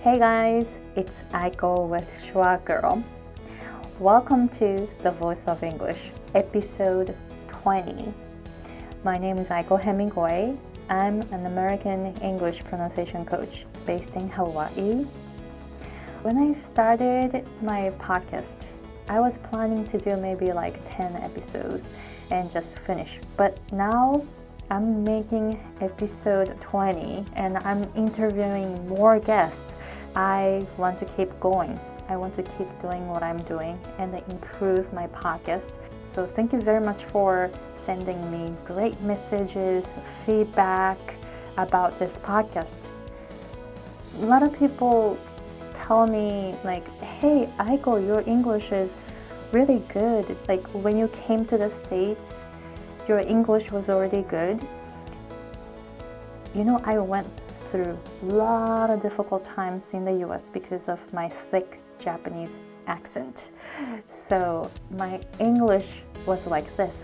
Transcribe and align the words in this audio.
Hey 0.00 0.16
guys, 0.16 0.68
it's 0.94 1.16
Aiko 1.32 1.88
with 1.88 2.08
Schwa 2.22 2.64
Girl. 2.64 3.02
Welcome 3.98 4.48
to 4.50 4.88
The 5.02 5.10
Voice 5.10 5.44
of 5.46 5.64
English, 5.64 6.12
episode 6.36 7.16
20. 7.48 8.14
My 9.02 9.18
name 9.18 9.38
is 9.38 9.48
Aiko 9.48 9.76
Hemingway. 9.76 10.56
I'm 10.88 11.22
an 11.32 11.46
American 11.46 12.14
English 12.18 12.62
pronunciation 12.62 13.24
coach 13.24 13.66
based 13.86 14.14
in 14.14 14.28
Hawaii. 14.28 15.04
When 16.22 16.38
I 16.38 16.52
started 16.52 17.44
my 17.60 17.90
podcast, 17.98 18.62
I 19.08 19.18
was 19.18 19.38
planning 19.50 19.84
to 19.88 19.98
do 19.98 20.16
maybe 20.16 20.52
like 20.52 20.78
10 20.96 21.16
episodes 21.16 21.88
and 22.30 22.48
just 22.52 22.78
finish. 22.86 23.18
But 23.36 23.58
now 23.72 24.22
I'm 24.70 25.02
making 25.02 25.58
episode 25.80 26.56
20 26.60 27.26
and 27.34 27.58
I'm 27.58 27.90
interviewing 27.96 28.86
more 28.86 29.18
guests. 29.18 29.74
I 30.14 30.66
want 30.76 30.98
to 31.00 31.04
keep 31.04 31.38
going. 31.40 31.78
I 32.08 32.16
want 32.16 32.34
to 32.36 32.42
keep 32.42 32.68
doing 32.80 33.06
what 33.08 33.22
I'm 33.22 33.38
doing 33.42 33.78
and 33.98 34.14
improve 34.30 34.92
my 34.92 35.06
podcast. 35.08 35.70
So 36.14 36.26
thank 36.26 36.52
you 36.52 36.60
very 36.60 36.80
much 36.80 37.04
for 37.04 37.50
sending 37.84 38.18
me 38.30 38.54
great 38.64 38.98
messages, 39.02 39.84
feedback 40.24 40.98
about 41.56 41.98
this 41.98 42.16
podcast. 42.18 42.74
A 44.20 44.24
lot 44.24 44.42
of 44.42 44.58
people 44.58 45.18
tell 45.74 46.06
me 46.06 46.54
like, 46.64 46.86
"Hey, 47.00 47.48
Aiko, 47.58 48.04
your 48.04 48.22
English 48.26 48.72
is 48.72 48.90
really 49.52 49.82
good. 49.92 50.36
Like 50.48 50.66
when 50.68 50.96
you 50.96 51.08
came 51.08 51.44
to 51.46 51.58
the 51.58 51.70
States, 51.70 52.44
your 53.06 53.20
English 53.20 53.70
was 53.72 53.88
already 53.88 54.22
good. 54.22 54.66
You 56.54 56.64
know, 56.64 56.80
I 56.84 56.98
went 56.98 57.28
through 57.70 57.98
a 58.22 58.26
lot 58.26 58.90
of 58.90 59.02
difficult 59.02 59.44
times 59.44 59.92
in 59.92 60.04
the 60.04 60.26
US 60.26 60.48
because 60.48 60.88
of 60.88 61.00
my 61.12 61.28
thick 61.50 61.80
Japanese 61.98 62.50
accent. 62.86 63.50
So 64.28 64.70
my 64.90 65.20
English 65.38 65.88
was 66.26 66.46
like 66.46 66.74
this. 66.76 66.94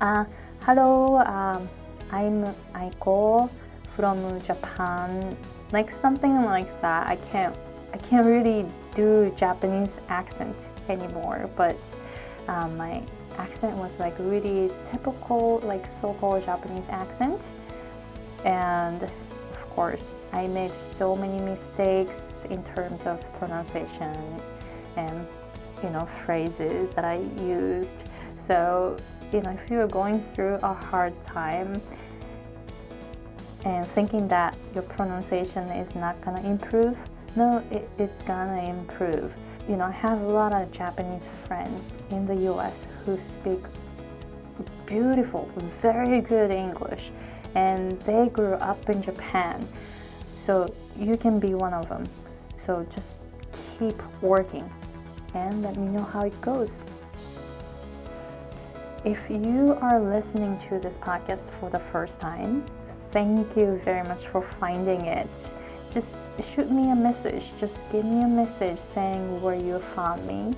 Uh, 0.00 0.24
hello, 0.64 1.18
um, 1.18 1.68
I'm 2.10 2.44
Aiko 2.74 3.50
from 3.96 4.40
Japan. 4.42 5.36
Like 5.72 5.90
something 6.00 6.44
like 6.44 6.80
that. 6.82 7.06
I 7.08 7.16
can't 7.16 7.56
I 7.92 7.96
can't 7.98 8.26
really 8.26 8.66
do 8.96 9.32
Japanese 9.36 9.98
accent 10.08 10.68
anymore, 10.88 11.48
but 11.56 11.78
um, 12.48 12.76
my 12.76 13.02
accent 13.38 13.76
was 13.76 13.92
like 14.00 14.14
really 14.18 14.70
typical, 14.90 15.60
like 15.64 15.84
so-called 16.00 16.44
Japanese 16.44 16.86
accent. 16.88 17.40
And 18.44 19.10
course, 19.74 20.14
I 20.32 20.46
made 20.46 20.72
so 20.96 21.16
many 21.16 21.40
mistakes 21.42 22.16
in 22.50 22.62
terms 22.74 23.06
of 23.06 23.20
pronunciation 23.38 24.40
and 24.96 25.26
you 25.82 25.90
know 25.90 26.08
phrases 26.24 26.90
that 26.90 27.04
I 27.04 27.16
used. 27.42 27.96
So 28.46 28.96
you 29.32 29.40
know, 29.40 29.50
if 29.50 29.70
you're 29.70 29.88
going 29.88 30.22
through 30.34 30.56
a 30.62 30.74
hard 30.74 31.20
time 31.22 31.80
and 33.64 33.86
thinking 33.88 34.28
that 34.28 34.56
your 34.74 34.82
pronunciation 34.82 35.68
is 35.70 35.94
not 35.94 36.20
gonna 36.20 36.42
improve, 36.42 36.96
no, 37.34 37.64
it, 37.70 37.88
it's 37.98 38.22
gonna 38.22 38.62
improve 38.62 39.32
you 39.68 39.76
know, 39.76 39.84
I 39.84 39.92
have 39.92 40.20
a 40.20 40.26
lot 40.26 40.52
of 40.52 40.70
Japanese 40.72 41.26
friends 41.46 41.98
in 42.10 42.26
the 42.26 42.36
US 42.52 42.86
who 43.04 43.18
speak 43.18 43.60
beautiful, 44.86 45.50
very 45.80 46.20
good 46.20 46.50
English, 46.50 47.10
and 47.54 48.00
they 48.02 48.28
grew 48.28 48.54
up 48.54 48.88
in 48.90 49.02
Japan. 49.02 49.66
So 50.44 50.72
you 50.98 51.16
can 51.16 51.38
be 51.38 51.54
one 51.54 51.72
of 51.72 51.88
them. 51.88 52.04
So 52.66 52.86
just 52.94 53.14
keep 53.78 54.00
working 54.22 54.70
and 55.34 55.62
let 55.62 55.76
me 55.76 55.88
know 55.88 56.04
how 56.04 56.22
it 56.22 56.40
goes. 56.40 56.78
If 59.04 59.18
you 59.28 59.76
are 59.80 60.00
listening 60.00 60.58
to 60.68 60.78
this 60.78 60.96
podcast 60.96 61.50
for 61.60 61.68
the 61.70 61.80
first 61.92 62.20
time, 62.20 62.64
thank 63.10 63.56
you 63.56 63.80
very 63.84 64.06
much 64.08 64.26
for 64.26 64.42
finding 64.42 65.02
it 65.02 65.28
just 65.94 66.16
shoot 66.52 66.70
me 66.70 66.90
a 66.90 66.96
message. 66.96 67.44
Just 67.60 67.78
give 67.92 68.04
me 68.04 68.24
a 68.24 68.28
message 68.28 68.78
saying 68.92 69.40
where 69.40 69.54
you 69.54 69.78
found 69.94 70.26
me. 70.26 70.52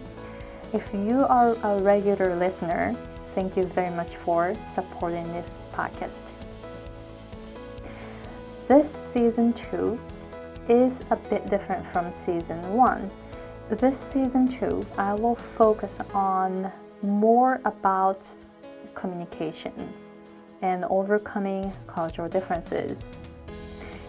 If 0.72 0.82
you 0.94 1.26
are 1.28 1.54
a 1.62 1.82
regular 1.82 2.34
listener, 2.34 2.96
thank 3.34 3.56
you 3.56 3.64
very 3.64 3.94
much 3.94 4.16
for 4.24 4.54
supporting 4.74 5.30
this 5.34 5.50
podcast. 5.74 6.35
This 8.68 8.92
season 9.12 9.52
2 9.70 9.98
is 10.68 11.00
a 11.10 11.16
bit 11.16 11.48
different 11.48 11.90
from 11.92 12.12
season 12.12 12.74
1. 12.74 13.10
This 13.70 13.98
season 14.12 14.48
2, 14.48 14.84
I 14.98 15.14
will 15.14 15.36
focus 15.36 15.98
on 16.14 16.72
more 17.02 17.60
about 17.64 18.26
communication 18.94 19.92
and 20.62 20.84
overcoming 20.86 21.72
cultural 21.86 22.28
differences 22.28 22.98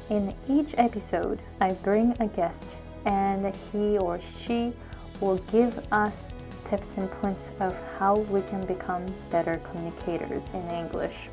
in 0.09 0.33
each 0.47 0.73
episode, 0.77 1.41
I 1.59 1.73
bring 1.73 2.15
a 2.21 2.27
guest 2.27 2.63
and 3.05 3.53
he 3.71 3.97
or 3.97 4.21
she 4.45 4.73
will 5.19 5.37
give 5.51 5.85
us 5.91 6.25
tips 6.69 6.93
and 6.97 7.11
points 7.21 7.49
of 7.59 7.75
how 7.97 8.15
we 8.15 8.41
can 8.43 8.65
become 8.65 9.05
better 9.29 9.59
communicators 9.69 10.45
in 10.53 10.65
English. 10.69 11.29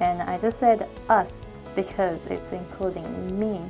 And 0.00 0.22
I 0.22 0.38
just 0.38 0.58
said 0.58 0.88
us 1.08 1.30
because 1.74 2.24
it's 2.26 2.52
including 2.52 3.38
me 3.38 3.60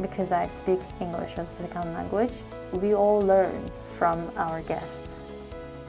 because 0.00 0.32
I 0.32 0.46
speak 0.46 0.80
English 1.00 1.32
as 1.36 1.46
a 1.46 1.62
second 1.62 1.94
language. 1.94 2.32
We 2.72 2.94
all 2.94 3.20
learn 3.20 3.70
from 3.98 4.30
our 4.36 4.62
guests. 4.62 5.20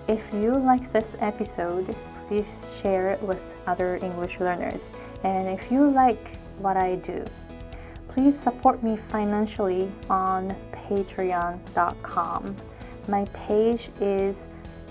If 0.08 0.22
you 0.34 0.58
like 0.58 0.92
this 0.92 1.16
episode, 1.20 1.96
please 2.28 2.68
share 2.82 3.12
it 3.12 3.22
with 3.22 3.40
other 3.66 3.98
English 3.98 4.40
learners. 4.40 4.92
And 5.24 5.48
if 5.48 5.72
you 5.72 5.90
like 5.90 6.38
what 6.60 6.78
I 6.78 6.96
do. 6.96 7.24
Please 8.10 8.40
support 8.40 8.84
me 8.84 8.98
financially 9.10 9.92
on 10.10 10.56
patreon.com. 10.72 12.56
My 13.08 13.26
page 13.26 13.90
is 14.00 14.36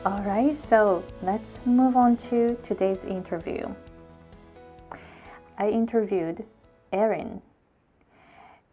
Alright, 0.07 0.55
so 0.55 1.03
let's 1.23 1.59
move 1.67 1.97
on 1.97 2.17
to 2.29 2.57
today's 2.67 3.05
interview. 3.05 3.67
I 5.59 5.69
interviewed 5.69 6.45
Erin. 6.93 7.43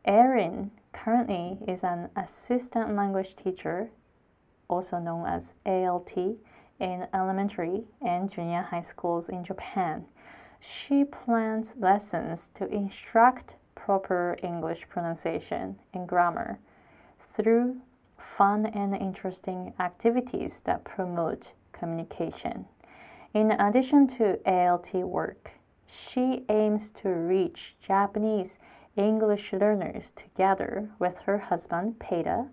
Erin 0.06 0.72
currently 0.94 1.58
is 1.68 1.84
an 1.84 2.10
assistant 2.16 2.96
language 2.96 3.36
teacher, 3.36 3.90
also 4.70 5.00
known 5.00 5.26
as 5.26 5.52
ALT, 5.66 6.16
in 6.79 7.08
elementary 7.14 7.84
and 8.06 8.32
junior 8.32 8.62
high 8.62 8.82
schools 8.82 9.29
in 9.29 9.44
Japan. 9.44 10.06
She 10.59 11.03
plans 11.03 11.74
lessons 11.78 12.47
to 12.56 12.68
instruct 12.68 13.56
proper 13.85 14.35
English 14.41 14.90
pronunciation 14.90 15.78
and 15.93 16.08
grammar 16.08 16.58
through 17.35 17.79
fun 18.17 18.66
and 18.66 18.96
interesting 18.96 19.72
activities 19.79 20.61
that 20.64 20.84
promote 20.84 21.52
communication. 21.72 22.66
In 23.35 23.52
addition 23.52 24.08
to 24.17 24.40
ALT 24.49 24.91
work, 24.96 25.52
she 25.85 26.43
aims 26.49 26.90
to 27.03 27.09
reach 27.09 27.76
Japanese 27.79 28.58
English 28.96 29.53
learners 29.53 30.11
together 30.16 30.90
with 30.97 31.16
her 31.20 31.38
husband, 31.38 31.99
Peta, 31.99 32.47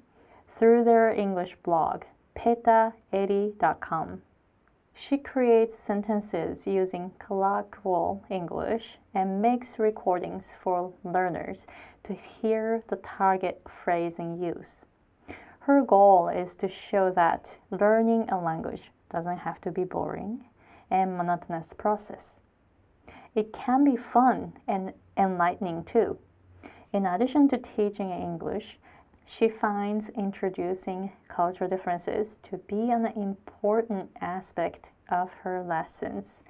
through 0.48 0.84
their 0.84 1.12
English 1.12 1.56
blog, 1.62 2.02
peta80.com. 2.36 4.20
She 4.94 5.18
creates 5.18 5.74
sentences 5.78 6.66
using 6.66 7.12
colloquial 7.18 8.24
English 8.28 8.98
and 9.14 9.40
makes 9.40 9.78
recordings 9.78 10.54
for 10.60 10.92
learners 11.02 11.66
to 12.04 12.14
hear 12.14 12.84
the 12.88 12.96
target 12.96 13.62
phrase 13.68 14.18
in 14.18 14.42
use. 14.42 14.86
Her 15.60 15.82
goal 15.82 16.28
is 16.28 16.54
to 16.56 16.68
show 16.68 17.10
that 17.12 17.56
learning 17.70 18.28
a 18.28 18.40
language 18.40 18.90
doesn't 19.08 19.38
have 19.38 19.60
to 19.62 19.70
be 19.70 19.84
boring 19.84 20.44
and 20.90 21.16
monotonous 21.16 21.72
process. 21.72 22.40
It 23.34 23.52
can 23.52 23.84
be 23.84 23.96
fun 23.96 24.58
and 24.68 24.92
enlightening 25.16 25.84
too. 25.84 26.18
In 26.92 27.06
addition 27.06 27.48
to 27.48 27.58
teaching 27.58 28.10
English, 28.10 28.78
she 29.24 29.48
finds 29.48 30.08
introducing 30.10 31.12
cultural 31.28 31.70
differences 31.70 32.36
to 32.42 32.58
be 32.58 32.90
an 32.90 33.06
important 33.16 34.10
aspect 34.20 34.86
of 35.08 35.30
her 35.42 35.62
lessons. 35.62 36.42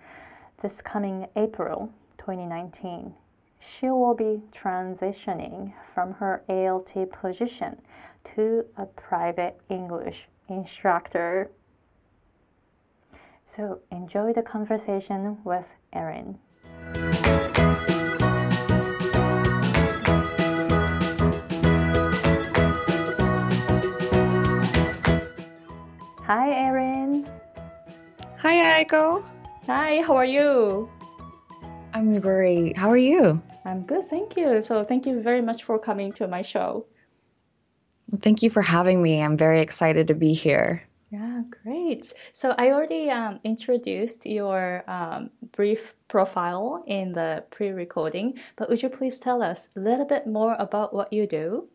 This 0.63 0.81
coming 0.81 1.27
April 1.37 1.93
2019, 2.19 3.15
she 3.59 3.89
will 3.89 4.15
be 4.15 4.43
transitioning 4.53 5.73
from 5.95 6.13
her 6.15 6.43
ALT 6.49 6.95
position 7.11 7.81
to 8.35 8.65
a 8.77 8.87
private 8.87 9.61
English 9.69 10.29
instructor. 10.49 11.51
So 13.45 13.81
enjoy 13.91 14.33
the 14.33 14.43
conversation 14.43 15.39
with 15.45 15.67
Erin. 15.93 16.39
Hi, 26.33 26.49
Erin. 26.49 27.29
Hi, 28.39 28.85
Aiko. 28.85 29.23
Hi, 29.67 30.01
how 30.01 30.17
are 30.17 30.25
you? 30.25 30.89
I'm 31.93 32.21
great. 32.21 32.75
How 32.75 32.89
are 32.89 32.97
you? 32.97 33.43
I'm 33.67 33.83
good, 33.83 34.09
thank 34.09 34.35
you. 34.39 34.63
So, 34.63 34.83
thank 34.83 35.05
you 35.05 35.21
very 35.21 35.43
much 35.43 35.63
for 35.63 35.79
coming 35.79 36.11
to 36.13 36.27
my 36.27 36.41
show. 36.41 36.87
Well, 38.09 38.19
thank 38.23 38.43
you 38.43 38.49
for 38.49 38.63
having 38.63 39.03
me. 39.03 39.23
I'm 39.23 39.37
very 39.37 39.61
excited 39.61 40.09
to 40.09 40.15
be 40.15 40.33
here. 40.33 40.83
Yeah, 41.11 41.43
great. 41.63 42.11
So, 42.33 42.55
I 42.57 42.71
already 42.71 43.11
um, 43.11 43.39
introduced 43.45 44.25
your 44.25 44.85
um, 44.89 45.29
brief 45.55 45.95
profile 46.09 46.83
in 46.87 47.13
the 47.13 47.45
pre 47.51 47.73
recording, 47.73 48.39
but 48.57 48.71
would 48.71 48.83
you 48.83 48.89
please 48.89 49.19
tell 49.19 49.43
us 49.43 49.69
a 49.77 49.81
little 49.81 50.07
bit 50.07 50.27
more 50.27 50.57
about 50.59 50.95
what 50.95 51.13
you 51.13 51.27
do? 51.27 51.69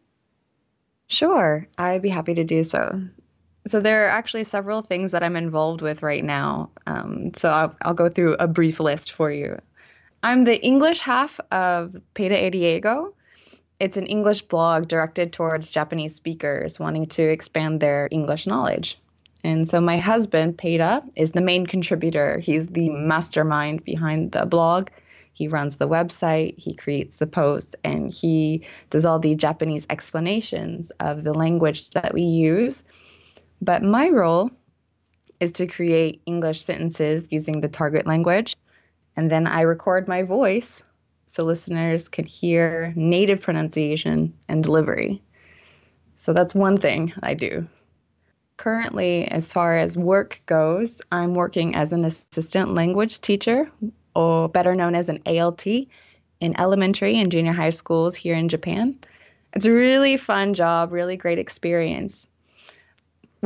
Sure, 1.05 1.67
I'd 1.77 2.01
be 2.01 2.09
happy 2.09 2.33
to 2.33 2.43
do 2.43 2.63
so. 2.63 3.03
So 3.67 3.81
there 3.81 4.05
are 4.05 4.09
actually 4.09 4.45
several 4.45 4.81
things 4.81 5.11
that 5.11 5.23
I'm 5.23 5.35
involved 5.35 5.81
with 5.81 6.01
right 6.01 6.23
now. 6.23 6.71
Um, 6.85 7.31
so 7.35 7.49
I'll, 7.49 7.75
I'll, 7.81 7.93
go 7.93 8.07
through 8.07 8.35
a 8.39 8.47
brief 8.47 8.79
list 8.79 9.11
for 9.11 9.29
you. 9.29 9.59
I'm 10.23 10.45
the 10.45 10.59
English 10.63 11.01
half 11.01 11.39
of 11.51 11.95
Peita 12.15 12.47
e 12.47 12.49
Diego. 12.49 13.13
It's 13.79 13.97
an 13.97 14.07
English 14.07 14.43
blog 14.43 14.87
directed 14.87 15.33
towards 15.33 15.69
Japanese 15.69 16.15
speakers 16.15 16.79
wanting 16.79 17.07
to 17.07 17.23
expand 17.23 17.81
their 17.81 18.07
English 18.09 18.47
knowledge. 18.47 18.97
And 19.43 19.67
so 19.67 19.81
my 19.81 19.97
husband, 19.97 20.57
Peita, 20.57 21.03
is 21.15 21.31
the 21.31 21.41
main 21.41 21.65
contributor. 21.65 22.39
He's 22.39 22.67
the 22.67 22.89
mastermind 22.89 23.83
behind 23.83 24.31
the 24.31 24.45
blog. 24.45 24.89
He 25.33 25.47
runs 25.47 25.75
the 25.75 25.87
website, 25.87 26.57
he 26.57 26.73
creates 26.73 27.17
the 27.17 27.27
posts, 27.27 27.75
and 27.83 28.11
he 28.11 28.63
does 28.89 29.05
all 29.05 29.19
the 29.19 29.35
Japanese 29.35 29.85
explanations 29.91 30.89
of 30.99 31.23
the 31.23 31.33
language 31.33 31.91
that 31.91 32.13
we 32.13 32.23
use 32.23 32.83
but 33.61 33.83
my 33.83 34.09
role 34.09 34.51
is 35.39 35.51
to 35.51 35.67
create 35.67 36.21
English 36.25 36.61
sentences 36.61 37.27
using 37.31 37.61
the 37.61 37.67
target 37.67 38.07
language. 38.07 38.55
And 39.15 39.29
then 39.29 39.47
I 39.47 39.61
record 39.61 40.07
my 40.07 40.23
voice 40.23 40.83
so 41.27 41.43
listeners 41.43 42.07
can 42.07 42.25
hear 42.25 42.93
native 42.95 43.41
pronunciation 43.41 44.33
and 44.47 44.63
delivery. 44.63 45.21
So 46.15 46.33
that's 46.33 46.55
one 46.55 46.77
thing 46.77 47.13
I 47.21 47.33
do. 47.33 47.67
Currently, 48.57 49.25
as 49.25 49.53
far 49.53 49.77
as 49.77 49.95
work 49.95 50.41
goes, 50.47 50.99
I'm 51.11 51.35
working 51.35 51.75
as 51.75 51.93
an 51.93 52.05
assistant 52.05 52.73
language 52.73 53.21
teacher, 53.21 53.69
or 54.15 54.49
better 54.49 54.73
known 54.73 54.95
as 54.95 55.09
an 55.09 55.21
ALT, 55.27 55.67
in 55.67 56.59
elementary 56.59 57.19
and 57.19 57.31
junior 57.31 57.53
high 57.53 57.69
schools 57.69 58.15
here 58.15 58.35
in 58.35 58.49
Japan. 58.49 58.97
It's 59.53 59.67
a 59.67 59.71
really 59.71 60.17
fun 60.17 60.55
job, 60.55 60.91
really 60.91 61.17
great 61.17 61.37
experience 61.37 62.27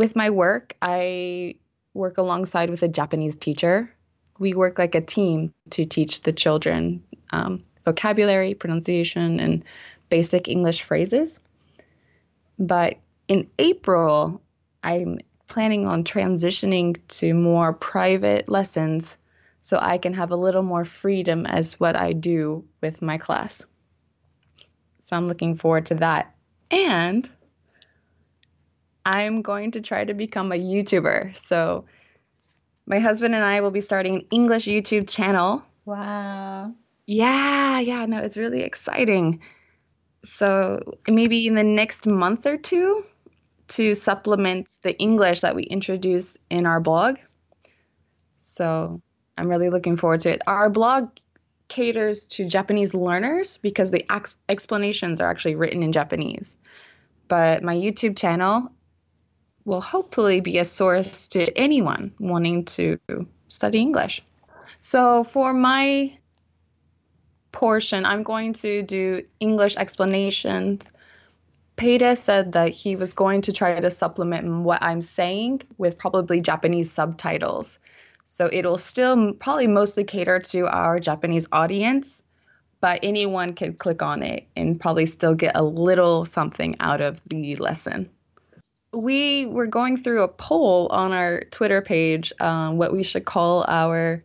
with 0.01 0.15
my 0.15 0.31
work, 0.31 0.75
I 0.81 1.53
work 1.93 2.17
alongside 2.17 2.71
with 2.71 2.81
a 2.81 2.87
Japanese 2.87 3.35
teacher. 3.35 3.93
We 4.39 4.55
work 4.55 4.79
like 4.79 4.95
a 4.95 5.01
team 5.01 5.53
to 5.69 5.85
teach 5.85 6.21
the 6.21 6.33
children 6.33 7.03
um, 7.31 7.63
vocabulary, 7.85 8.55
pronunciation, 8.55 9.39
and 9.39 9.63
basic 10.09 10.47
English 10.47 10.81
phrases. 10.81 11.39
But 12.57 12.97
in 13.27 13.47
April, 13.59 14.41
I'm 14.81 15.19
planning 15.47 15.85
on 15.85 16.03
transitioning 16.03 16.97
to 17.19 17.35
more 17.35 17.71
private 17.71 18.49
lessons 18.49 19.15
so 19.61 19.77
I 19.79 19.99
can 19.99 20.15
have 20.15 20.31
a 20.31 20.35
little 20.35 20.63
more 20.63 20.83
freedom 20.83 21.45
as 21.45 21.79
what 21.79 21.95
I 21.95 22.13
do 22.13 22.65
with 22.81 23.03
my 23.03 23.19
class. 23.19 23.61
So 25.01 25.15
I'm 25.15 25.27
looking 25.27 25.57
forward 25.57 25.85
to 25.85 25.95
that. 25.95 26.33
And 26.71 27.29
I'm 29.05 29.41
going 29.41 29.71
to 29.71 29.81
try 29.81 30.03
to 30.03 30.13
become 30.13 30.51
a 30.51 30.55
YouTuber. 30.55 31.37
So 31.37 31.85
my 32.85 32.99
husband 32.99 33.35
and 33.35 33.43
I 33.43 33.61
will 33.61 33.71
be 33.71 33.81
starting 33.81 34.15
an 34.15 34.25
English 34.31 34.65
YouTube 34.65 35.09
channel. 35.09 35.63
Wow. 35.85 36.73
Yeah, 37.05 37.79
yeah, 37.79 38.05
no, 38.05 38.19
it's 38.19 38.37
really 38.37 38.61
exciting. 38.61 39.41
So 40.23 40.79
maybe 41.07 41.47
in 41.47 41.55
the 41.55 41.63
next 41.63 42.05
month 42.05 42.45
or 42.45 42.57
two 42.57 43.03
to 43.69 43.95
supplement 43.95 44.69
the 44.83 44.97
English 44.97 45.41
that 45.41 45.55
we 45.55 45.63
introduce 45.63 46.37
in 46.49 46.65
our 46.65 46.79
blog. 46.79 47.17
So 48.37 49.01
I'm 49.37 49.47
really 49.47 49.69
looking 49.69 49.97
forward 49.97 50.21
to 50.21 50.29
it. 50.29 50.41
Our 50.45 50.69
blog 50.69 51.09
caters 51.67 52.25
to 52.25 52.45
Japanese 52.45 52.93
learners 52.93 53.57
because 53.57 53.91
the 53.91 54.05
ex- 54.11 54.35
explanations 54.49 55.21
are 55.21 55.29
actually 55.29 55.55
written 55.55 55.83
in 55.83 55.93
Japanese. 55.93 56.57
But 57.27 57.63
my 57.63 57.75
YouTube 57.75 58.17
channel 58.17 58.71
will 59.65 59.81
hopefully 59.81 60.39
be 60.41 60.57
a 60.57 60.65
source 60.65 61.27
to 61.29 61.57
anyone 61.57 62.13
wanting 62.19 62.65
to 62.65 62.99
study 63.47 63.79
English. 63.79 64.23
So 64.79 65.23
for 65.23 65.53
my 65.53 66.17
portion, 67.51 68.05
I'm 68.05 68.23
going 68.23 68.53
to 68.53 68.81
do 68.81 69.23
English 69.39 69.75
explanations. 69.77 70.87
Peta 71.75 72.15
said 72.15 72.53
that 72.53 72.69
he 72.69 72.95
was 72.95 73.13
going 73.13 73.41
to 73.41 73.51
try 73.51 73.79
to 73.79 73.89
supplement 73.89 74.63
what 74.63 74.81
I'm 74.81 75.01
saying 75.01 75.61
with 75.77 75.97
probably 75.97 76.41
Japanese 76.41 76.91
subtitles. 76.91 77.79
So 78.25 78.49
it'll 78.51 78.77
still 78.77 79.33
probably 79.33 79.67
mostly 79.67 80.03
cater 80.03 80.39
to 80.39 80.67
our 80.67 80.99
Japanese 80.99 81.47
audience, 81.51 82.21
but 82.79 82.99
anyone 83.03 83.53
can 83.53 83.73
click 83.73 84.01
on 84.01 84.23
it 84.23 84.47
and 84.55 84.79
probably 84.79 85.05
still 85.05 85.35
get 85.35 85.55
a 85.55 85.63
little 85.63 86.25
something 86.25 86.75
out 86.79 87.01
of 87.01 87.21
the 87.25 87.55
lesson 87.57 88.09
we 88.93 89.45
were 89.45 89.67
going 89.67 89.97
through 89.97 90.23
a 90.23 90.27
poll 90.27 90.87
on 90.87 91.13
our 91.13 91.41
Twitter 91.51 91.81
page, 91.81 92.33
um, 92.39 92.77
what 92.77 92.91
we 92.91 93.03
should 93.03 93.25
call 93.25 93.65
our 93.67 94.23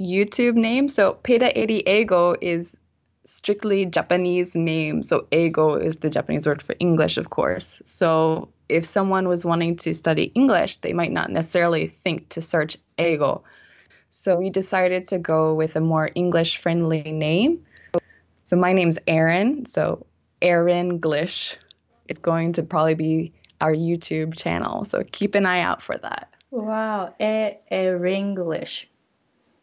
YouTube 0.00 0.54
name. 0.54 0.88
So 0.88 1.18
Peita 1.22 1.56
e 1.56 1.66
Diego 1.66 2.34
is 2.40 2.76
strictly 3.24 3.86
Japanese 3.86 4.54
name. 4.54 5.02
So 5.02 5.26
eigo 5.30 5.80
is 5.82 5.96
the 5.96 6.10
Japanese 6.10 6.46
word 6.46 6.62
for 6.62 6.74
English, 6.78 7.16
of 7.16 7.30
course. 7.30 7.80
So 7.84 8.48
if 8.68 8.84
someone 8.84 9.28
was 9.28 9.44
wanting 9.44 9.76
to 9.76 9.94
study 9.94 10.24
English, 10.34 10.78
they 10.78 10.92
might 10.92 11.12
not 11.12 11.30
necessarily 11.30 11.88
think 11.88 12.28
to 12.30 12.40
search 12.40 12.76
eigo. 12.98 13.42
So 14.10 14.36
we 14.36 14.50
decided 14.50 15.08
to 15.08 15.18
go 15.18 15.54
with 15.54 15.76
a 15.76 15.80
more 15.80 16.10
English 16.14 16.58
friendly 16.58 17.12
name. 17.12 17.64
So 18.44 18.56
my 18.56 18.72
name's 18.72 18.98
Erin. 19.06 19.66
So 19.66 20.06
Aaron 20.42 21.00
Glish 21.00 21.56
is 22.08 22.18
going 22.18 22.54
to 22.54 22.62
probably 22.62 22.94
be 22.94 23.32
our 23.60 23.72
YouTube 23.72 24.36
channel. 24.36 24.84
So 24.84 25.04
keep 25.12 25.34
an 25.34 25.46
eye 25.46 25.60
out 25.60 25.82
for 25.82 25.98
that. 25.98 26.32
Wow, 26.50 27.14
a, 27.20 27.58
a 27.70 27.86
Ringlish. 27.86 28.86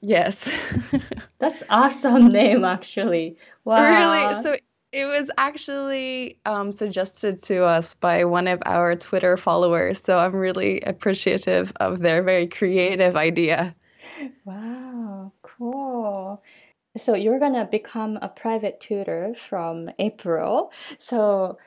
Yes. 0.01 0.49
That's 1.39 1.63
awesome 1.69 2.27
name 2.27 2.65
actually. 2.65 3.37
Wow. 3.63 4.25
Really? 4.25 4.43
So 4.43 4.55
it 4.91 5.05
was 5.05 5.31
actually 5.37 6.37
um, 6.45 6.71
suggested 6.71 7.41
to 7.43 7.63
us 7.63 7.95
by 7.95 8.25
one 8.25 8.47
of 8.47 8.61
our 8.65 8.95
Twitter 8.95 9.37
followers. 9.37 10.01
So 10.01 10.19
I'm 10.19 10.35
really 10.35 10.81
appreciative 10.81 11.73
of 11.77 11.99
their 11.99 12.21
very 12.21 12.47
creative 12.47 13.15
idea. 13.15 13.75
Wow, 14.45 15.31
cool. 15.41 16.43
So 16.95 17.15
you're 17.15 17.39
going 17.39 17.53
to 17.53 17.65
become 17.65 18.19
a 18.21 18.29
private 18.29 18.79
tutor 18.79 19.33
from 19.35 19.89
April. 19.97 20.71
So 20.99 21.57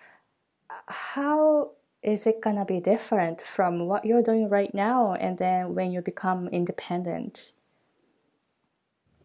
how 0.87 1.73
is 2.06 2.26
it 2.26 2.40
gonna 2.40 2.64
be 2.64 2.78
different 2.78 3.42
from 3.42 3.86
what 3.86 4.04
you're 4.04 4.22
doing 4.22 4.48
right 4.48 4.72
now 4.72 5.14
and 5.14 5.36
then 5.38 5.75
when 5.75 5.90
you 5.90 6.00
become 6.00 6.46
independent? 6.48 7.52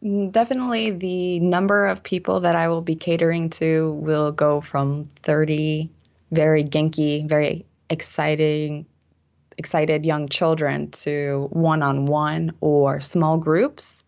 Mm, 0.03 0.31
definitely 0.31 0.89
the 0.89 1.39
number 1.39 1.85
of 1.85 2.01
people 2.01 2.39
that 2.39 2.55
I 2.55 2.67
will 2.67 2.81
be 2.81 2.95
catering 2.95 3.51
to 3.51 3.93
will 3.93 4.31
go 4.31 4.59
from 4.61 5.05
30 5.21 5.89
very 6.31 6.63
genki, 6.63 7.27
very 7.27 7.65
exciting 7.89 8.85
excited 9.57 10.05
young 10.05 10.27
children 10.27 10.89
to 10.89 11.47
one-on-one 11.51 12.51
or 12.61 12.99
small 12.99 13.37
groups. 13.37 14.03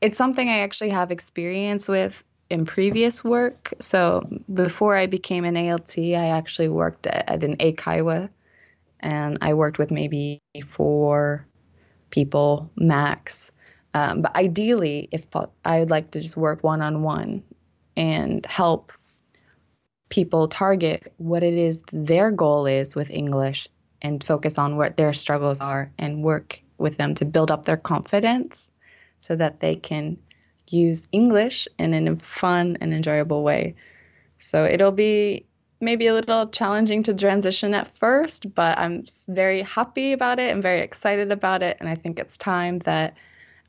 It's 0.00 0.16
something 0.16 0.48
I 0.48 0.60
actually 0.60 0.90
have 0.90 1.10
experience 1.10 1.88
with 1.88 2.22
in 2.50 2.64
previous 2.64 3.22
work. 3.22 3.74
So 3.80 4.28
before 4.52 4.96
I 4.96 5.06
became 5.06 5.44
an 5.44 5.56
ALT, 5.56 5.98
I 5.98 6.28
actually 6.28 6.68
worked 6.68 7.06
at, 7.06 7.30
at 7.30 7.44
an 7.44 7.56
Eikaiwa 7.56 8.30
and 9.00 9.38
I 9.42 9.54
worked 9.54 9.78
with 9.78 9.90
maybe 9.90 10.40
four 10.66 11.46
people 12.10 12.70
max. 12.76 13.50
Um, 13.94 14.22
but 14.22 14.34
ideally, 14.34 15.08
if 15.12 15.26
I 15.64 15.80
would 15.80 15.90
like 15.90 16.10
to 16.12 16.20
just 16.20 16.36
work 16.36 16.62
one 16.62 16.82
on 16.82 17.02
one 17.02 17.42
and 17.96 18.44
help 18.46 18.92
people 20.08 20.48
target 20.48 21.12
what 21.18 21.42
it 21.42 21.54
is 21.54 21.82
their 21.92 22.30
goal 22.30 22.66
is 22.66 22.94
with 22.94 23.10
English 23.10 23.68
and 24.00 24.22
focus 24.24 24.58
on 24.58 24.76
what 24.76 24.96
their 24.96 25.12
struggles 25.12 25.60
are 25.60 25.90
and 25.98 26.22
work 26.22 26.60
with 26.78 26.96
them 26.96 27.14
to 27.16 27.24
build 27.24 27.50
up 27.50 27.66
their 27.66 27.76
confidence 27.76 28.70
so 29.20 29.34
that 29.36 29.60
they 29.60 29.74
can 29.74 30.16
use 30.72 31.08
English 31.12 31.68
in 31.78 32.08
a 32.08 32.16
fun 32.16 32.78
and 32.80 32.92
enjoyable 32.92 33.42
way. 33.42 33.74
So 34.38 34.64
it'll 34.64 34.92
be 34.92 35.46
maybe 35.80 36.06
a 36.06 36.14
little 36.14 36.48
challenging 36.48 37.02
to 37.04 37.14
transition 37.14 37.74
at 37.74 37.88
first, 37.88 38.52
but 38.54 38.78
I'm 38.78 39.04
very 39.28 39.62
happy 39.62 40.12
about 40.12 40.38
it. 40.38 40.50
I'm 40.50 40.62
very 40.62 40.80
excited 40.80 41.30
about 41.30 41.62
it. 41.62 41.76
And 41.80 41.88
I 41.88 41.94
think 41.94 42.18
it's 42.18 42.36
time 42.36 42.80
that 42.80 43.14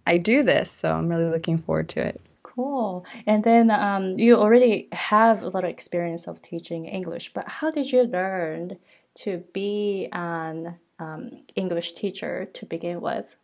I 0.07 0.17
do 0.17 0.43
this. 0.43 0.71
So 0.71 0.91
I'm 0.91 1.07
really 1.07 1.29
looking 1.29 1.59
forward 1.59 1.89
to 1.89 2.05
it. 2.07 2.21
Cool. 2.41 3.05
And 3.25 3.43
then 3.43 3.69
um, 3.71 4.17
you 4.17 4.35
already 4.35 4.89
have 4.91 5.43
a 5.43 5.49
lot 5.49 5.63
of 5.63 5.69
experience 5.69 6.27
of 6.27 6.41
teaching 6.41 6.85
English, 6.85 7.33
but 7.33 7.47
how 7.47 7.71
did 7.71 7.91
you 7.91 8.03
learn 8.03 8.77
to 9.15 9.43
be 9.53 10.09
an 10.11 10.75
um, 10.99 11.43
English 11.55 11.93
teacher 11.93 12.49
to 12.53 12.65
begin 12.65 13.01
with? 13.01 13.35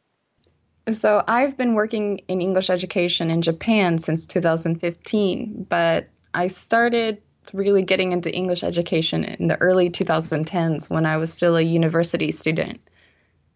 So 0.91 1.23
I've 1.27 1.57
been 1.57 1.73
working 1.73 2.19
in 2.27 2.41
English 2.41 2.69
education 2.69 3.31
in 3.31 3.41
Japan 3.41 3.97
since 3.97 4.27
2015, 4.27 5.65
but 5.67 6.09
I 6.33 6.47
started 6.47 7.23
really 7.53 7.81
getting 7.81 8.11
into 8.11 8.31
English 8.31 8.63
education 8.63 9.23
in 9.23 9.47
the 9.47 9.59
early 9.61 9.89
2010s 9.89 10.89
when 10.89 11.07
I 11.07 11.17
was 11.17 11.33
still 11.33 11.57
a 11.57 11.61
university 11.61 12.31
student. 12.31 12.79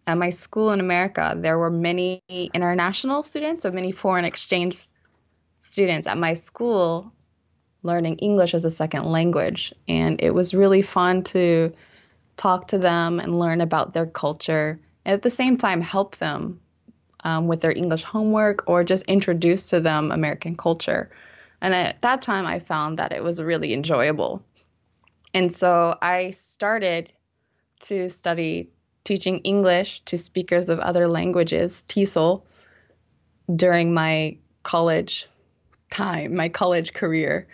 At 0.08 0.18
my 0.18 0.30
school 0.30 0.72
in 0.72 0.80
America, 0.80 1.36
there 1.36 1.56
were 1.56 1.70
many 1.70 2.20
international 2.28 3.22
students, 3.22 3.62
so 3.62 3.70
many 3.70 3.92
foreign 3.92 4.24
exchange 4.24 4.88
students 5.58 6.08
at 6.08 6.18
my 6.18 6.32
school 6.32 7.12
learning 7.84 8.16
English 8.16 8.54
as 8.54 8.64
a 8.64 8.70
second 8.70 9.04
language. 9.04 9.72
And 9.86 10.20
it 10.20 10.34
was 10.34 10.52
really 10.52 10.82
fun 10.82 11.22
to 11.24 11.72
talk 12.36 12.68
to 12.68 12.78
them 12.78 13.20
and 13.20 13.38
learn 13.38 13.60
about 13.60 13.92
their 13.92 14.06
culture, 14.06 14.80
and 15.04 15.14
at 15.14 15.22
the 15.22 15.30
same 15.30 15.58
time, 15.58 15.80
help 15.80 16.16
them 16.16 16.60
um, 17.24 17.46
with 17.46 17.60
their 17.60 17.76
English 17.76 18.04
homework 18.04 18.64
or 18.66 18.84
just 18.84 19.04
introduce 19.06 19.68
to 19.68 19.80
them 19.80 20.12
American 20.12 20.56
culture. 20.56 21.10
And 21.60 21.74
at 21.74 22.00
that 22.00 22.22
time, 22.22 22.46
I 22.46 22.58
found 22.58 22.98
that 22.98 23.12
it 23.12 23.22
was 23.22 23.42
really 23.42 23.74
enjoyable. 23.74 24.42
And 25.34 25.54
so 25.54 25.96
I 26.00 26.30
started 26.30 27.12
to 27.80 28.08
study 28.08 28.70
teaching 29.04 29.38
English 29.38 30.00
to 30.00 30.18
speakers 30.18 30.68
of 30.68 30.78
other 30.80 31.08
languages, 31.08 31.84
TESOL, 31.88 32.42
during 33.54 33.92
my 33.94 34.36
college 34.62 35.28
time, 35.90 36.36
my 36.36 36.48
college 36.48 36.92
career. 36.92 37.46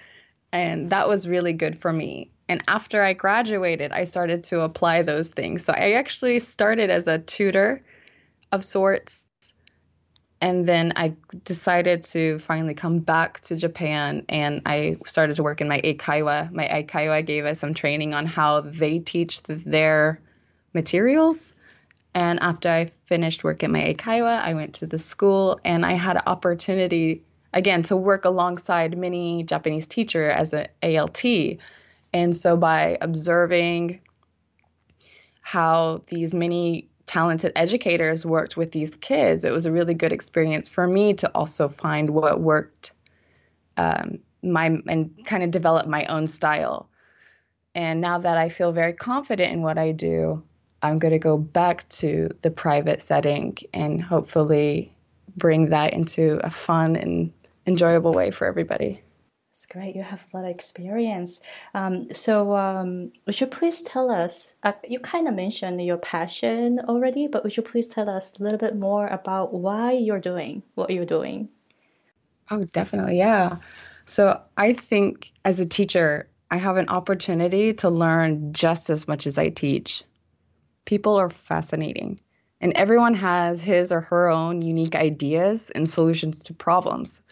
And 0.53 0.91
that 0.91 1.09
was 1.09 1.29
really 1.29 1.53
good 1.53 1.81
for 1.81 1.93
me. 1.93 2.31
And 2.49 2.63
after 2.69 3.03
I 3.03 3.13
graduated, 3.13 3.93
I 3.93 4.05
started 4.05 4.45
to 4.45 4.61
apply 4.61 5.03
those 5.03 5.29
things. 5.29 5.65
So 5.65 5.73
I 5.73 5.93
actually 5.93 6.39
started 6.39 6.91
as 6.91 7.09
a 7.09 7.19
tutor 7.19 7.83
of 8.53 8.65
sorts 8.65 9.26
and 10.41 10.67
then 10.67 10.93
I 10.97 11.15
decided 11.45 12.03
to 12.05 12.39
finally 12.39 12.75
come 12.75 12.99
back 12.99 13.41
to 13.43 13.57
Japan 13.57 14.25
and 14.29 14.61
I 14.67 14.97
started 15.07 15.37
to 15.37 15.43
work 15.43 15.61
in 15.61 15.69
my 15.69 15.81
Eikaiwa. 15.81 16.53
My 16.53 16.67
Eikaiwa 16.69 17.25
gave 17.25 17.47
us 17.47 17.59
some 17.59 17.73
training 17.73 18.13
on 18.13 18.27
how 18.27 18.61
they 18.61 18.99
teach 18.99 19.43
their 19.45 20.21
materials. 20.75 21.55
And 22.15 22.39
after 22.41 22.69
I 22.69 22.87
finished 23.07 23.45
work 23.45 23.63
at 23.63 23.71
my 23.71 23.95
Eikaiwa, 23.95 24.43
I 24.43 24.55
went 24.55 24.75
to 24.77 24.87
the 24.87 24.99
school 24.99 25.59
and 25.65 25.87
I 25.87 25.93
had 25.93 26.17
an 26.17 26.23
opportunity 26.27 27.23
again 27.55 27.83
to 27.85 27.97
work 27.97 28.27
alongside 28.27 28.97
many 28.99 29.43
Japanese 29.43 29.87
teacher 29.87 30.31
as 30.31 30.53
an 30.53 30.69
ALT. 30.83 31.25
And 32.13 32.37
so 32.37 32.59
by 32.59 32.99
observing 33.01 34.01
how 35.41 36.03
these 36.09 36.35
many 36.35 36.89
talented 37.07 37.53
educators 37.57 38.27
worked 38.27 38.57
with 38.57 38.73
these 38.73 38.95
kids, 38.97 39.45
it 39.45 39.53
was 39.53 39.67
a 39.67 39.73
really 39.73 39.95
good 39.95 40.13
experience 40.13 40.69
for 40.69 40.87
me 40.87 41.15
to 41.15 41.29
also 41.35 41.69
find 41.69 42.11
what 42.11 42.41
worked 42.41 42.93
um, 43.77 44.19
my 44.43 44.67
and 44.87 45.25
kind 45.25 45.43
of 45.43 45.51
develop 45.51 45.87
my 45.87 46.05
own 46.07 46.27
style. 46.27 46.89
And 47.75 48.01
now 48.01 48.19
that 48.19 48.39
I 48.39 48.49
feel 48.49 48.73
very 48.73 48.95
confident 48.95 49.53
in 49.53 49.63
what 49.63 49.77
I 49.77 49.93
do, 49.93 50.43
I'm 50.83 50.99
going 50.99 51.13
to 51.13 51.19
go 51.19 51.37
back 51.37 51.89
to 51.91 52.31
the 52.43 52.51
private 52.51 53.03
setting 53.03 53.57
and 53.75 54.01
hopefully 54.01 54.95
bring 55.37 55.71
that 55.71 55.93
into 55.93 56.41
a 56.43 56.51
fun 56.51 56.97
and 56.97 57.33
enjoyable 57.67 58.13
way 58.13 58.31
for 58.31 58.47
everybody. 58.47 59.03
That's 59.57 59.65
great. 59.65 59.97
You 59.97 60.03
have 60.03 60.23
a 60.23 60.37
lot 60.37 60.45
of 60.45 60.51
experience. 60.51 61.41
Um, 61.73 62.13
so, 62.13 62.55
um, 62.57 63.13
would 63.25 63.41
you 63.41 63.47
please 63.47 63.81
tell 63.81 64.11
us? 64.11 64.53
Uh, 64.63 64.75
you 64.87 65.01
kind 65.01 65.27
of 65.27 65.33
mentioned 65.33 65.83
your 65.83 65.97
passion 65.97 66.79
already, 66.81 67.27
but 67.27 67.43
would 67.43 67.57
you 67.57 67.63
please 67.63 67.89
tell 67.89 68.11
us 68.11 68.35
a 68.39 68.43
little 68.43 68.59
bit 68.59 68.77
more 68.77 69.07
about 69.07 69.55
why 69.55 69.93
you're 69.93 70.21
doing 70.21 70.63
what 70.75 70.91
you're 70.91 71.07
doing? 71.07 71.49
Oh, 72.51 72.65
definitely. 72.65 73.17
Yeah. 73.17 73.57
So, 74.05 74.43
I 74.59 74.75
think 74.75 75.33
as 75.47 75.59
a 75.59 75.65
teacher, 75.65 76.29
I 76.51 76.59
have 76.59 76.77
an 76.77 76.91
opportunity 76.91 77.73
to 77.75 77.89
learn 77.89 78.53
just 78.53 78.91
as 78.91 79.09
much 79.09 79.27
as 79.27 79.39
I 79.39 79.49
teach. 79.49 80.05
People 80.85 81.17
are 81.17 81.31
fascinating, 81.31 82.21
and 82.61 82.75
everyone 82.75 83.15
has 83.15 83.63
his 83.63 83.91
or 83.91 84.03
her 84.03 84.29
own 84.29 84.61
unique 84.61 84.95
ideas 84.95 85.71
and 85.71 85.89
solutions 85.89 86.43
to 86.43 86.53
problems. 86.53 87.23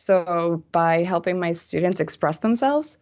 So, 0.00 0.62
by 0.70 1.02
helping 1.02 1.40
my 1.40 1.50
students 1.50 1.98
express 1.98 2.38
themselves, 2.38 2.96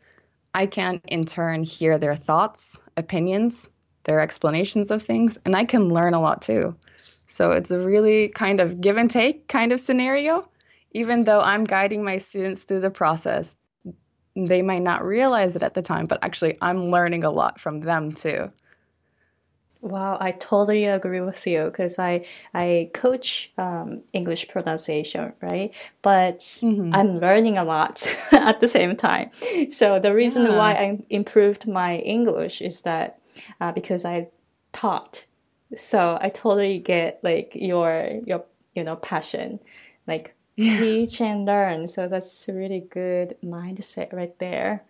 I 0.54 0.64
can 0.64 1.02
in 1.06 1.26
turn 1.26 1.62
hear 1.62 1.98
their 1.98 2.16
thoughts, 2.16 2.80
opinions, 2.96 3.68
their 4.04 4.18
explanations 4.20 4.90
of 4.90 5.02
things, 5.02 5.36
and 5.44 5.54
I 5.54 5.66
can 5.66 5.92
learn 5.92 6.14
a 6.14 6.22
lot 6.22 6.40
too. 6.40 6.74
So, 7.26 7.50
it's 7.50 7.70
a 7.70 7.78
really 7.78 8.28
kind 8.28 8.60
of 8.60 8.80
give 8.80 8.96
and 8.96 9.10
take 9.10 9.46
kind 9.46 9.72
of 9.72 9.80
scenario. 9.80 10.48
Even 10.92 11.24
though 11.24 11.40
I'm 11.40 11.64
guiding 11.64 12.02
my 12.02 12.16
students 12.16 12.62
through 12.62 12.80
the 12.80 12.90
process, 12.90 13.54
they 14.34 14.62
might 14.62 14.82
not 14.82 15.04
realize 15.04 15.54
it 15.54 15.62
at 15.62 15.74
the 15.74 15.82
time, 15.82 16.06
but 16.06 16.24
actually, 16.24 16.56
I'm 16.62 16.90
learning 16.90 17.24
a 17.24 17.30
lot 17.30 17.60
from 17.60 17.80
them 17.80 18.10
too. 18.10 18.50
Wow, 19.86 20.18
I 20.20 20.32
totally 20.32 20.86
agree 20.86 21.20
with 21.20 21.46
you 21.46 21.66
because 21.66 21.96
I 21.96 22.26
I 22.52 22.90
coach 22.92 23.52
um, 23.56 24.02
English 24.12 24.48
pronunciation, 24.48 25.32
right? 25.40 25.72
But 26.02 26.40
mm-hmm. 26.40 26.92
I'm 26.92 27.20
learning 27.20 27.56
a 27.56 27.62
lot 27.62 28.04
at 28.32 28.58
the 28.58 28.66
same 28.66 28.96
time. 28.96 29.30
So 29.70 30.00
the 30.00 30.12
reason 30.12 30.46
yeah. 30.46 30.58
why 30.58 30.72
I 30.72 30.98
improved 31.08 31.68
my 31.68 31.98
English 31.98 32.62
is 32.62 32.82
that 32.82 33.20
uh, 33.60 33.70
because 33.70 34.04
I 34.04 34.26
taught. 34.72 35.26
So 35.76 36.18
I 36.20 36.30
totally 36.30 36.80
get 36.80 37.20
like 37.22 37.52
your 37.54 38.10
your 38.26 38.44
you 38.74 38.82
know 38.82 38.96
passion, 38.96 39.60
like 40.08 40.34
yeah. 40.56 40.80
teach 40.80 41.20
and 41.20 41.44
learn. 41.44 41.86
So 41.86 42.08
that's 42.08 42.48
a 42.48 42.52
really 42.52 42.80
good 42.80 43.36
mindset 43.40 44.12
right 44.12 44.36
there. 44.40 44.82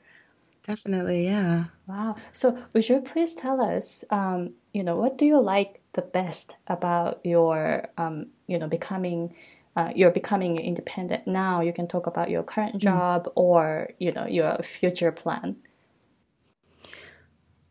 Definitely, 0.67 1.25
yeah. 1.25 1.65
Wow. 1.87 2.17
So, 2.33 2.59
would 2.75 2.89
you 2.89 3.01
please 3.01 3.35
tell 3.35 3.61
us, 3.61 4.05
um, 4.11 4.55
you 4.73 4.83
know, 4.83 4.97
what 4.97 5.17
do 5.17 5.25
you 5.25 5.41
like 5.41 5.81
the 5.93 6.03
best 6.03 6.57
about 6.67 7.21
your, 7.25 7.87
um, 7.97 8.27
you 8.49 8.59
know, 8.59 8.67
becoming, 8.67 9.33
uh, 9.77 9.93
you're 9.95 10.11
becoming 10.11 10.59
independent 10.59 11.27
now? 11.27 11.61
You 11.61 11.73
can 11.73 11.87
talk 11.87 12.09
about 12.09 12.31
your 12.31 12.43
current 12.43 12.77
mm. 12.77 12.81
job 12.81 13.27
mm. 13.27 13.33
or, 13.37 13.91
you 13.99 14.11
know, 14.11 14.27
your 14.27 14.57
future 14.63 15.13
plan. 15.13 15.57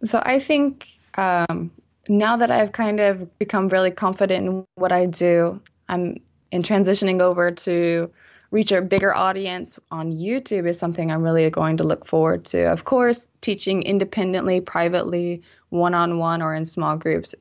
So, 0.06 0.22
I 0.24 0.40
think 0.40 0.88
um, 1.18 1.72
now 2.08 2.38
that 2.38 2.50
I've 2.50 2.72
kind 2.72 3.02
of 3.02 3.38
become 3.40 3.68
really 3.68 3.92
confident 3.92 4.46
in 4.48 4.66
what 4.76 4.94
I 4.94 5.06
do, 5.06 5.60
I'm 5.90 6.16
in 6.52 6.62
transitioning 6.62 7.20
over 7.20 7.52
to 7.52 8.10
reach 8.56 8.72
a 8.72 8.82
bigger 8.82 9.14
audience 9.14 9.78
on 9.92 10.14
YouTube 10.14 10.66
is 10.66 10.80
something 10.80 11.12
I'm 11.12 11.22
really 11.22 11.50
going 11.50 11.76
to 11.76 11.84
look 11.84 12.08
forward 12.08 12.46
to. 12.46 12.72
Of 12.72 12.86
course, 12.86 13.28
teaching 13.42 13.84
independently, 13.84 14.62
privately, 14.62 15.42
one 15.72 15.94
on 15.94 16.20
one, 16.20 16.42
or 16.42 16.56
in 16.56 16.64
small 16.64 16.96
groups. 16.96 17.36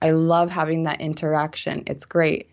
I 0.00 0.12
love 0.12 0.50
having 0.50 0.84
that 0.84 1.02
interaction. 1.02 1.82
It's 1.86 2.06
great. 2.06 2.48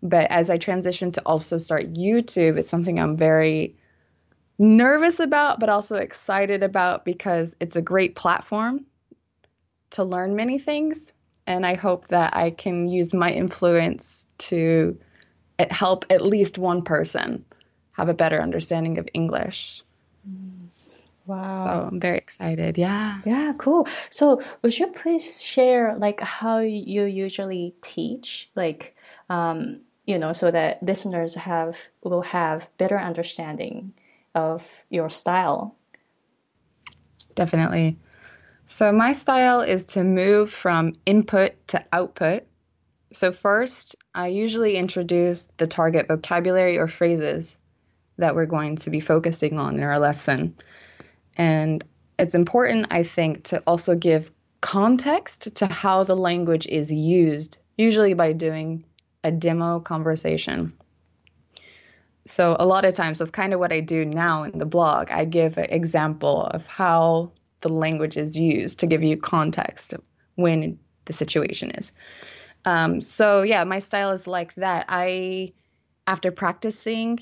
But 0.00 0.30
as 0.30 0.48
I 0.48 0.58
transition 0.58 1.10
to 1.12 1.22
also 1.26 1.56
start 1.56 1.92
YouTube, 1.92 2.56
it's 2.56 2.70
something 2.70 3.00
I'm 3.00 3.16
very 3.16 3.74
nervous 4.60 5.18
about, 5.18 5.58
but 5.58 5.68
also 5.68 5.96
excited 5.96 6.62
about 6.62 7.04
because 7.04 7.56
it's 7.58 7.74
a 7.74 7.82
great 7.82 8.14
platform 8.14 8.86
to 9.90 10.04
learn 10.04 10.36
many 10.36 10.60
things. 10.60 11.10
And 11.48 11.66
I 11.66 11.74
hope 11.74 12.06
that 12.08 12.36
I 12.36 12.50
can 12.50 12.86
use 12.86 13.12
my 13.12 13.32
influence 13.32 14.28
to 14.50 15.00
eh, 15.58 15.66
help 15.68 16.04
at 16.10 16.22
least 16.22 16.58
one 16.58 16.82
person 16.82 17.44
have 17.96 18.08
a 18.08 18.14
better 18.14 18.40
understanding 18.40 18.98
of 18.98 19.08
English. 19.14 19.82
Wow. 21.26 21.46
So 21.46 21.88
I'm 21.90 22.00
very 22.00 22.18
excited. 22.18 22.78
Yeah. 22.78 23.20
Yeah, 23.24 23.52
cool. 23.58 23.88
So 24.10 24.40
would 24.62 24.78
you 24.78 24.86
please 24.88 25.42
share 25.42 25.94
like 25.96 26.20
how 26.20 26.58
you 26.58 27.04
usually 27.04 27.74
teach? 27.82 28.50
Like 28.54 28.96
um, 29.28 29.80
you 30.04 30.18
know, 30.18 30.32
so 30.32 30.50
that 30.50 30.82
listeners 30.82 31.34
have 31.34 31.76
will 32.02 32.22
have 32.22 32.68
better 32.78 32.98
understanding 32.98 33.92
of 34.34 34.84
your 34.88 35.10
style. 35.10 35.74
Definitely. 37.34 37.98
So 38.66 38.92
my 38.92 39.12
style 39.12 39.60
is 39.60 39.84
to 39.86 40.04
move 40.04 40.50
from 40.50 40.94
input 41.06 41.54
to 41.68 41.84
output. 41.92 42.44
So 43.12 43.32
first, 43.32 43.96
I 44.14 44.28
usually 44.28 44.76
introduce 44.76 45.48
the 45.56 45.66
target 45.66 46.08
vocabulary 46.08 46.78
or 46.78 46.88
phrases 46.88 47.56
that 48.18 48.34
we're 48.34 48.46
going 48.46 48.76
to 48.76 48.90
be 48.90 49.00
focusing 49.00 49.58
on 49.58 49.76
in 49.76 49.82
our 49.82 49.98
lesson. 49.98 50.56
And 51.36 51.84
it's 52.18 52.34
important, 52.34 52.86
I 52.90 53.02
think, 53.02 53.44
to 53.44 53.62
also 53.66 53.94
give 53.94 54.30
context 54.60 55.54
to 55.56 55.66
how 55.66 56.04
the 56.04 56.16
language 56.16 56.66
is 56.66 56.92
used, 56.92 57.58
usually 57.76 58.14
by 58.14 58.32
doing 58.32 58.84
a 59.22 59.30
demo 59.30 59.80
conversation. 59.80 60.72
So, 62.26 62.56
a 62.58 62.66
lot 62.66 62.84
of 62.84 62.94
times, 62.94 63.20
that's 63.20 63.30
kind 63.30 63.54
of 63.54 63.60
what 63.60 63.72
I 63.72 63.80
do 63.80 64.04
now 64.04 64.42
in 64.42 64.58
the 64.58 64.66
blog. 64.66 65.10
I 65.10 65.24
give 65.24 65.58
an 65.58 65.70
example 65.70 66.42
of 66.42 66.66
how 66.66 67.30
the 67.60 67.68
language 67.68 68.16
is 68.16 68.36
used 68.36 68.80
to 68.80 68.86
give 68.86 69.04
you 69.04 69.16
context 69.16 69.94
when 70.34 70.78
the 71.04 71.12
situation 71.12 71.70
is. 71.72 71.92
Um, 72.64 73.00
so, 73.00 73.42
yeah, 73.42 73.62
my 73.64 73.78
style 73.78 74.10
is 74.10 74.26
like 74.26 74.54
that. 74.54 74.86
I, 74.88 75.52
after 76.08 76.32
practicing 76.32 77.20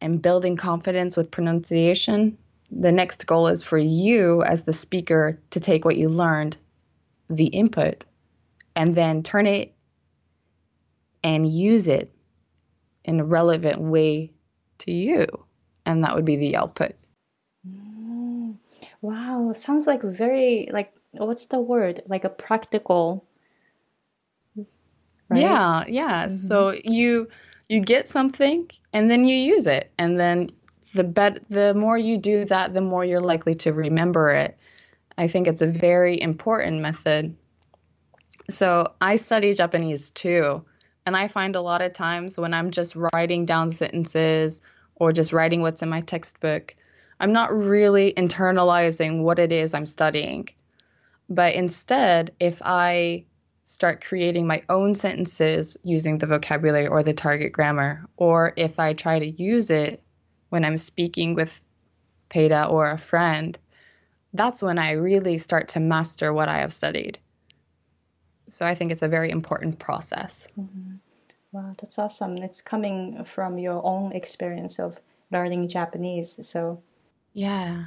and 0.00 0.22
building 0.22 0.56
confidence 0.56 1.16
with 1.16 1.30
pronunciation, 1.30 2.36
the 2.70 2.92
next 2.92 3.26
goal 3.26 3.48
is 3.48 3.62
for 3.62 3.78
you 3.78 4.42
as 4.42 4.64
the 4.64 4.72
speaker 4.72 5.38
to 5.50 5.60
take 5.60 5.84
what 5.84 5.96
you 5.96 6.08
learned, 6.08 6.56
the 7.28 7.46
input, 7.46 8.04
and 8.76 8.94
then 8.94 9.22
turn 9.22 9.46
it 9.46 9.74
and 11.22 11.52
use 11.52 11.88
it 11.88 12.12
in 13.04 13.20
a 13.20 13.24
relevant 13.24 13.80
way 13.80 14.32
to 14.78 14.92
you. 14.92 15.26
And 15.84 16.04
that 16.04 16.14
would 16.14 16.24
be 16.24 16.36
the 16.36 16.56
output. 16.56 16.94
Mm, 17.68 18.56
wow, 19.00 19.52
sounds 19.54 19.86
like 19.86 20.02
very 20.02 20.68
like 20.72 20.92
what's 21.12 21.46
the 21.46 21.60
word? 21.60 22.02
Like 22.06 22.24
a 22.24 22.28
practical. 22.28 23.26
Right? 24.56 25.40
Yeah, 25.40 25.84
yeah. 25.88 26.26
Mm-hmm. 26.26 26.34
So 26.34 26.74
you 26.84 27.28
you 27.70 27.78
get 27.78 28.08
something 28.08 28.68
and 28.92 29.08
then 29.08 29.24
you 29.24 29.36
use 29.36 29.68
it. 29.68 29.92
And 29.96 30.18
then 30.18 30.50
the 30.92 31.04
bet 31.04 31.38
the 31.50 31.72
more 31.74 31.96
you 31.96 32.18
do 32.18 32.44
that 32.46 32.74
the 32.74 32.80
more 32.80 33.04
you're 33.04 33.20
likely 33.20 33.54
to 33.54 33.72
remember 33.72 34.28
it. 34.30 34.58
I 35.16 35.28
think 35.28 35.46
it's 35.46 35.62
a 35.62 35.68
very 35.68 36.20
important 36.20 36.82
method. 36.82 37.36
So 38.50 38.92
i 39.00 39.14
study 39.14 39.54
japanese 39.54 40.10
too. 40.10 40.64
And 41.06 41.16
i 41.16 41.28
find 41.28 41.54
a 41.54 41.60
lot 41.60 41.80
of 41.80 41.92
times 41.92 42.36
when 42.36 42.52
i'm 42.52 42.72
just 42.72 42.96
writing 42.96 43.46
down 43.46 43.70
sentences 43.70 44.62
or 44.96 45.12
just 45.12 45.32
writing 45.32 45.62
what's 45.62 45.80
in 45.80 45.88
my 45.88 46.00
textbook 46.00 46.74
i'm 47.20 47.32
not 47.32 47.56
really 47.56 48.12
internalizing 48.14 49.22
what 49.22 49.38
it 49.38 49.52
is 49.52 49.74
i'm 49.74 49.86
studying. 49.86 50.48
But 51.28 51.54
instead 51.54 52.32
if 52.40 52.60
i 52.64 53.24
start 53.70 54.04
creating 54.04 54.46
my 54.46 54.62
own 54.68 54.94
sentences 54.94 55.76
using 55.84 56.18
the 56.18 56.26
vocabulary 56.26 56.86
or 56.86 57.02
the 57.02 57.12
target 57.12 57.52
grammar 57.52 58.04
or 58.16 58.52
if 58.56 58.80
i 58.80 58.92
try 58.92 59.18
to 59.18 59.30
use 59.30 59.70
it 59.70 60.02
when 60.50 60.64
I'm 60.64 60.76
speaking 60.76 61.34
with 61.34 61.62
Peta 62.28 62.66
or 62.66 62.90
a 62.90 62.98
friend, 62.98 63.58
that's 64.34 64.62
when 64.62 64.78
I 64.78 64.92
really 64.92 65.38
start 65.38 65.68
to 65.68 65.80
master 65.80 66.32
what 66.32 66.48
I 66.48 66.58
have 66.58 66.72
studied. 66.72 67.18
So 68.48 68.66
I 68.66 68.74
think 68.74 68.92
it's 68.92 69.02
a 69.02 69.08
very 69.08 69.30
important 69.30 69.78
process. 69.78 70.46
Mm-hmm. 70.58 70.96
Wow, 71.52 71.72
that's 71.80 71.98
awesome. 71.98 72.38
It's 72.38 72.60
coming 72.60 73.24
from 73.24 73.58
your 73.58 73.84
own 73.84 74.12
experience 74.12 74.78
of 74.78 75.00
learning 75.32 75.68
Japanese. 75.68 76.38
So, 76.46 76.82
yeah. 77.32 77.86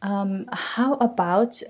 Um, 0.00 0.46
how 0.52 0.94
about 0.94 1.62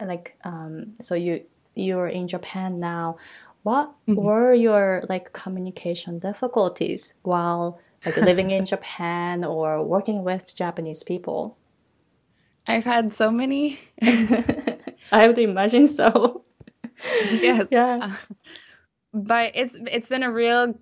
like 0.00 0.36
um, 0.44 0.94
so 1.00 1.14
you 1.14 1.44
you're 1.74 2.08
in 2.08 2.28
Japan 2.28 2.78
now. 2.78 3.16
What 3.62 3.92
mm-hmm. 4.08 4.16
were 4.16 4.54
your 4.54 5.04
like 5.08 5.32
communication 5.32 6.18
difficulties 6.18 7.14
while 7.22 7.80
like 8.04 8.16
living 8.30 8.50
in 8.50 8.64
Japan 8.64 9.44
or 9.44 9.82
working 9.84 10.24
with 10.24 10.54
Japanese 10.56 11.02
people? 11.02 11.56
I've 12.66 12.84
had 12.84 13.12
so 13.12 13.30
many. 13.30 13.80
I 14.02 15.26
would 15.26 15.38
imagine 15.38 15.86
so. 15.86 16.42
yes. 17.30 17.68
Yeah. 17.70 17.98
Uh, 18.02 18.36
but 19.12 19.52
it's 19.54 19.76
it's 19.78 20.08
been 20.08 20.22
a 20.22 20.32
real 20.32 20.74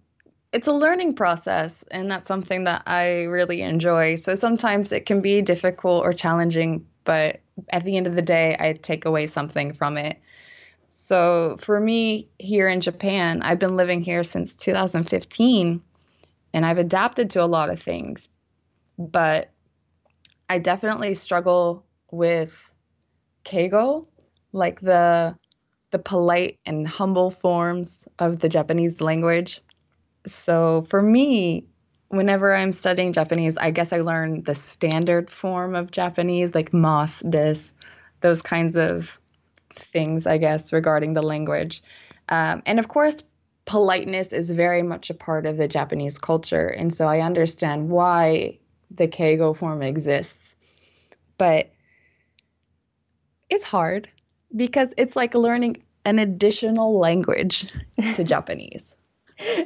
it's 0.53 0.66
a 0.66 0.72
learning 0.72 1.14
process 1.14 1.85
and 1.90 2.11
that's 2.11 2.29
something 2.29 2.64
that 2.64 2.83
I 2.87 3.22
really 3.22 3.62
enjoy. 3.62 4.16
So 4.16 4.35
sometimes 4.35 4.92
it 4.92 5.07
can 5.07 5.20
be 5.20 5.42
difficult 5.42 6.05
or 6.05 6.12
challenging, 6.12 6.87
but 7.05 7.40
at 7.70 7.85
the 7.85 7.96
end 7.96 8.07
of 8.07 8.14
the 8.14 8.22
day 8.22 8.57
I 8.59 8.72
take 8.72 9.05
away 9.05 9.26
something 9.26 9.72
from 9.72 9.96
it. 9.96 10.20
So 10.92 11.57
for 11.61 11.79
me 11.79 12.29
here 12.40 12.66
in 12.66 12.81
Japan, 12.81 13.42
I've 13.42 13.61
been 13.61 13.76
living 13.76 14.03
here 14.03 14.24
since 14.24 14.57
2015 14.57 15.81
and 16.53 16.66
I've 16.66 16.79
adapted 16.79 17.31
to 17.31 17.44
a 17.44 17.46
lot 17.46 17.70
of 17.70 17.81
things, 17.81 18.29
but 18.98 19.50
I 20.48 20.59
definitely 20.59 21.14
struggle 21.14 21.87
with 22.11 22.68
keigo, 23.44 24.09
like 24.53 24.81
the 24.81 25.37
the 25.92 26.00
polite 26.00 26.59
and 26.66 26.88
humble 26.88 27.31
forms 27.31 28.05
of 28.18 28.40
the 28.40 28.48
Japanese 28.48 29.00
language. 29.00 29.62
So 30.26 30.87
for 30.88 31.00
me, 31.00 31.66
whenever 32.09 32.53
I'm 32.53 32.72
studying 32.72 33.12
Japanese, 33.12 33.57
I 33.57 33.70
guess 33.70 33.92
I 33.92 34.00
learn 34.00 34.42
the 34.42 34.57
standard 34.57 35.31
form 35.31 35.76
of 35.76 35.92
Japanese, 35.92 36.53
like 36.53 36.74
mas, 36.74 37.20
des, 37.20 37.59
those 38.22 38.42
kinds 38.42 38.76
of 38.76 39.20
things, 39.85 40.27
I 40.27 40.38
guess, 40.38 40.73
regarding 40.73 41.14
the 41.14 41.23
language. 41.23 41.83
Um, 42.29 42.62
and 42.66 42.79
of 42.79 42.88
course, 42.88 43.16
politeness 43.64 44.33
is 44.33 44.51
very 44.51 44.83
much 44.83 45.11
a 45.11 45.14
part 45.14 45.47
of 45.47 45.57
the 45.57 45.69
Japanese 45.69 46.19
culture. 46.19 46.66
And 46.66 46.93
so 46.93 47.07
I 47.07 47.21
understand 47.21 47.88
why 47.88 48.59
the 48.90 49.07
Keigo 49.07 49.57
form 49.57 49.83
exists. 49.83 50.57
But 51.38 51.71
it's 53.49 53.64
hard 53.64 54.09
because 54.55 54.93
it's 54.97 55.16
like 55.16 55.35
learning 55.35 55.83
an 56.05 56.19
additional 56.19 56.99
language 56.99 57.73
to 58.14 58.25
Japanese. 58.35 58.95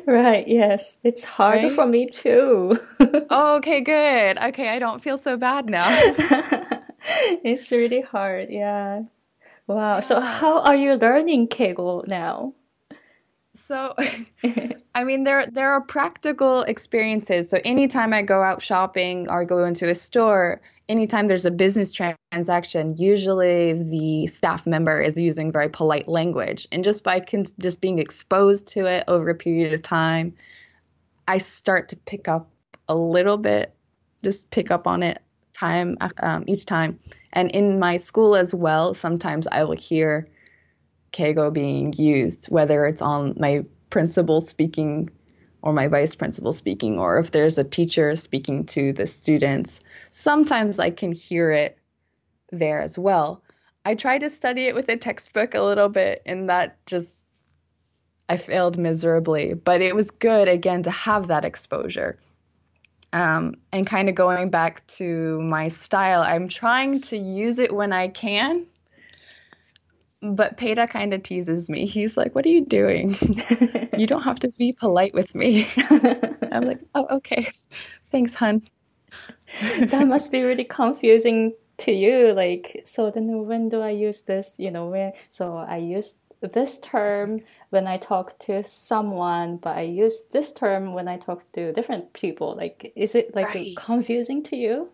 Right, 0.06 0.46
yes. 0.46 0.98
It's 1.02 1.24
hard 1.24 1.62
right? 1.62 1.72
for 1.72 1.86
me 1.86 2.06
too. 2.06 2.78
oh, 3.30 3.56
okay, 3.56 3.80
good. 3.80 4.38
Okay, 4.38 4.68
I 4.68 4.78
don't 4.78 5.02
feel 5.02 5.18
so 5.18 5.36
bad 5.36 5.66
now. 5.66 5.86
it's 7.42 7.70
really 7.72 8.02
hard, 8.02 8.50
yeah. 8.50 9.02
Wow. 9.66 10.00
So 10.00 10.20
how 10.20 10.60
are 10.62 10.76
you 10.76 10.94
learning 10.94 11.48
Keigo 11.48 12.06
now? 12.06 12.54
So, 13.54 13.94
I 14.94 15.04
mean, 15.04 15.24
there 15.24 15.46
there 15.46 15.70
are 15.70 15.80
practical 15.80 16.62
experiences. 16.62 17.48
So, 17.48 17.60
anytime 17.64 18.12
I 18.12 18.22
go 18.22 18.42
out 18.42 18.60
shopping 18.60 19.28
or 19.30 19.44
go 19.44 19.64
into 19.64 19.88
a 19.88 19.94
store, 19.94 20.60
anytime 20.88 21.28
there's 21.28 21.46
a 21.46 21.52
business 21.52 21.92
transaction, 21.92 22.96
usually 22.96 23.74
the 23.74 24.26
staff 24.26 24.66
member 24.66 25.00
is 25.00 25.18
using 25.20 25.52
very 25.52 25.68
polite 25.68 26.08
language, 26.08 26.66
and 26.72 26.82
just 26.82 27.04
by 27.04 27.20
con- 27.20 27.46
just 27.60 27.80
being 27.80 28.00
exposed 28.00 28.66
to 28.68 28.86
it 28.86 29.04
over 29.06 29.30
a 29.30 29.34
period 29.36 29.72
of 29.72 29.82
time, 29.82 30.34
I 31.28 31.38
start 31.38 31.88
to 31.90 31.96
pick 31.96 32.26
up 32.26 32.50
a 32.88 32.94
little 32.96 33.38
bit, 33.38 33.72
just 34.24 34.50
pick 34.50 34.72
up 34.72 34.88
on 34.88 35.04
it 35.04 35.22
time 35.54 35.96
um, 36.22 36.44
each 36.46 36.66
time. 36.66 36.98
And 37.32 37.50
in 37.50 37.78
my 37.78 37.96
school 37.96 38.36
as 38.36 38.54
well, 38.54 38.94
sometimes 38.94 39.46
I 39.46 39.64
will 39.64 39.76
hear 39.76 40.28
Keigo 41.12 41.52
being 41.52 41.92
used, 41.94 42.46
whether 42.46 42.86
it's 42.86 43.02
on 43.02 43.34
my 43.38 43.64
principal 43.90 44.40
speaking 44.40 45.10
or 45.62 45.72
my 45.72 45.88
vice 45.88 46.14
principal 46.14 46.52
speaking, 46.52 46.98
or 46.98 47.18
if 47.18 47.30
there's 47.30 47.56
a 47.56 47.64
teacher 47.64 48.14
speaking 48.16 48.66
to 48.66 48.92
the 48.92 49.06
students. 49.06 49.80
Sometimes 50.10 50.78
I 50.78 50.90
can 50.90 51.12
hear 51.12 51.50
it 51.52 51.78
there 52.52 52.82
as 52.82 52.98
well. 52.98 53.42
I 53.86 53.94
tried 53.94 54.20
to 54.20 54.30
study 54.30 54.66
it 54.66 54.74
with 54.74 54.88
a 54.88 54.96
textbook 54.96 55.54
a 55.54 55.62
little 55.62 55.88
bit, 55.88 56.22
and 56.26 56.50
that 56.50 56.84
just 56.86 57.16
I 58.28 58.36
failed 58.36 58.78
miserably. 58.78 59.54
But 59.54 59.80
it 59.80 59.94
was 59.94 60.10
good 60.10 60.48
again 60.48 60.82
to 60.82 60.90
have 60.90 61.28
that 61.28 61.44
exposure. 61.44 62.18
Um, 63.14 63.54
and 63.70 63.86
kind 63.86 64.08
of 64.08 64.16
going 64.16 64.50
back 64.50 64.84
to 64.98 65.40
my 65.40 65.68
style, 65.68 66.20
I'm 66.20 66.48
trying 66.48 67.00
to 67.02 67.16
use 67.16 67.60
it 67.60 67.72
when 67.72 67.92
I 67.92 68.08
can, 68.08 68.66
but 70.20 70.56
Peta 70.56 70.88
kind 70.88 71.14
of 71.14 71.22
teases 71.22 71.70
me. 71.70 71.86
He's 71.86 72.16
like, 72.16 72.34
What 72.34 72.44
are 72.44 72.48
you 72.48 72.66
doing? 72.66 73.16
you 73.96 74.08
don't 74.08 74.22
have 74.22 74.40
to 74.40 74.48
be 74.58 74.72
polite 74.72 75.14
with 75.14 75.32
me. 75.32 75.68
I'm 76.50 76.64
like, 76.64 76.80
Oh, 76.96 77.06
okay. 77.18 77.46
Thanks, 78.10 78.34
hun. 78.34 78.62
that 79.78 80.08
must 80.08 80.32
be 80.32 80.42
really 80.42 80.64
confusing 80.64 81.54
to 81.78 81.92
you. 81.92 82.32
Like, 82.32 82.82
so 82.84 83.12
then 83.12 83.46
when 83.46 83.68
do 83.68 83.80
I 83.80 83.90
use 83.90 84.22
this? 84.22 84.54
You 84.58 84.72
know, 84.72 84.86
when, 84.86 85.12
so 85.28 85.56
I 85.56 85.76
use 85.76 86.16
this 86.48 86.78
term 86.78 87.40
when 87.70 87.86
I 87.86 87.96
talk 87.96 88.38
to 88.40 88.62
someone, 88.62 89.56
but 89.56 89.76
I 89.76 89.82
use 89.82 90.22
this 90.32 90.52
term 90.52 90.92
when 90.92 91.08
I 91.08 91.16
talk 91.18 91.50
to 91.52 91.72
different 91.72 92.12
people. 92.12 92.54
Like, 92.56 92.92
is 92.96 93.14
it 93.14 93.34
like 93.34 93.54
right. 93.54 93.76
confusing 93.76 94.42
to 94.44 94.56
you? 94.56 94.90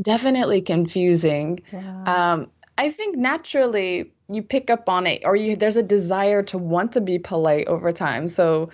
Definitely 0.00 0.62
confusing. 0.62 1.60
Wow. 1.72 2.04
Um, 2.06 2.50
I 2.78 2.90
think 2.90 3.16
naturally 3.16 4.12
you 4.32 4.42
pick 4.42 4.70
up 4.70 4.88
on 4.88 5.06
it, 5.06 5.22
or 5.24 5.36
you 5.36 5.56
there's 5.56 5.76
a 5.76 5.82
desire 5.82 6.42
to 6.44 6.58
want 6.58 6.92
to 6.92 7.00
be 7.00 7.18
polite 7.18 7.66
over 7.68 7.92
time. 7.92 8.28
So, 8.28 8.70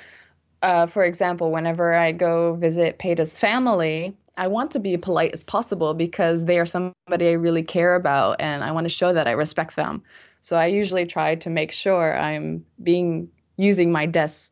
uh, 0.62 0.86
for 0.86 1.04
example, 1.04 1.50
whenever 1.50 1.92
I 1.92 2.12
go 2.12 2.54
visit 2.54 2.98
Peta's 2.98 3.38
family, 3.38 4.16
I 4.36 4.48
want 4.48 4.70
to 4.72 4.78
be 4.78 4.96
polite 4.96 5.32
as 5.32 5.42
possible 5.42 5.94
because 5.94 6.44
they 6.44 6.58
are 6.58 6.66
somebody 6.66 7.28
I 7.28 7.32
really 7.32 7.62
care 7.62 7.94
about, 7.94 8.36
and 8.40 8.62
I 8.62 8.72
want 8.72 8.84
to 8.84 8.90
show 8.90 9.12
that 9.12 9.26
I 9.26 9.32
respect 9.32 9.76
them. 9.76 10.02
So 10.46 10.54
I 10.54 10.66
usually 10.66 11.06
try 11.06 11.34
to 11.34 11.50
make 11.50 11.72
sure 11.72 12.16
I'm 12.16 12.64
being 12.80 13.28
using 13.56 13.90
my 13.90 14.06
desu, 14.06 14.48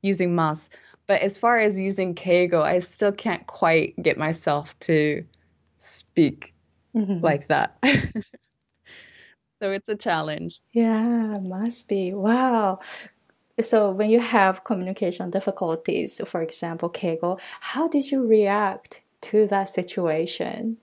using 0.00 0.34
mas. 0.34 0.70
But 1.06 1.20
as 1.20 1.36
far 1.36 1.58
as 1.58 1.78
using 1.78 2.14
keigo, 2.14 2.62
I 2.62 2.78
still 2.78 3.12
can't 3.12 3.46
quite 3.46 3.92
get 4.02 4.16
myself 4.16 4.74
to 4.88 5.22
speak 5.80 6.54
mm-hmm. 6.96 7.22
like 7.22 7.48
that. 7.48 7.76
so 9.60 9.70
it's 9.70 9.90
a 9.90 9.96
challenge. 9.96 10.62
Yeah, 10.72 11.36
must 11.42 11.88
be. 11.88 12.14
Wow. 12.14 12.78
So 13.60 13.90
when 13.90 14.08
you 14.08 14.20
have 14.20 14.64
communication 14.64 15.28
difficulties, 15.28 16.22
for 16.24 16.40
example, 16.40 16.88
keigo, 16.88 17.38
how 17.60 17.86
did 17.86 18.10
you 18.10 18.26
react 18.26 19.02
to 19.28 19.46
that 19.48 19.68
situation? 19.68 20.78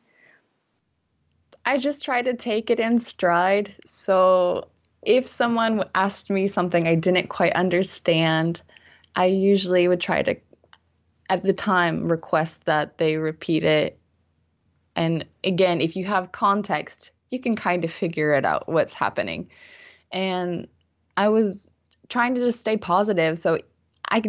I 1.65 1.77
just 1.77 2.03
try 2.03 2.21
to 2.21 2.33
take 2.33 2.69
it 2.69 2.79
in 2.79 2.99
stride. 2.99 3.75
So 3.85 4.67
if 5.03 5.27
someone 5.27 5.83
asked 5.95 6.29
me 6.29 6.47
something 6.47 6.87
I 6.87 6.95
didn't 6.95 7.29
quite 7.29 7.53
understand, 7.53 8.61
I 9.15 9.25
usually 9.25 9.87
would 9.87 10.01
try 10.01 10.23
to, 10.23 10.35
at 11.29 11.43
the 11.43 11.53
time, 11.53 12.11
request 12.11 12.65
that 12.65 12.97
they 12.97 13.17
repeat 13.17 13.63
it. 13.63 13.99
And 14.95 15.25
again, 15.43 15.81
if 15.81 15.95
you 15.95 16.05
have 16.05 16.31
context, 16.31 17.11
you 17.29 17.39
can 17.39 17.55
kind 17.55 17.83
of 17.85 17.91
figure 17.91 18.33
it 18.33 18.45
out 18.45 18.67
what's 18.67 18.93
happening. 18.93 19.49
And 20.11 20.67
I 21.15 21.29
was 21.29 21.67
trying 22.09 22.35
to 22.35 22.41
just 22.41 22.59
stay 22.59 22.77
positive. 22.77 23.39
So 23.39 23.59
I 24.09 24.21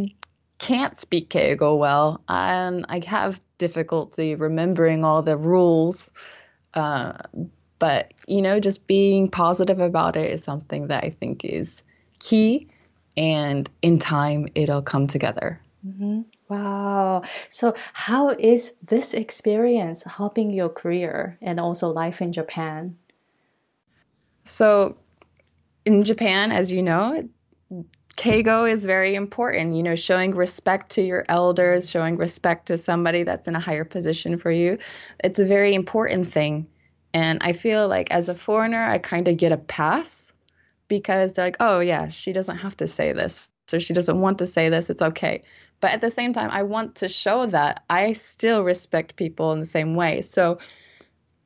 can't 0.58 0.96
speak 0.96 1.30
Keigo 1.30 1.76
well, 1.76 2.22
and 2.28 2.86
I 2.88 3.00
have 3.06 3.40
difficulty 3.58 4.36
remembering 4.36 5.04
all 5.04 5.22
the 5.22 5.36
rules. 5.36 6.08
Uh, 6.74 7.18
but, 7.78 8.14
you 8.26 8.40
know, 8.42 8.60
just 8.60 8.86
being 8.86 9.28
positive 9.28 9.80
about 9.80 10.16
it 10.16 10.30
is 10.30 10.44
something 10.44 10.86
that 10.88 11.04
I 11.04 11.10
think 11.10 11.44
is 11.44 11.82
key. 12.18 12.68
And 13.16 13.68
in 13.82 13.98
time, 13.98 14.48
it'll 14.54 14.82
come 14.82 15.06
together. 15.06 15.60
Mm-hmm. 15.86 16.22
Wow. 16.48 17.22
So, 17.48 17.74
how 17.92 18.30
is 18.30 18.74
this 18.82 19.14
experience 19.14 20.04
helping 20.04 20.50
your 20.50 20.68
career 20.68 21.38
and 21.42 21.58
also 21.58 21.88
life 21.88 22.22
in 22.22 22.32
Japan? 22.32 22.96
So, 24.44 24.96
in 25.84 26.04
Japan, 26.04 26.52
as 26.52 26.70
you 26.70 26.82
know, 26.82 27.28
Keigo 28.16 28.70
is 28.70 28.84
very 28.84 29.14
important, 29.14 29.74
you 29.74 29.82
know, 29.82 29.94
showing 29.94 30.34
respect 30.34 30.90
to 30.92 31.02
your 31.02 31.24
elders, 31.28 31.90
showing 31.90 32.16
respect 32.16 32.66
to 32.66 32.78
somebody 32.78 33.22
that's 33.22 33.48
in 33.48 33.56
a 33.56 33.60
higher 33.60 33.84
position 33.84 34.38
for 34.38 34.50
you. 34.50 34.78
It's 35.24 35.40
a 35.40 35.44
very 35.44 35.74
important 35.74 36.28
thing. 36.28 36.66
And 37.14 37.38
I 37.42 37.52
feel 37.52 37.88
like 37.88 38.10
as 38.10 38.28
a 38.28 38.34
foreigner, 38.34 38.82
I 38.82 38.98
kind 38.98 39.28
of 39.28 39.36
get 39.36 39.52
a 39.52 39.56
pass 39.56 40.32
because 40.88 41.32
they're 41.32 41.46
like, 41.46 41.56
oh, 41.60 41.80
yeah, 41.80 42.08
she 42.08 42.32
doesn't 42.32 42.58
have 42.58 42.76
to 42.78 42.86
say 42.86 43.12
this. 43.12 43.50
So 43.66 43.78
she 43.78 43.94
doesn't 43.94 44.20
want 44.20 44.38
to 44.38 44.46
say 44.46 44.68
this. 44.68 44.90
It's 44.90 45.02
okay. 45.02 45.42
But 45.80 45.92
at 45.92 46.00
the 46.00 46.10
same 46.10 46.32
time, 46.32 46.50
I 46.50 46.62
want 46.62 46.96
to 46.96 47.08
show 47.08 47.46
that 47.46 47.82
I 47.88 48.12
still 48.12 48.62
respect 48.62 49.16
people 49.16 49.52
in 49.52 49.60
the 49.60 49.66
same 49.66 49.94
way. 49.94 50.20
So 50.20 50.58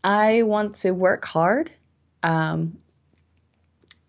I 0.03 0.43
want 0.43 0.75
to 0.77 0.91
work 0.91 1.25
hard 1.25 1.71
um, 2.23 2.79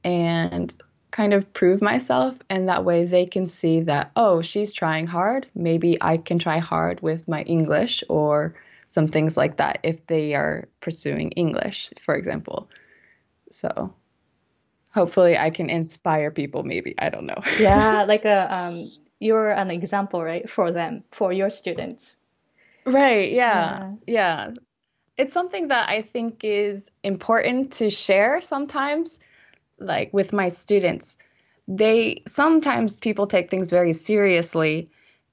and 0.03 0.75
kind 1.17 1.33
of 1.33 1.51
prove 1.51 1.81
myself 1.81 2.37
and 2.47 2.69
that 2.69 2.85
way 2.85 3.03
they 3.03 3.25
can 3.25 3.47
see 3.47 3.81
that 3.81 4.11
oh 4.15 4.39
she's 4.43 4.71
trying 4.71 5.07
hard. 5.07 5.47
Maybe 5.55 5.97
i 5.99 6.17
can 6.17 6.37
try 6.37 6.59
hard 6.59 7.01
with 7.01 7.27
my 7.27 7.41
english 7.41 8.03
or 8.07 8.53
some 8.85 9.07
things 9.07 9.35
like 9.35 9.57
that 9.57 9.79
if 9.81 10.05
they 10.05 10.35
are 10.35 10.67
pursuing 10.79 11.31
english 11.31 11.89
for 12.05 12.13
example. 12.15 12.69
So 13.49 13.95
hopefully 14.91 15.35
i 15.35 15.49
can 15.49 15.71
inspire 15.71 16.29
people 16.29 16.63
maybe. 16.63 16.93
I 16.99 17.09
don't 17.09 17.25
know. 17.25 17.41
Yeah 17.59 18.03
like 18.13 18.25
a 18.25 18.39
um 18.55 18.91
you're 19.19 19.49
an 19.49 19.71
example 19.71 20.23
right 20.23 20.47
for 20.47 20.71
them 20.71 21.03
for 21.11 21.33
your 21.33 21.49
students. 21.49 22.17
Right 22.85 23.31
yeah 23.31 23.93
yeah, 24.05 24.15
yeah. 24.19 24.51
it's 25.17 25.33
something 25.33 25.69
that 25.69 25.89
i 25.89 26.03
think 26.03 26.43
is 26.43 26.91
important 27.03 27.73
to 27.79 27.89
share 27.89 28.39
sometimes 28.41 29.17
like 29.79 30.13
with 30.13 30.33
my 30.33 30.47
students, 30.47 31.17
they 31.67 32.23
sometimes 32.27 32.95
people 32.95 33.27
take 33.27 33.49
things 33.49 33.69
very 33.69 33.93
seriously 33.93 34.89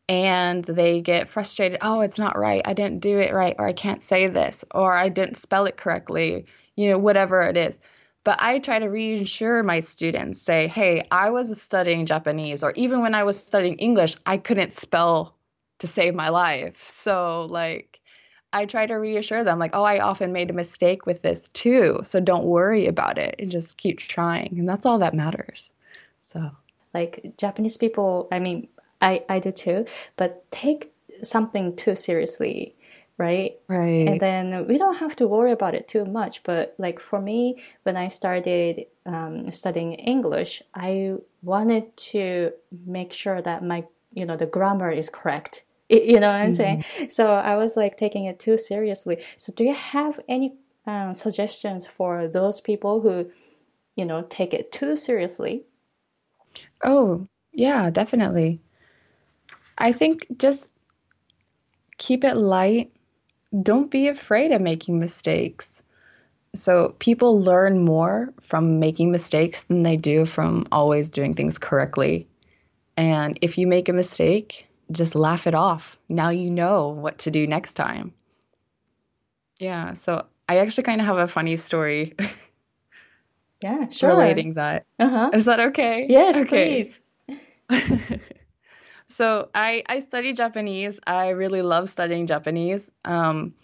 and 0.09 0.65
they 0.65 1.01
get 1.01 1.29
frustrated. 1.29 1.79
Oh, 1.81 2.01
it's 2.01 2.19
not 2.19 2.39
right. 2.39 2.63
I 2.65 2.75
didn't 2.75 3.01
do 3.01 3.19
it 3.19 3.33
right, 3.33 3.57
or 3.59 3.67
I 3.67 3.73
can't 3.73 4.03
say 4.03 4.27
this, 4.27 4.65
or 4.75 4.93
I 4.93 5.09
didn't 5.09 5.37
spell 5.37 5.67
it 5.67 5.77
correctly, 5.77 6.47
you 6.77 6.91
know, 6.91 6.99
whatever 6.99 7.43
it 7.43 7.57
is. 7.57 7.79
But 8.25 8.41
I 8.41 8.59
try 8.59 8.79
to 8.79 8.87
reassure 8.87 9.63
my 9.63 9.81
students, 9.81 10.41
say, 10.41 10.67
hey, 10.67 11.07
I 11.11 11.31
was 11.31 11.61
studying 11.61 12.07
Japanese, 12.07 12.63
or 12.63 12.73
even 12.73 13.03
when 13.03 13.15
I 13.15 13.25
was 13.25 13.43
studying 13.43 13.75
English, 13.75 14.17
I 14.27 14.39
couldn't 14.39 14.73
spell 14.73 15.35
to 15.79 15.87
save 15.87 16.15
my 16.15 16.31
life. 16.31 16.83
So, 16.85 17.47
like, 17.51 17.94
I 18.55 18.67
try 18.67 18.87
to 18.87 18.95
reassure 18.95 19.43
them, 19.43 19.59
like, 19.59 19.73
oh, 19.75 19.83
I 19.83 19.99
often 19.99 20.33
made 20.33 20.49
a 20.49 20.53
mistake 20.55 21.07
with 21.07 21.23
this 21.23 21.49
too. 21.51 21.99
So 22.05 22.21
don't 22.21 22.45
worry 22.45 22.87
about 22.87 23.19
it 23.19 23.35
and 23.41 23.51
just 23.51 23.77
keep 23.77 23.99
trying. 23.99 24.55
And 24.59 24.69
that's 24.69 24.87
all 24.87 25.01
that 25.01 25.13
matters. 25.13 25.71
So, 26.21 26.53
like, 26.95 27.35
Japanese 27.37 27.77
people, 27.77 28.29
I 28.31 28.39
mean, 28.39 28.69
I, 29.03 29.25
I 29.29 29.41
do 29.41 29.51
too, 29.51 29.87
but 30.17 30.49
take 30.53 30.93
something 31.21 31.75
too 31.75 31.97
seriously, 31.97 32.77
right? 33.19 33.59
Right. 33.67 34.07
And 34.09 34.21
then 34.21 34.69
we 34.69 34.79
don't 34.79 34.99
have 34.99 35.17
to 35.17 35.27
worry 35.27 35.51
about 35.51 35.75
it 35.75 35.89
too 35.89 36.05
much. 36.05 36.45
But, 36.45 36.77
like, 36.79 37.01
for 37.01 37.21
me, 37.21 37.61
when 37.83 37.97
I 37.97 38.07
started 38.07 38.87
um, 39.05 39.51
studying 39.51 39.95
English, 39.95 40.63
I 40.73 41.17
wanted 41.43 41.97
to 42.13 42.53
make 42.87 43.13
sure 43.13 43.43
that 43.43 43.65
my, 43.65 43.85
you 44.13 44.25
know, 44.25 44.37
the 44.37 44.47
grammar 44.47 44.93
is 44.93 45.11
correct 45.11 45.65
you 45.89 46.21
know 46.21 46.29
what 46.29 46.37
I'm 46.37 46.51
mm-hmm. 46.51 46.81
saying? 47.01 47.11
So 47.11 47.33
I 47.33 47.57
was 47.57 47.77
like 47.77 47.97
taking 47.97 48.25
it 48.25 48.39
too 48.39 48.57
seriously. 48.57 49.23
So 49.37 49.53
do 49.53 49.65
you 49.65 49.75
have 49.75 50.21
any 50.29 50.55
um, 50.87 51.15
suggestions 51.15 51.87
for 51.87 52.29
those 52.29 52.61
people 52.61 53.01
who, 53.01 53.31
you 53.97 54.05
know, 54.05 54.23
take 54.29 54.55
it 54.55 54.73
too 54.73 54.97
seriously? 54.97 55.65
Oh, 56.83 57.27
yeah, 57.53 57.91
definitely. 57.91 58.61
I 59.79 59.93
think 59.93 60.27
just 60.37 60.71
keep 61.99 62.25
it 62.25 62.37
light. 62.37 62.93
Don't 63.63 63.91
be 63.91 64.09
afraid 64.09 64.53
of 64.53 64.61
making 64.61 64.99
mistakes. 64.99 65.83
So 66.55 66.95
people 66.99 67.41
learn 67.41 67.85
more 67.85 68.33
from 68.41 68.79
making 68.79 69.11
mistakes 69.11 69.65
than 69.65 69.83
they 69.83 69.97
do 69.97 70.25
from 70.25 70.67
always 70.71 71.09
doing 71.09 71.35
things 71.35 71.59
correctly. 71.59 72.29
And 72.97 73.39
if 73.43 73.59
you 73.59 73.67
make 73.67 73.89
a 73.89 73.93
mistake, 73.93 74.67
just 74.91 75.15
laugh 75.15 75.47
it 75.47 75.55
off. 75.55 75.99
Now 76.09 76.31
you 76.31 76.51
know 76.51 76.89
what 76.89 77.19
to 77.21 77.31
do 77.31 77.47
next 77.47 77.75
time. 77.75 78.13
Yeah, 79.59 79.95
so 79.95 80.27
I 80.49 80.59
actually 80.59 80.85
kind 80.85 81.01
of 81.01 81.07
have 81.07 81.19
a 81.19 81.29
funny 81.29 81.57
story. 81.57 82.15
Yeah, 83.65 83.89
sure. 83.89 84.11
Relating 84.11 84.55
that. 84.55 84.85
Uh-huh. 84.99 85.31
Is 85.33 85.47
that 85.47 85.59
okay? 85.59 86.07
Yes, 86.07 86.37
okay. 86.37 86.85
please. 86.85 87.01
so 89.07 89.49
I 89.55 89.83
I 89.87 90.01
study 90.01 90.35
Japanese. 90.35 91.01
I 91.07 91.31
really 91.31 91.63
love 91.63 91.89
studying 91.89 92.27
Japanese. 92.27 92.91
Um, 93.07 93.55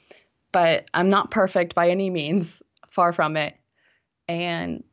but 0.53 0.87
I'm 0.95 1.11
not 1.11 1.31
perfect 1.31 1.75
by 1.75 1.91
any 1.91 2.09
means. 2.09 2.63
Far 2.89 3.13
from 3.13 3.37
it. 3.37 3.55
And 4.27 4.85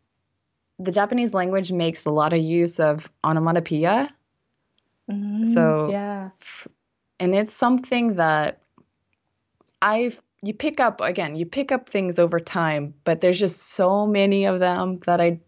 the 0.77 0.91
Japanese 0.91 1.33
language 1.33 1.71
makes 1.71 2.03
a 2.03 2.11
lot 2.11 2.33
of 2.33 2.39
use 2.39 2.81
of 2.81 3.09
onomatopoeia 3.23 4.13
Mm, 5.09 5.45
so 5.53 5.89
yeah, 5.91 6.29
and 7.19 7.35
it's 7.35 7.53
something 7.53 8.15
that 8.15 8.61
I've 9.81 10.21
you 10.43 10.53
pick 10.53 10.79
up 10.79 11.01
again, 11.01 11.35
you 11.35 11.45
pick 11.45 11.71
up 11.71 11.89
things 11.89 12.19
over 12.19 12.39
time, 12.39 12.93
but 13.03 13.21
there's 13.21 13.39
just 13.39 13.59
so 13.59 14.05
many 14.05 14.45
of 14.45 14.59
them 14.59 14.99
that 15.05 15.19
I 15.19 15.39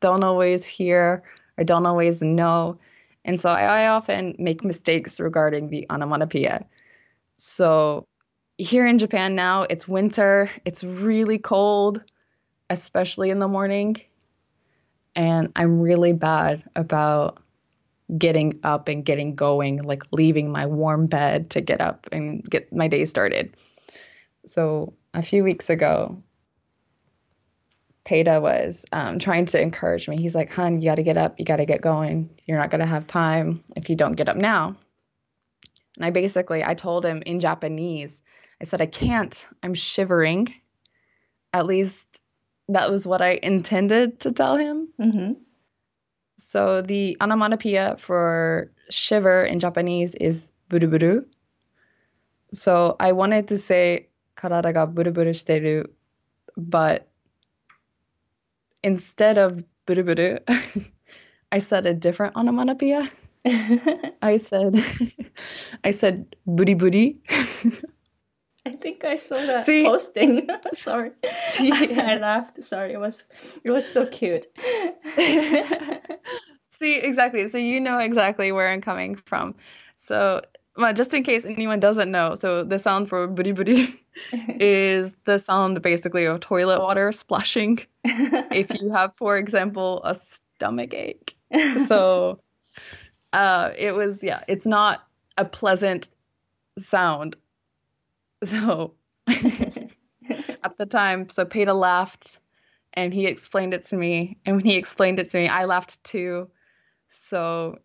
don't 0.00 0.24
always 0.24 0.66
hear 0.66 1.22
or 1.58 1.64
don't 1.64 1.86
always 1.86 2.22
know. 2.22 2.78
And 3.24 3.40
so 3.40 3.50
I, 3.50 3.84
I 3.84 3.86
often 3.88 4.36
make 4.38 4.64
mistakes 4.64 5.20
regarding 5.20 5.68
the 5.68 5.86
onomatopoeia. 5.90 6.64
So 7.36 8.06
here 8.56 8.86
in 8.86 8.98
Japan 8.98 9.34
now, 9.34 9.62
it's 9.62 9.88
winter, 9.88 10.50
it's 10.64 10.84
really 10.84 11.38
cold, 11.38 12.02
especially 12.70 13.30
in 13.30 13.38
the 13.40 13.48
morning. 13.48 14.00
And 15.16 15.52
I'm 15.56 15.80
really 15.80 16.12
bad 16.12 16.62
about 16.76 17.42
getting 18.18 18.60
up 18.64 18.88
and 18.88 19.04
getting 19.04 19.34
going, 19.34 19.82
like 19.82 20.02
leaving 20.12 20.50
my 20.50 20.66
warm 20.66 21.06
bed 21.06 21.50
to 21.50 21.60
get 21.60 21.80
up 21.80 22.06
and 22.12 22.44
get 22.44 22.72
my 22.72 22.88
day 22.88 23.04
started. 23.04 23.54
So 24.46 24.94
a 25.14 25.22
few 25.22 25.44
weeks 25.44 25.70
ago, 25.70 26.22
Peta 28.04 28.40
was 28.40 28.84
um, 28.92 29.18
trying 29.18 29.46
to 29.46 29.60
encourage 29.60 30.08
me. 30.08 30.16
He's 30.16 30.34
like, 30.34 30.52
"Hun, 30.52 30.80
you 30.80 30.88
got 30.88 30.96
to 30.96 31.02
get 31.02 31.16
up. 31.16 31.38
You 31.38 31.44
got 31.44 31.56
to 31.56 31.66
get 31.66 31.80
going. 31.80 32.30
You're 32.46 32.58
not 32.58 32.70
to 32.70 32.86
have 32.86 33.06
time 33.06 33.62
if 33.76 33.90
you 33.90 33.96
don't 33.96 34.16
get 34.16 34.28
up 34.28 34.36
now." 34.36 34.76
And 35.96 36.04
I 36.04 36.10
basically, 36.10 36.64
I 36.64 36.74
told 36.74 37.04
him 37.04 37.22
in 37.26 37.40
Japanese. 37.40 38.18
I 38.60 38.64
said, 38.64 38.80
"I 38.80 38.86
can't. 38.86 39.46
I'm 39.62 39.74
shivering." 39.74 40.54
At 41.52 41.66
least 41.66 42.22
that 42.68 42.90
was 42.90 43.06
what 43.06 43.20
I 43.20 43.38
intended 43.42 44.20
to 44.20 44.32
tell 44.32 44.56
him. 44.56 44.88
Mm-hmm. 45.00 45.32
So 46.40 46.80
the 46.80 47.16
onomatopoeia 47.20 47.96
for 47.98 48.72
shiver 48.88 49.44
in 49.44 49.60
Japanese 49.60 50.14
is 50.14 50.50
buruburu. 50.70 51.24
So 52.52 52.96
I 52.98 53.12
wanted 53.12 53.48
to 53.48 53.58
say 53.58 54.08
karada 54.36 54.72
ga 54.72 54.86
buruburu 54.86 55.36
shiteru, 55.36 55.86
but 56.56 57.08
instead 58.82 59.38
of 59.38 59.62
buruburu, 59.86 60.40
I 61.52 61.58
said 61.58 61.86
a 61.86 61.94
different 61.94 62.34
onomatopoeia. 62.34 63.08
I 64.22 64.36
said 64.36 64.82
I 65.84 65.90
said 65.90 66.36
buri 66.48 66.74
buri. 66.74 67.20
I 68.66 68.72
think 68.72 69.04
I 69.04 69.16
saw 69.16 69.36
that 69.36 69.64
See? 69.64 69.84
posting. 69.84 70.48
Sorry, 70.72 71.12
yeah. 71.60 72.06
I 72.08 72.16
laughed. 72.16 72.62
Sorry, 72.62 72.92
it 72.92 73.00
was 73.00 73.22
it 73.64 73.70
was 73.70 73.90
so 73.90 74.06
cute. 74.06 74.46
See, 76.68 76.96
exactly. 76.96 77.48
So 77.48 77.58
you 77.58 77.80
know 77.80 77.98
exactly 77.98 78.52
where 78.52 78.68
I'm 78.68 78.80
coming 78.80 79.16
from. 79.16 79.54
So, 79.96 80.42
well, 80.76 80.92
just 80.92 81.14
in 81.14 81.22
case 81.22 81.44
anyone 81.44 81.80
doesn't 81.80 82.10
know, 82.10 82.34
so 82.34 82.64
the 82.64 82.78
sound 82.78 83.08
for 83.08 83.28
buri 83.28 83.54
buri 83.54 83.98
is 84.60 85.16
the 85.24 85.38
sound 85.38 85.80
basically 85.82 86.26
of 86.26 86.40
toilet 86.40 86.80
water 86.80 87.12
splashing. 87.12 87.80
if 88.04 88.80
you 88.80 88.90
have, 88.90 89.12
for 89.16 89.36
example, 89.38 90.02
a 90.04 90.14
stomach 90.14 90.92
ache. 90.94 91.34
So, 91.86 92.40
uh, 93.32 93.70
it 93.78 93.94
was 93.94 94.22
yeah, 94.22 94.44
it's 94.48 94.66
not 94.66 95.02
a 95.38 95.44
pleasant 95.44 96.08
sound 96.78 97.36
so 98.44 98.94
at 100.62 100.76
the 100.76 100.86
time, 100.86 101.28
so 101.30 101.44
Peta 101.44 101.74
laughed 101.74 102.38
and 102.94 103.12
he 103.12 103.26
explained 103.26 103.74
it 103.74 103.84
to 103.86 103.96
me. 103.96 104.38
And 104.44 104.56
when 104.56 104.64
he 104.64 104.76
explained 104.76 105.18
it 105.18 105.30
to 105.30 105.38
me, 105.38 105.48
I 105.48 105.64
laughed 105.64 106.02
too. 106.04 106.50
So 107.08 107.78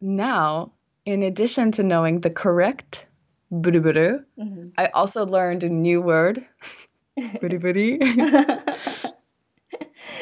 now, 0.00 0.72
in 1.04 1.22
addition 1.22 1.72
to 1.72 1.82
knowing 1.82 2.20
the 2.20 2.30
correct 2.30 3.04
buruburu, 3.52 4.24
mm-hmm. 4.38 4.68
I 4.76 4.86
also 4.88 5.26
learned 5.26 5.64
a 5.64 5.68
new 5.68 6.00
word, 6.00 6.46
buruburi. 7.18 8.00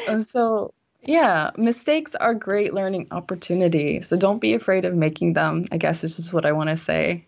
and 0.08 0.24
so, 0.24 0.74
yeah, 1.02 1.50
mistakes 1.56 2.14
are 2.14 2.34
great 2.34 2.74
learning 2.74 3.08
opportunities. 3.10 4.08
So 4.08 4.16
don't 4.16 4.40
be 4.40 4.54
afraid 4.54 4.84
of 4.84 4.94
making 4.94 5.34
them. 5.34 5.66
I 5.70 5.78
guess 5.78 6.00
this 6.00 6.18
is 6.18 6.32
what 6.32 6.46
I 6.46 6.52
want 6.52 6.70
to 6.70 6.76
say. 6.76 7.26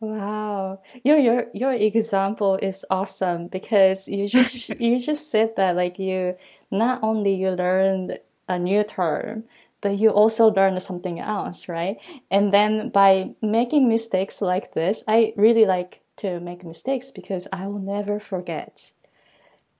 Wow. 0.00 0.80
Your 1.04 1.18
your 1.18 1.46
your 1.54 1.72
example 1.72 2.56
is 2.60 2.84
awesome 2.90 3.48
because 3.48 4.08
you 4.08 4.26
just 4.36 4.68
you 4.80 4.98
just 4.98 5.30
said 5.30 5.56
that 5.56 5.76
like 5.76 5.98
you 5.98 6.36
not 6.70 7.02
only 7.02 7.34
you 7.34 7.50
learned 7.50 8.18
a 8.48 8.58
new 8.58 8.84
term, 8.84 9.44
but 9.80 9.98
you 9.98 10.10
also 10.10 10.48
learned 10.52 10.82
something 10.82 11.18
else, 11.18 11.68
right? 11.68 11.96
And 12.30 12.52
then 12.52 12.90
by 12.90 13.34
making 13.42 13.88
mistakes 13.88 14.40
like 14.42 14.74
this, 14.74 15.02
I 15.08 15.32
really 15.36 15.64
like 15.64 16.02
to 16.16 16.40
make 16.40 16.64
mistakes 16.64 17.10
because 17.10 17.48
I 17.52 17.66
will 17.66 17.78
never 17.78 18.18
forget. 18.20 18.92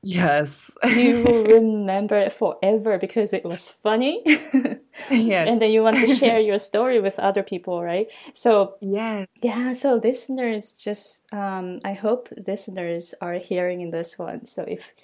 Yes. 0.09 0.71
you 0.85 1.23
will 1.25 1.45
remember 1.57 2.16
it 2.16 2.33
forever 2.33 2.97
because 2.99 3.33
it 3.33 3.45
was 3.45 3.69
funny. 3.69 4.23
yes. 5.11 5.49
And 5.49 5.61
then 5.61 5.71
you 5.73 5.83
want 5.83 5.97
to 5.99 6.07
share 6.21 6.38
your 6.38 6.61
story 6.61 7.01
with 7.01 7.19
other 7.19 7.42
people, 7.42 7.83
right? 7.83 8.07
So, 8.33 8.77
yes. 8.81 9.27
Yeah. 9.42 9.73
So, 9.73 9.95
listeners, 9.97 10.73
just, 10.75 11.23
um, 11.33 11.81
I 11.85 11.95
hope 11.95 12.29
listeners 12.47 13.14
are 13.21 13.35
hearing 13.35 13.81
in 13.81 13.90
this 13.90 14.16
one. 14.19 14.45
So, 14.45 14.62
if, 14.62 14.95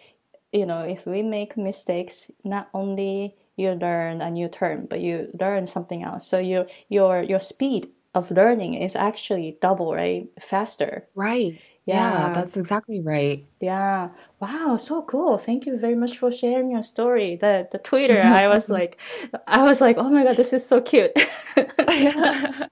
you 0.53 0.67
know, 0.67 0.83
if 0.83 1.07
we 1.07 1.23
make 1.23 1.57
mistakes, 1.57 2.31
not 2.45 2.69
only 2.75 3.35
you 3.57 3.73
learn 3.73 4.21
a 4.21 4.31
new 4.31 4.49
term, 4.49 4.87
but 4.87 5.01
you 5.01 5.29
learn 5.41 5.67
something 5.67 6.05
else. 6.05 6.27
So, 6.27 6.39
your, 6.39 6.67
your, 6.89 7.23
your 7.23 7.41
speed 7.41 7.89
of 8.15 8.31
learning 8.31 8.75
is 8.75 8.95
actually 8.95 9.59
double, 9.61 9.95
right? 9.95 10.29
Faster. 10.41 11.09
Right. 11.15 11.61
Yeah. 11.85 12.29
yeah, 12.29 12.33
that's 12.33 12.57
exactly 12.57 13.01
right. 13.01 13.45
Yeah. 13.61 14.11
Wow, 14.39 14.77
so 14.77 15.03
cool. 15.03 15.37
Thank 15.39 15.67
you 15.67 15.77
very 15.77 15.97
much 15.97 16.17
for 16.17 16.31
sharing 16.31 16.71
your 16.71 16.83
story. 16.83 17.37
The 17.37 17.67
the 17.73 17.79
Twitter, 17.79 18.21
I 18.21 18.47
was 18.47 18.69
like 18.79 19.01
I 19.49 19.65
was 19.65 19.81
like, 19.81 19.97
"Oh 19.99 20.09
my 20.09 20.23
god, 20.23 20.37
this 20.37 20.53
is 20.53 20.65
so 20.65 20.81
cute." 20.81 21.11
I 21.57 22.69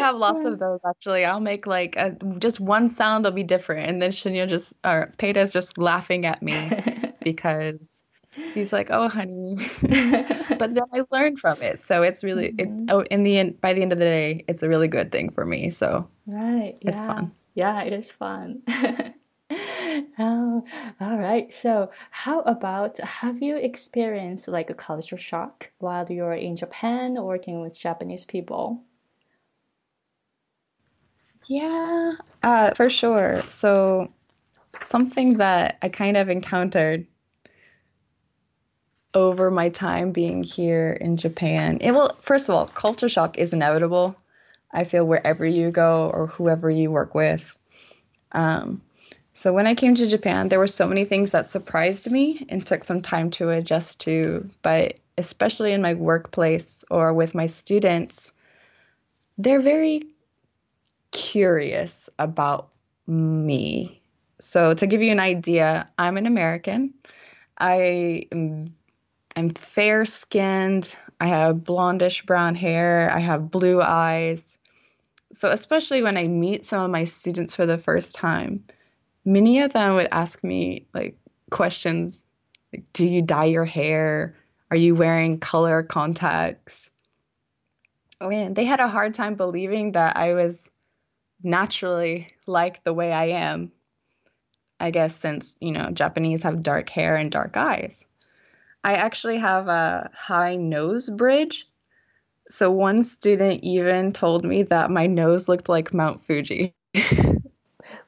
have 0.00 0.16
lots 0.26 0.46
of 0.46 0.58
those 0.58 0.80
actually. 0.88 1.26
I'll 1.26 1.40
make 1.40 1.66
like 1.66 1.96
a, 1.96 2.16
just 2.38 2.60
one 2.60 2.88
sound 2.88 3.24
will 3.24 3.32
be 3.32 3.42
different 3.42 3.90
and 3.90 4.00
then 4.00 4.10
Shinya 4.10 4.48
just 4.48 4.72
or 4.84 5.12
Peta's 5.18 5.52
just 5.52 5.76
laughing 5.76 6.24
at 6.24 6.42
me 6.42 6.70
because 7.22 8.00
he's 8.54 8.72
like, 8.72 8.88
"Oh, 8.90 9.10
honey." 9.10 9.58
but 9.82 10.74
then 10.74 10.84
I 10.94 11.02
learned 11.10 11.40
from 11.40 11.60
it. 11.60 11.78
So 11.78 12.02
it's 12.02 12.24
really 12.24 12.52
mm-hmm. 12.52 12.88
it, 12.88 12.92
oh 12.92 13.02
in 13.10 13.22
the 13.22 13.36
end 13.36 13.60
by 13.60 13.74
the 13.74 13.82
end 13.82 13.92
of 13.92 13.98
the 13.98 14.06
day, 14.06 14.44
it's 14.48 14.62
a 14.62 14.68
really 14.68 14.88
good 14.88 15.12
thing 15.12 15.30
for 15.30 15.44
me. 15.44 15.68
So 15.68 16.08
Right. 16.26 16.76
It's 16.80 17.00
yeah. 17.00 17.06
fun 17.06 17.32
yeah, 17.54 17.82
it 17.82 17.92
is 17.92 18.10
fun. 18.10 18.62
oh, 20.18 20.64
all 21.00 21.18
right. 21.18 21.52
So, 21.52 21.90
how 22.10 22.40
about 22.40 22.98
have 22.98 23.42
you 23.42 23.56
experienced 23.56 24.48
like 24.48 24.70
a 24.70 24.74
culture 24.74 25.16
shock 25.16 25.70
while 25.78 26.06
you're 26.10 26.34
in 26.34 26.56
Japan 26.56 27.14
working 27.22 27.60
with 27.60 27.78
Japanese 27.78 28.24
people? 28.24 28.82
Yeah, 31.46 32.14
uh, 32.42 32.74
for 32.74 32.90
sure. 32.90 33.42
So, 33.48 34.12
something 34.82 35.38
that 35.38 35.78
I 35.82 35.88
kind 35.88 36.16
of 36.16 36.28
encountered 36.28 37.06
over 39.14 39.50
my 39.50 39.68
time 39.70 40.12
being 40.12 40.42
here 40.42 40.92
in 41.00 41.16
Japan. 41.16 41.78
It 41.80 41.92
will, 41.92 42.16
first 42.20 42.48
of 42.48 42.54
all, 42.54 42.66
culture 42.68 43.08
shock 43.08 43.38
is 43.38 43.52
inevitable. 43.52 44.16
I 44.70 44.84
feel 44.84 45.06
wherever 45.06 45.46
you 45.46 45.70
go 45.70 46.10
or 46.12 46.26
whoever 46.26 46.70
you 46.70 46.90
work 46.90 47.14
with. 47.14 47.56
Um, 48.32 48.82
so 49.32 49.52
when 49.52 49.66
I 49.66 49.74
came 49.74 49.94
to 49.94 50.08
Japan, 50.08 50.48
there 50.48 50.58
were 50.58 50.66
so 50.66 50.86
many 50.86 51.04
things 51.04 51.30
that 51.30 51.46
surprised 51.46 52.10
me 52.10 52.44
and 52.48 52.66
took 52.66 52.84
some 52.84 53.02
time 53.02 53.30
to 53.30 53.50
adjust 53.50 54.00
to. 54.00 54.50
But 54.62 54.98
especially 55.16 55.72
in 55.72 55.80
my 55.80 55.94
workplace 55.94 56.84
or 56.90 57.14
with 57.14 57.34
my 57.34 57.46
students, 57.46 58.32
they're 59.38 59.60
very 59.60 60.02
curious 61.12 62.10
about 62.18 62.70
me. 63.06 64.02
So 64.40 64.74
to 64.74 64.86
give 64.86 65.02
you 65.02 65.12
an 65.12 65.20
idea, 65.20 65.88
I'm 65.98 66.16
an 66.16 66.26
American. 66.26 66.94
I 67.56 68.26
am 68.32 68.74
I'm 69.36 69.50
fair 69.50 70.04
skinned. 70.04 70.92
I 71.20 71.28
have 71.28 71.58
blondish 71.58 72.26
brown 72.26 72.56
hair. 72.56 73.10
I 73.14 73.20
have 73.20 73.52
blue 73.52 73.80
eyes 73.80 74.57
so 75.32 75.50
especially 75.50 76.02
when 76.02 76.16
I 76.16 76.26
meet 76.26 76.66
some 76.66 76.82
of 76.84 76.90
my 76.90 77.04
students 77.04 77.54
for 77.54 77.66
the 77.66 77.78
first 77.78 78.14
time, 78.14 78.64
many 79.24 79.60
of 79.60 79.72
them 79.72 79.94
would 79.94 80.08
ask 80.10 80.42
me 80.42 80.86
like 80.94 81.18
questions 81.50 82.22
like 82.72 82.84
do 82.92 83.06
you 83.06 83.22
dye 83.22 83.46
your 83.46 83.64
hair? 83.64 84.34
Are 84.70 84.76
you 84.76 84.94
wearing 84.94 85.38
color 85.40 85.82
contacts? 85.82 86.88
Oh, 88.20 88.30
and 88.30 88.54
they 88.54 88.64
had 88.64 88.80
a 88.80 88.88
hard 88.88 89.14
time 89.14 89.36
believing 89.36 89.92
that 89.92 90.16
I 90.16 90.34
was 90.34 90.68
naturally 91.42 92.28
like 92.46 92.82
the 92.84 92.92
way 92.92 93.12
I 93.12 93.26
am. 93.26 93.72
I 94.80 94.90
guess 94.90 95.14
since, 95.14 95.56
you 95.60 95.72
know, 95.72 95.90
Japanese 95.90 96.42
have 96.42 96.62
dark 96.62 96.88
hair 96.90 97.16
and 97.16 97.30
dark 97.30 97.56
eyes. 97.56 98.04
I 98.84 98.94
actually 98.94 99.38
have 99.38 99.68
a 99.68 100.10
high 100.14 100.56
nose 100.56 101.08
bridge 101.10 101.68
so 102.48 102.70
one 102.70 103.02
student 103.02 103.62
even 103.62 104.12
told 104.12 104.44
me 104.44 104.62
that 104.64 104.90
my 104.90 105.06
nose 105.06 105.48
looked 105.48 105.68
like 105.68 105.92
Mount 105.92 106.24
Fuji. 106.24 106.74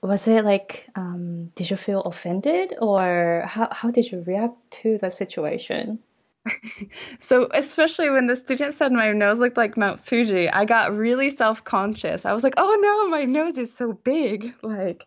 was 0.02 0.26
it 0.26 0.44
like 0.44 0.88
um, 0.94 1.46
did 1.54 1.70
you 1.70 1.76
feel 1.76 2.00
offended 2.02 2.74
or 2.80 3.44
how, 3.46 3.68
how 3.70 3.90
did 3.90 4.10
you 4.10 4.22
react 4.26 4.54
to 4.70 4.98
the 4.98 5.10
situation 5.10 5.98
so 7.18 7.48
especially 7.52 8.08
when 8.08 8.26
the 8.26 8.36
student 8.36 8.74
said 8.74 8.92
my 8.92 9.12
nose 9.12 9.40
looked 9.40 9.58
like 9.58 9.76
Mount 9.76 10.00
Fuji, 10.00 10.48
I 10.48 10.64
got 10.64 10.96
really 10.96 11.28
self-conscious. 11.28 12.24
I 12.24 12.32
was 12.32 12.42
like, 12.42 12.54
"Oh 12.56 12.78
no, 12.80 13.08
my 13.10 13.24
nose 13.24 13.58
is 13.58 13.72
so 13.72 13.92
big." 13.92 14.54
Like 14.62 15.06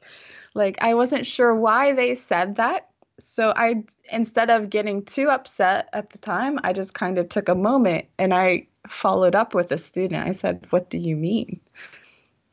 like 0.53 0.77
I 0.81 0.93
wasn't 0.93 1.25
sure 1.25 1.55
why 1.55 1.93
they 1.93 2.13
said 2.13 2.57
that. 2.57 2.89
So 3.19 3.51
I 3.55 3.83
instead 4.11 4.51
of 4.51 4.69
getting 4.69 5.05
too 5.05 5.29
upset 5.29 5.89
at 5.91 6.11
the 6.11 6.19
time, 6.19 6.59
I 6.63 6.73
just 6.73 6.93
kind 6.93 7.17
of 7.17 7.29
took 7.29 7.49
a 7.49 7.55
moment 7.55 8.05
and 8.19 8.31
I 8.31 8.67
followed 8.87 9.35
up 9.35 9.53
with 9.53 9.71
a 9.71 9.77
student. 9.77 10.27
I 10.27 10.31
said, 10.33 10.67
"What 10.69 10.89
do 10.89 10.97
you 10.97 11.15
mean?" 11.15 11.59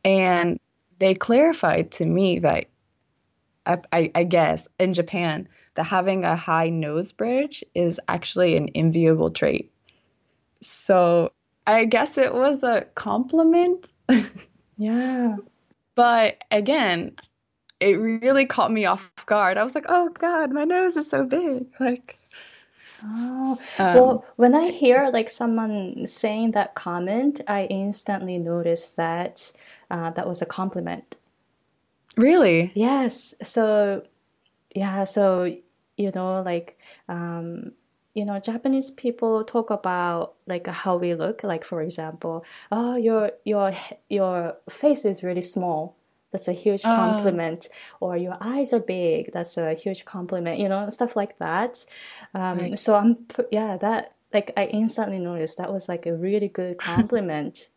And 0.05 0.59
they 0.99 1.15
clarified 1.15 1.93
to 1.93 2.05
me 2.05 2.39
that 2.41 2.67
I, 3.67 4.11
I, 4.15 4.25
guess 4.25 4.69
in 4.79 4.95
Japan 4.95 5.49
that 5.75 5.85
having 5.85 6.25
a 6.25 6.35
high 6.35 6.71
nose 6.71 7.13
bridge 7.13 7.65
is 7.75 8.01
actually 8.09 8.57
an 8.57 8.69
enviable 8.75 9.31
trait. 9.31 9.71
So 10.63 11.33
I 11.67 11.85
guess 11.85 12.19
it 12.19 12.35
was 12.35 12.63
a 12.63 12.87
compliment. 12.95 13.93
yeah. 14.77 15.37
But 15.97 16.45
again, 16.51 17.17
it 17.79 17.97
really 17.97 18.47
caught 18.47 18.73
me 18.73 18.87
off 18.87 19.11
guard. 19.27 19.59
I 19.59 19.65
was 19.65 19.75
like, 19.75 19.85
"Oh 19.89 20.09
God, 20.09 20.51
my 20.51 20.65
nose 20.65 20.97
is 20.97 21.11
so 21.11 21.25
big!" 21.25 21.67
Like, 21.79 22.17
oh, 23.05 23.59
um, 23.79 23.95
well, 23.95 24.25
when 24.37 24.55
I 24.55 24.71
hear 24.71 25.11
like 25.13 25.31
someone 25.31 26.07
saying 26.07 26.53
that 26.53 26.75
comment, 26.75 27.41
I 27.47 27.65
instantly 27.65 28.39
notice 28.39 28.89
that 28.91 29.53
uh, 29.91 30.11
that 30.11 30.27
was 30.27 30.43
a 30.43 30.47
compliment. 30.47 31.17
Really? 32.17 32.73
Yes. 32.75 33.35
So, 33.43 34.03
yeah. 34.75 35.05
So 35.05 35.57
you 36.01 36.11
know, 36.15 36.43
like, 36.43 36.79
um, 37.09 37.73
you 38.15 38.25
know, 38.25 38.41
Japanese 38.41 38.91
people 38.91 39.45
talk 39.45 39.71
about 39.71 40.35
like 40.47 40.67
how 40.67 40.97
we 40.97 41.15
look. 41.15 41.45
Like, 41.45 41.65
for 41.65 41.83
example, 41.83 42.45
oh, 42.73 42.97
your 42.97 43.33
your 43.45 43.73
your 44.09 44.57
face 44.69 45.05
is 45.05 45.23
really 45.23 45.43
small. 45.43 45.97
That's 46.33 46.49
a 46.49 46.53
huge 46.53 46.83
oh. 46.85 46.89
compliment. 46.89 47.69
Or 48.01 48.17
your 48.17 48.37
eyes 48.41 48.73
are 48.73 48.81
big. 48.81 49.33
That's 49.33 49.57
a 49.57 49.75
huge 49.75 50.05
compliment. 50.05 50.59
You 50.59 50.69
know, 50.69 50.89
stuff 50.91 51.17
like 51.17 51.39
that. 51.39 51.85
Um, 52.35 52.59
right. 52.59 52.79
So 52.79 52.95
I'm 52.95 53.27
yeah 53.51 53.77
that 53.79 54.15
like 54.33 54.53
I 54.57 54.67
instantly 54.67 55.19
noticed 55.19 55.59
that 55.59 55.73
was 55.73 55.89
like 55.89 56.07
a 56.07 56.15
really 56.15 56.49
good 56.49 56.79
compliment. 56.93 57.69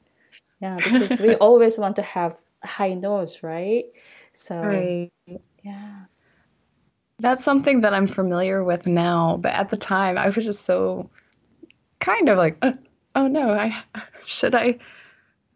yeah, 0.62 0.78
because 0.78 1.20
we 1.20 1.36
always 1.36 1.78
want 1.78 1.96
to 1.98 2.04
have 2.04 2.38
high 2.64 2.94
nose, 2.94 3.44
right? 3.44 3.86
So 4.34 4.56
right. 4.56 5.12
yeah. 5.64 6.06
That's 7.20 7.44
something 7.44 7.82
that 7.82 7.94
I'm 7.94 8.08
familiar 8.08 8.64
with 8.64 8.86
now, 8.88 9.38
but 9.40 9.54
at 9.54 9.70
the 9.70 9.78
time 9.78 10.18
I 10.18 10.30
was 10.30 10.44
just 10.44 10.66
so 10.66 11.10
kind 12.00 12.28
of 12.28 12.38
like, 12.38 12.58
uh, 12.62 12.74
oh 13.16 13.28
no, 13.28 13.52
I 13.52 13.76
should 14.26 14.56
I 14.56 14.80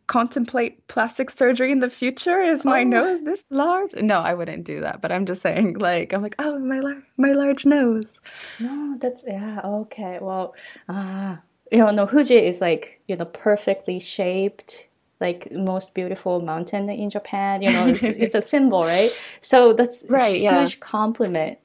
contemplate 0.07 0.87
plastic 0.87 1.29
surgery 1.29 1.71
in 1.71 1.79
the 1.79 1.89
future? 1.89 2.41
Is 2.41 2.65
my 2.65 2.81
oh. 2.81 2.85
nose 2.85 3.21
this 3.21 3.45
large? 3.49 3.93
No, 3.93 4.19
I 4.19 4.33
wouldn't 4.33 4.63
do 4.63 4.81
that. 4.81 5.01
But 5.01 5.11
I'm 5.11 5.25
just 5.25 5.41
saying, 5.41 5.79
like, 5.79 6.13
I'm 6.13 6.21
like, 6.21 6.35
oh, 6.39 6.57
my 6.59 6.79
lar- 6.79 7.03
my 7.17 7.33
large 7.33 7.65
nose. 7.65 8.19
No, 8.59 8.97
that's 8.99 9.23
yeah, 9.27 9.61
okay. 9.63 10.19
Well, 10.21 10.55
ah, 10.89 11.33
uh, 11.33 11.37
you 11.71 11.79
know, 11.79 11.91
no, 11.91 12.07
Fuji 12.07 12.35
is 12.35 12.61
like 12.61 13.01
you 13.07 13.15
know 13.15 13.25
perfectly 13.25 13.99
shaped 13.99 14.87
like 15.19 15.51
most 15.51 15.95
beautiful 15.95 16.41
mountain 16.41 16.89
in 16.89 17.09
Japan. 17.09 17.61
You 17.61 17.73
know, 17.73 17.87
it's, 17.87 18.03
it's 18.03 18.35
a 18.35 18.41
symbol, 18.41 18.83
right? 18.83 19.11
So 19.41 19.73
that's 19.73 20.05
right, 20.09 20.39
yeah. 20.39 20.59
huge 20.59 20.79
compliment. 20.79 21.59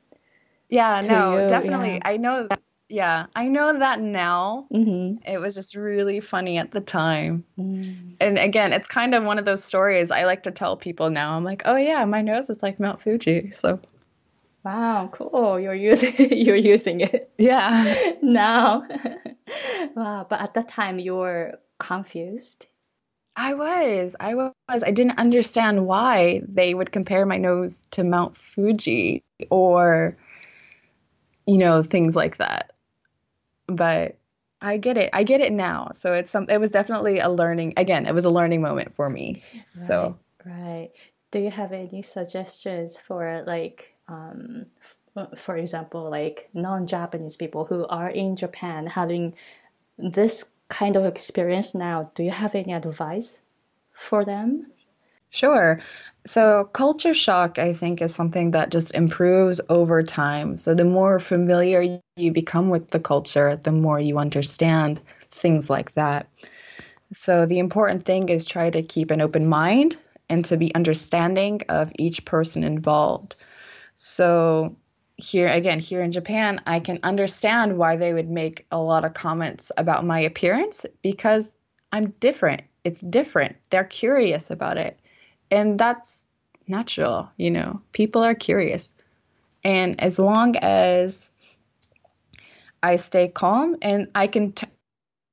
Yeah, 0.69 1.03
no, 1.05 1.43
you. 1.43 1.49
definitely. 1.49 1.95
Yeah. 1.95 2.01
I 2.09 2.17
know 2.17 2.47
that. 2.49 2.61
Yeah, 2.93 3.25
I 3.35 3.49
know 3.49 3.79
that 3.79 4.01
now. 4.01 4.67
Mm-hmm. 4.71 5.27
It 5.27 5.39
was 5.39 5.55
just 5.55 5.75
really 5.75 6.21
funny 6.21 6.59
at 6.59 6.73
the 6.73 6.81
time. 6.83 7.43
Mm. 7.59 8.15
And 8.21 8.39
again, 8.39 8.75
it's 8.75 8.87
kind 8.87 9.15
of 9.15 9.25
one 9.25 9.39
of 9.39 9.47
those 9.47 9.65
stories 9.65 10.11
I 10.11 10.25
like 10.25 10.43
to 10.43 10.51
tell 10.51 10.77
people 10.77 11.09
now. 11.09 11.35
I'm 11.35 11.43
like, 11.43 11.63
oh 11.65 11.77
yeah, 11.77 12.05
my 12.05 12.21
nose 12.21 12.51
is 12.51 12.63
like 12.63 12.79
Mount 12.79 13.01
Fuji. 13.01 13.51
So 13.53 13.81
Wow, 14.63 15.09
cool. 15.11 15.59
You're 15.59 15.75
using 15.75 16.15
you're 16.19 16.55
using 16.55 17.01
it. 17.01 17.33
Yeah. 17.39 18.13
now. 18.23 18.87
wow, 19.97 20.27
but 20.29 20.43
at 20.43 20.53
that 20.53 20.69
time 20.69 20.99
you 20.99 21.17
were 21.17 21.59
confused. 21.79 22.67
I 23.37 23.55
was. 23.55 24.15
I 24.21 24.35
was. 24.35 24.53
I 24.69 24.91
didn't 24.91 25.19
understand 25.19 25.87
why 25.87 26.43
they 26.47 26.75
would 26.75 26.93
compare 26.93 27.25
my 27.25 27.39
nose 27.39 27.85
to 27.93 28.05
Mount 28.05 28.37
Fuji 28.37 29.25
or, 29.49 30.15
you 31.47 31.57
know, 31.57 31.83
things 31.83 32.15
like 32.15 32.37
that. 32.37 32.72
But 33.77 34.17
I 34.61 34.77
get 34.77 34.97
it. 34.97 35.11
I 35.13 35.25
get 35.25 35.41
it 35.41 35.53
now. 35.53 35.91
So 35.95 36.13
it's 36.13 36.31
some. 36.31 36.47
It 36.49 36.59
was 36.59 36.71
definitely 36.71 37.19
a 37.19 37.29
learning. 37.29 37.75
Again, 37.77 38.07
it 38.07 38.15
was 38.15 38.25
a 38.25 38.31
learning 38.31 38.63
moment 38.63 38.95
for 38.95 39.11
me. 39.11 39.43
Right, 39.55 39.65
so 39.75 40.19
right. 40.45 40.91
Do 41.31 41.39
you 41.41 41.51
have 41.51 41.73
any 41.73 42.03
suggestions 42.03 42.97
for 42.97 43.43
like, 43.47 43.95
um, 44.07 44.67
f- 45.17 45.39
for 45.39 45.57
example, 45.57 46.11
like 46.11 46.51
non-Japanese 46.53 47.37
people 47.37 47.65
who 47.65 47.87
are 47.87 48.11
in 48.11 48.37
Japan 48.37 48.87
having 48.87 49.35
this 49.97 50.45
kind 50.69 50.97
of 50.97 51.05
experience 51.05 51.75
now, 51.75 52.11
do 52.15 52.23
you 52.23 52.31
have 52.31 52.55
any 52.55 52.73
advice 52.73 53.41
for 53.93 54.25
them? 54.25 54.72
Sure. 55.33 55.81
So, 56.27 56.71
culture 56.73 57.15
shock, 57.15 57.59
I 57.59 57.73
think, 57.73 58.01
is 58.01 58.15
something 58.15 58.53
that 58.53 58.71
just 58.71 58.95
improves 58.95 59.61
over 59.69 60.03
time. 60.05 60.59
So, 60.59 60.75
the 60.75 60.85
more 60.85 61.19
familiar 61.19 61.99
you 62.17 62.33
become 62.33 62.69
with 62.69 62.91
the 62.91 63.01
culture, 63.01 63.57
the 63.57 63.73
more 63.73 63.99
you 63.99 64.19
understand 64.19 65.01
things 65.33 65.69
like 65.69 65.95
that. 65.95 66.29
So, 67.13 67.47
the 67.47 67.59
important 67.61 68.05
thing 68.07 68.29
is 68.31 68.45
try 68.47 68.71
to 68.71 68.83
keep 68.83 69.11
an 69.11 69.21
open 69.23 69.49
mind 69.49 69.97
and 70.31 70.45
to 70.47 70.57
be 70.57 70.75
understanding 70.75 71.63
of 71.69 71.93
each 71.99 72.25
person 72.25 72.65
involved. 72.65 73.37
So, 73.97 74.77
here 75.19 75.49
again 75.49 75.81
here 75.81 76.03
in 76.03 76.13
Japan, 76.13 76.61
I 76.67 76.81
can 76.81 77.01
understand 77.05 77.79
why 77.79 77.97
they 77.97 78.13
would 78.15 78.31
make 78.31 78.67
a 78.73 78.81
lot 78.83 79.05
of 79.05 79.15
comments 79.15 79.73
about 79.79 80.05
my 80.07 80.21
appearance 80.21 80.87
because 81.03 81.57
I'm 81.93 82.11
different. 82.21 82.63
It's 82.85 83.03
different. 83.03 83.57
They're 83.71 83.85
curious 83.85 84.51
about 84.51 84.79
it. 84.79 85.01
And 85.53 85.79
that's 85.79 86.27
natural, 86.67 87.31
you 87.37 87.51
know. 87.51 87.83
People 87.93 88.25
are 88.25 88.35
curious. 88.35 88.91
And 89.63 90.01
as 90.01 90.19
long 90.19 90.57
as 90.57 91.31
I 92.83 92.97
stay 92.97 93.29
calm 93.29 93.77
and 93.83 94.09
I 94.15 94.27
can 94.27 94.53
t- 94.53 94.67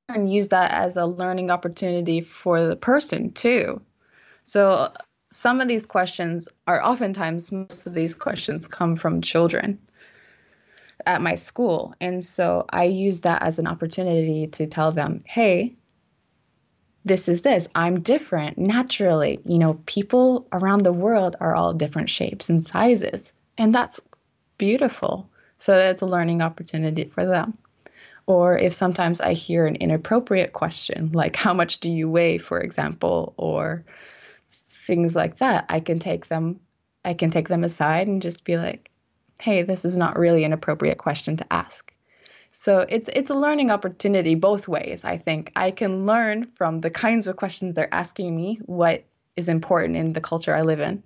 and 0.08 0.32
use 0.32 0.48
that 0.48 0.72
as 0.72 0.96
a 0.96 1.06
learning 1.06 1.50
opportunity 1.50 2.20
for 2.20 2.64
the 2.66 2.76
person 2.76 3.32
too. 3.32 3.80
So 4.44 4.92
some 5.32 5.60
of 5.60 5.68
these 5.68 5.86
questions 5.86 6.48
are 6.66 6.84
oftentimes 6.84 7.50
most 7.50 7.86
of 7.86 7.94
these 7.94 8.14
questions 8.14 8.68
come 8.68 8.96
from 8.96 9.22
children 9.22 9.78
at 11.06 11.22
my 11.22 11.34
school 11.34 11.94
and 12.00 12.24
so 12.24 12.66
i 12.68 12.84
use 12.84 13.20
that 13.20 13.42
as 13.42 13.58
an 13.58 13.66
opportunity 13.66 14.48
to 14.48 14.66
tell 14.66 14.92
them 14.92 15.22
hey 15.24 15.74
this 17.04 17.28
is 17.28 17.40
this 17.40 17.68
i'm 17.74 18.00
different 18.00 18.58
naturally. 18.58 19.40
You 19.44 19.58
know 19.58 19.74
people 19.86 20.46
around 20.52 20.82
the 20.82 20.92
world 20.92 21.36
are 21.40 21.54
all 21.54 21.72
different 21.74 22.10
shapes 22.10 22.50
and 22.50 22.64
sizes 22.64 23.32
and 23.58 23.74
that's 23.74 24.00
beautiful. 24.58 25.28
So 25.58 25.76
it's 25.76 26.02
a 26.02 26.06
learning 26.06 26.40
opportunity 26.42 27.04
for 27.04 27.26
them. 27.26 27.58
Or 28.26 28.56
if 28.56 28.72
sometimes 28.72 29.20
i 29.20 29.32
hear 29.32 29.66
an 29.66 29.76
inappropriate 29.76 30.52
question 30.52 31.10
like 31.12 31.36
how 31.36 31.54
much 31.54 31.80
do 31.80 31.90
you 31.90 32.08
weigh? 32.08 32.38
for 32.38 32.60
example 32.60 33.34
or 33.36 33.84
things 34.90 35.14
like 35.14 35.38
that, 35.38 35.66
I 35.68 35.80
can 35.80 35.98
take 35.98 36.26
them 36.26 36.60
I 37.04 37.14
can 37.14 37.30
take 37.30 37.48
them 37.48 37.64
aside 37.64 38.08
and 38.08 38.20
just 38.20 38.44
be 38.44 38.58
like, 38.58 38.90
"Hey, 39.40 39.62
this 39.62 39.84
is 39.84 39.96
not 39.96 40.18
really 40.18 40.44
an 40.44 40.52
appropriate 40.52 40.98
question 40.98 41.36
to 41.38 41.46
ask." 41.50 41.94
So 42.52 42.84
it's 42.88 43.08
it's 43.12 43.30
a 43.30 43.34
learning 43.34 43.70
opportunity 43.70 44.34
both 44.34 44.66
ways. 44.66 45.04
I 45.04 45.18
think 45.18 45.52
I 45.54 45.70
can 45.70 46.06
learn 46.06 46.44
from 46.44 46.80
the 46.80 46.90
kinds 46.90 47.26
of 47.26 47.36
questions 47.36 47.74
they're 47.74 47.94
asking 47.94 48.34
me 48.34 48.60
what 48.64 49.04
is 49.36 49.48
important 49.48 49.96
in 49.96 50.12
the 50.12 50.20
culture 50.20 50.54
I 50.54 50.62
live 50.62 50.80
in. 50.80 51.02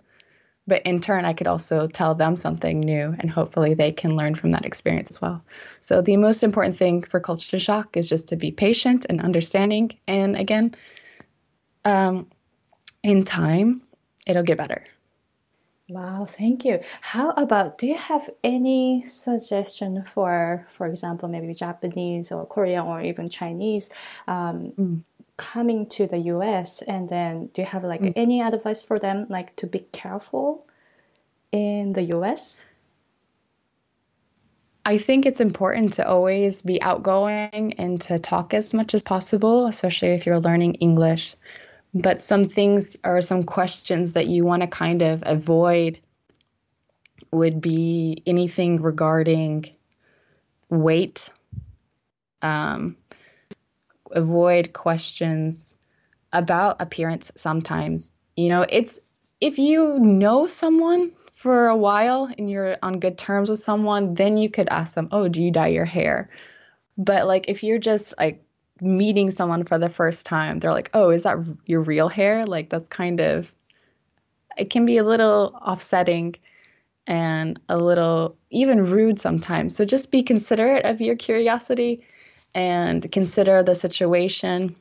But 0.66 0.86
in 0.86 1.00
turn, 1.00 1.26
I 1.26 1.34
could 1.34 1.46
also 1.46 1.86
tell 1.88 2.14
them 2.14 2.36
something 2.36 2.80
new, 2.80 3.14
and 3.18 3.30
hopefully 3.30 3.74
they 3.74 3.92
can 3.92 4.16
learn 4.16 4.34
from 4.34 4.52
that 4.52 4.64
experience 4.64 5.10
as 5.10 5.20
well. 5.20 5.44
So 5.82 6.00
the 6.00 6.16
most 6.16 6.42
important 6.42 6.78
thing 6.78 7.02
for 7.02 7.20
culture 7.20 7.58
shock 7.58 7.98
is 7.98 8.08
just 8.08 8.28
to 8.28 8.36
be 8.36 8.50
patient 8.50 9.04
and 9.10 9.20
understanding. 9.20 9.98
And 10.08 10.36
again, 10.36 10.74
um, 11.84 12.30
in 13.02 13.24
time, 13.24 13.82
it'll 14.26 14.42
get 14.42 14.56
better. 14.56 14.82
Wow, 15.88 16.24
thank 16.26 16.64
you. 16.64 16.80
How 17.02 17.30
about 17.32 17.76
do 17.76 17.86
you 17.86 17.96
have 17.96 18.30
any 18.42 19.02
suggestion 19.02 20.02
for, 20.04 20.66
for 20.70 20.86
example, 20.86 21.28
maybe 21.28 21.52
Japanese 21.52 22.32
or 22.32 22.46
Korean 22.46 22.86
or 22.86 23.02
even 23.02 23.28
Chinese 23.28 23.90
um, 24.26 24.72
mm. 24.78 25.02
coming 25.36 25.86
to 25.90 26.06
the 26.06 26.18
US? 26.18 26.80
And 26.80 27.06
then 27.08 27.50
do 27.52 27.60
you 27.60 27.66
have 27.66 27.84
like 27.84 28.00
mm. 28.00 28.14
any 28.16 28.40
advice 28.40 28.82
for 28.82 28.98
them, 28.98 29.26
like 29.28 29.54
to 29.56 29.66
be 29.66 29.80
careful 29.92 30.66
in 31.52 31.92
the 31.92 32.02
US? 32.14 32.64
I 34.86 34.96
think 34.96 35.26
it's 35.26 35.40
important 35.40 35.94
to 35.94 36.08
always 36.08 36.62
be 36.62 36.80
outgoing 36.80 37.74
and 37.74 38.00
to 38.02 38.18
talk 38.18 38.54
as 38.54 38.72
much 38.72 38.94
as 38.94 39.02
possible, 39.02 39.66
especially 39.66 40.10
if 40.10 40.24
you're 40.24 40.40
learning 40.40 40.74
English. 40.74 41.36
But 41.94 42.20
some 42.20 42.46
things 42.46 42.96
or 43.04 43.20
some 43.20 43.44
questions 43.44 44.14
that 44.14 44.26
you 44.26 44.44
want 44.44 44.62
to 44.62 44.66
kind 44.66 45.00
of 45.02 45.22
avoid 45.24 46.00
would 47.30 47.60
be 47.60 48.22
anything 48.26 48.82
regarding 48.82 49.66
weight. 50.68 51.30
Um, 52.42 52.96
avoid 54.10 54.72
questions 54.72 55.74
about 56.32 56.80
appearance 56.80 57.30
sometimes. 57.36 58.12
You 58.36 58.48
know, 58.48 58.66
it's 58.68 58.98
if 59.40 59.58
you 59.58 59.98
know 60.00 60.46
someone 60.46 61.12
for 61.32 61.68
a 61.68 61.76
while 61.76 62.28
and 62.38 62.50
you're 62.50 62.76
on 62.82 63.00
good 63.00 63.18
terms 63.18 63.50
with 63.50 63.60
someone, 63.60 64.14
then 64.14 64.36
you 64.36 64.50
could 64.50 64.68
ask 64.68 64.94
them, 64.94 65.08
"Oh, 65.12 65.28
do 65.28 65.42
you 65.42 65.50
dye 65.50 65.68
your 65.68 65.84
hair?" 65.84 66.30
But 66.96 67.26
like 67.26 67.48
if 67.48 67.62
you're 67.62 67.78
just 67.78 68.14
like 68.18 68.43
meeting 68.80 69.30
someone 69.30 69.64
for 69.64 69.78
the 69.78 69.88
first 69.88 70.26
time, 70.26 70.58
they're 70.58 70.72
like, 70.72 70.90
"Oh, 70.94 71.10
is 71.10 71.22
that 71.24 71.38
your 71.66 71.82
real 71.82 72.08
hair?" 72.08 72.46
Like 72.46 72.70
that's 72.70 72.88
kind 72.88 73.20
of 73.20 73.52
it 74.56 74.70
can 74.70 74.86
be 74.86 74.98
a 74.98 75.04
little 75.04 75.58
offsetting 75.60 76.36
and 77.06 77.60
a 77.68 77.76
little 77.76 78.36
even 78.50 78.90
rude 78.90 79.18
sometimes. 79.18 79.76
So 79.76 79.84
just 79.84 80.10
be 80.10 80.22
considerate 80.22 80.84
of 80.84 81.00
your 81.00 81.16
curiosity 81.16 82.04
and 82.54 83.10
consider 83.10 83.62
the 83.62 83.74
situation, 83.74 84.76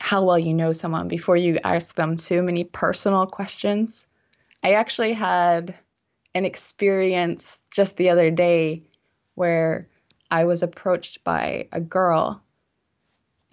how 0.00 0.24
well 0.24 0.38
you 0.38 0.54
know 0.54 0.72
someone 0.72 1.08
before 1.08 1.36
you 1.36 1.58
ask 1.64 1.94
them 1.94 2.16
too 2.16 2.42
many 2.42 2.64
personal 2.64 3.26
questions. 3.26 4.06
I 4.62 4.74
actually 4.74 5.12
had 5.12 5.74
an 6.34 6.44
experience 6.44 7.64
just 7.70 7.96
the 7.96 8.10
other 8.10 8.30
day 8.30 8.82
where 9.34 9.88
I 10.30 10.44
was 10.44 10.62
approached 10.62 11.24
by 11.24 11.68
a 11.72 11.80
girl 11.80 12.43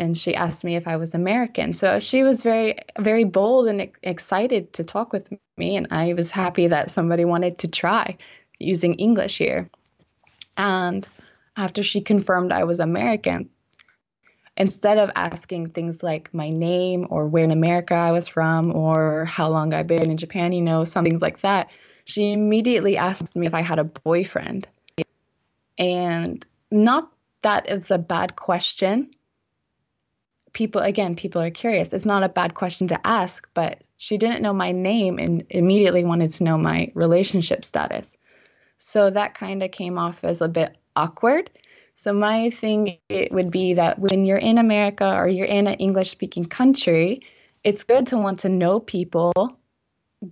and 0.02 0.18
she 0.18 0.34
asked 0.34 0.64
me 0.64 0.76
if 0.76 0.88
I 0.88 0.98
was 0.98 1.14
American. 1.14 1.74
So 1.74 2.00
she 2.00 2.24
was 2.24 2.42
very, 2.42 2.80
very 2.98 3.24
bold 3.24 3.68
and 3.68 3.92
excited 4.02 4.74
to 4.74 4.84
talk 4.84 5.14
with 5.14 5.28
me. 5.58 5.76
And 5.78 5.90
I 5.92 6.14
was 6.14 6.32
happy 6.32 6.68
that 6.68 6.90
somebody 6.90 7.24
wanted 7.24 7.60
to 7.60 7.68
try 7.68 8.18
using 8.58 8.96
English 8.96 9.38
here. 9.38 9.70
And 10.58 11.08
after 11.56 11.84
she 11.84 12.02
confirmed 12.02 12.52
I 12.52 12.64
was 12.64 12.80
American, 12.80 13.52
instead 14.58 14.98
of 14.98 15.12
asking 15.16 15.70
things 15.70 16.02
like 16.02 16.34
my 16.34 16.50
name 16.50 17.06
or 17.12 17.28
where 17.28 17.44
in 17.44 17.52
America 17.52 17.94
I 17.94 18.12
was 18.12 18.28
from 18.28 18.76
or 18.76 19.26
how 19.26 19.50
long 19.50 19.72
I've 19.72 19.86
been 19.86 20.10
in 20.10 20.18
Japan, 20.18 20.52
you 20.52 20.64
know, 20.64 20.84
some 20.84 21.06
things 21.06 21.22
like 21.22 21.42
that, 21.42 21.70
she 22.06 22.32
immediately 22.32 22.98
asked 22.98 23.36
me 23.36 23.46
if 23.46 23.54
I 23.54 23.62
had 23.62 23.78
a 23.78 23.84
boyfriend. 23.84 24.68
And 25.78 26.44
not 26.72 27.12
that 27.44 27.70
it's 27.70 27.92
a 27.92 28.00
bad 28.00 28.36
question. 28.36 29.12
People, 30.54 30.82
again, 30.82 31.16
people 31.16 31.42
are 31.42 31.52
curious. 31.52 31.94
It's 31.94 32.06
not 32.06 32.24
a 32.24 32.30
bad 32.30 32.54
question 32.54 32.88
to 32.90 33.08
ask, 33.08 33.48
but 33.54 33.82
she 33.98 34.18
didn't 34.18 34.42
know 34.42 34.54
my 34.54 34.72
name 34.72 35.20
and 35.20 35.46
immediately 35.50 36.04
wanted 36.04 36.32
to 36.32 36.44
know 36.44 36.58
my 36.58 36.92
relationship 36.94 37.64
status. 37.64 38.14
So 38.78 39.10
that 39.10 39.36
kind 39.36 39.64
of 39.64 39.72
came 39.72 39.98
off 39.98 40.24
as 40.24 40.42
a 40.42 40.48
bit 40.48 40.76
awkward. 40.96 41.50
So 41.96 42.14
my 42.14 42.50
thing 42.50 42.98
it 43.10 43.32
would 43.32 43.52
be 43.52 43.76
that 43.76 44.00
when 44.00 44.26
you're 44.26 44.38
in 44.38 44.58
America 44.58 45.16
or 45.16 45.28
you're 45.28 45.46
in 45.46 45.68
an 45.68 45.76
English 45.76 46.10
speaking 46.10 46.46
country, 46.46 47.22
it's 47.64 47.84
good 47.84 48.08
to 48.08 48.18
want 48.18 48.40
to 48.40 48.50
know 48.50 48.80
people, 48.80 49.34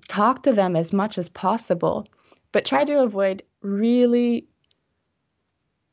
talk 0.07 0.43
to 0.43 0.53
them 0.53 0.76
as 0.76 0.91
much 0.91 1.17
as 1.17 1.30
possible, 1.30 2.07
but 2.51 2.65
try 2.65 2.84
to 2.84 3.03
avoid 3.03 3.43
really 3.61 4.49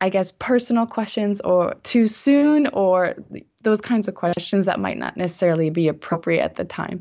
I 0.00 0.10
guess 0.10 0.30
personal 0.30 0.86
questions 0.86 1.40
or 1.40 1.74
too 1.82 2.06
soon 2.06 2.66
or 2.68 3.14
those 3.62 3.80
kinds 3.80 4.08
of 4.08 4.14
questions 4.14 4.66
that 4.66 4.78
might 4.78 4.98
not 4.98 5.16
necessarily 5.16 5.70
be 5.70 5.88
appropriate 5.88 6.42
at 6.42 6.56
the 6.56 6.64
time. 6.64 7.00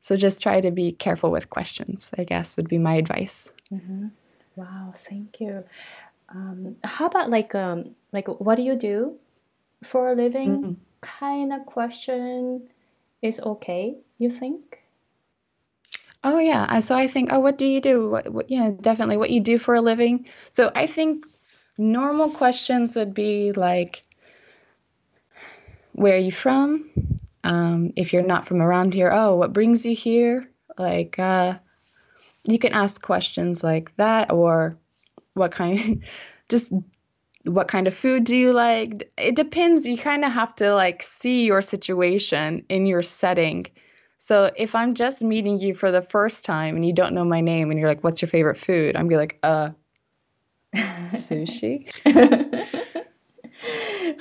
So 0.00 0.16
just 0.16 0.42
try 0.42 0.60
to 0.60 0.70
be 0.70 0.92
careful 0.92 1.30
with 1.30 1.50
questions, 1.50 2.10
I 2.16 2.24
guess 2.24 2.56
would 2.56 2.68
be 2.68 2.78
my 2.78 2.94
advice. 2.94 3.48
Mm-hmm. 3.72 4.08
Wow, 4.56 4.92
thank 4.94 5.40
you. 5.40 5.64
Um, 6.28 6.76
how 6.84 7.06
about 7.06 7.30
like 7.30 7.54
um, 7.54 7.94
like 8.12 8.28
what 8.28 8.56
do 8.56 8.62
you 8.62 8.76
do 8.76 9.16
for 9.82 10.10
a 10.10 10.14
living? 10.14 10.50
Mm-hmm. 10.50 10.72
Kind 11.00 11.52
of 11.52 11.64
question 11.64 12.68
is 13.22 13.40
okay. 13.40 13.96
You 14.18 14.30
think? 14.30 14.82
Oh 16.24 16.38
yeah. 16.38 16.78
So 16.80 16.96
I 16.96 17.06
think, 17.06 17.32
oh, 17.32 17.40
what 17.40 17.58
do 17.58 17.66
you 17.66 17.80
do? 17.80 18.10
What, 18.10 18.28
what, 18.28 18.50
yeah, 18.50 18.70
definitely 18.80 19.16
what 19.16 19.30
you 19.30 19.40
do 19.40 19.58
for 19.58 19.74
a 19.74 19.80
living. 19.80 20.28
So 20.52 20.70
I 20.74 20.86
think 20.86 21.24
normal 21.78 22.30
questions 22.30 22.96
would 22.96 23.14
be 23.14 23.52
like, 23.52 24.02
where 25.92 26.14
are 26.14 26.18
you 26.18 26.32
from? 26.32 26.90
Um, 27.44 27.92
if 27.96 28.12
you're 28.12 28.22
not 28.22 28.46
from 28.46 28.60
around 28.60 28.92
here, 28.92 29.10
oh, 29.12 29.36
what 29.36 29.52
brings 29.52 29.86
you 29.86 29.94
here? 29.94 30.48
Like, 30.76 31.18
uh, 31.18 31.58
you 32.44 32.58
can 32.58 32.72
ask 32.72 33.00
questions 33.00 33.64
like 33.64 33.96
that, 33.96 34.32
or 34.32 34.76
what 35.34 35.52
kind 35.52 36.04
just 36.48 36.72
what 37.44 37.68
kind 37.68 37.86
of 37.86 37.94
food 37.94 38.24
do 38.24 38.36
you 38.36 38.52
like 38.52 39.10
it 39.16 39.34
depends 39.34 39.86
you 39.86 39.96
kind 39.96 40.24
of 40.24 40.32
have 40.32 40.54
to 40.54 40.74
like 40.74 41.02
see 41.02 41.44
your 41.44 41.62
situation 41.62 42.64
in 42.68 42.84
your 42.84 43.02
setting 43.02 43.66
so 44.18 44.50
if 44.56 44.74
i'm 44.74 44.94
just 44.94 45.22
meeting 45.22 45.58
you 45.58 45.74
for 45.74 45.90
the 45.90 46.02
first 46.02 46.44
time 46.44 46.74
and 46.74 46.84
you 46.84 46.92
don't 46.92 47.14
know 47.14 47.24
my 47.24 47.40
name 47.40 47.70
and 47.70 47.78
you're 47.78 47.88
like 47.88 48.04
what's 48.04 48.20
your 48.20 48.28
favorite 48.28 48.58
food 48.58 48.96
i'm 48.96 49.08
be 49.08 49.16
like 49.16 49.38
uh 49.42 49.70
sushi? 50.74 51.88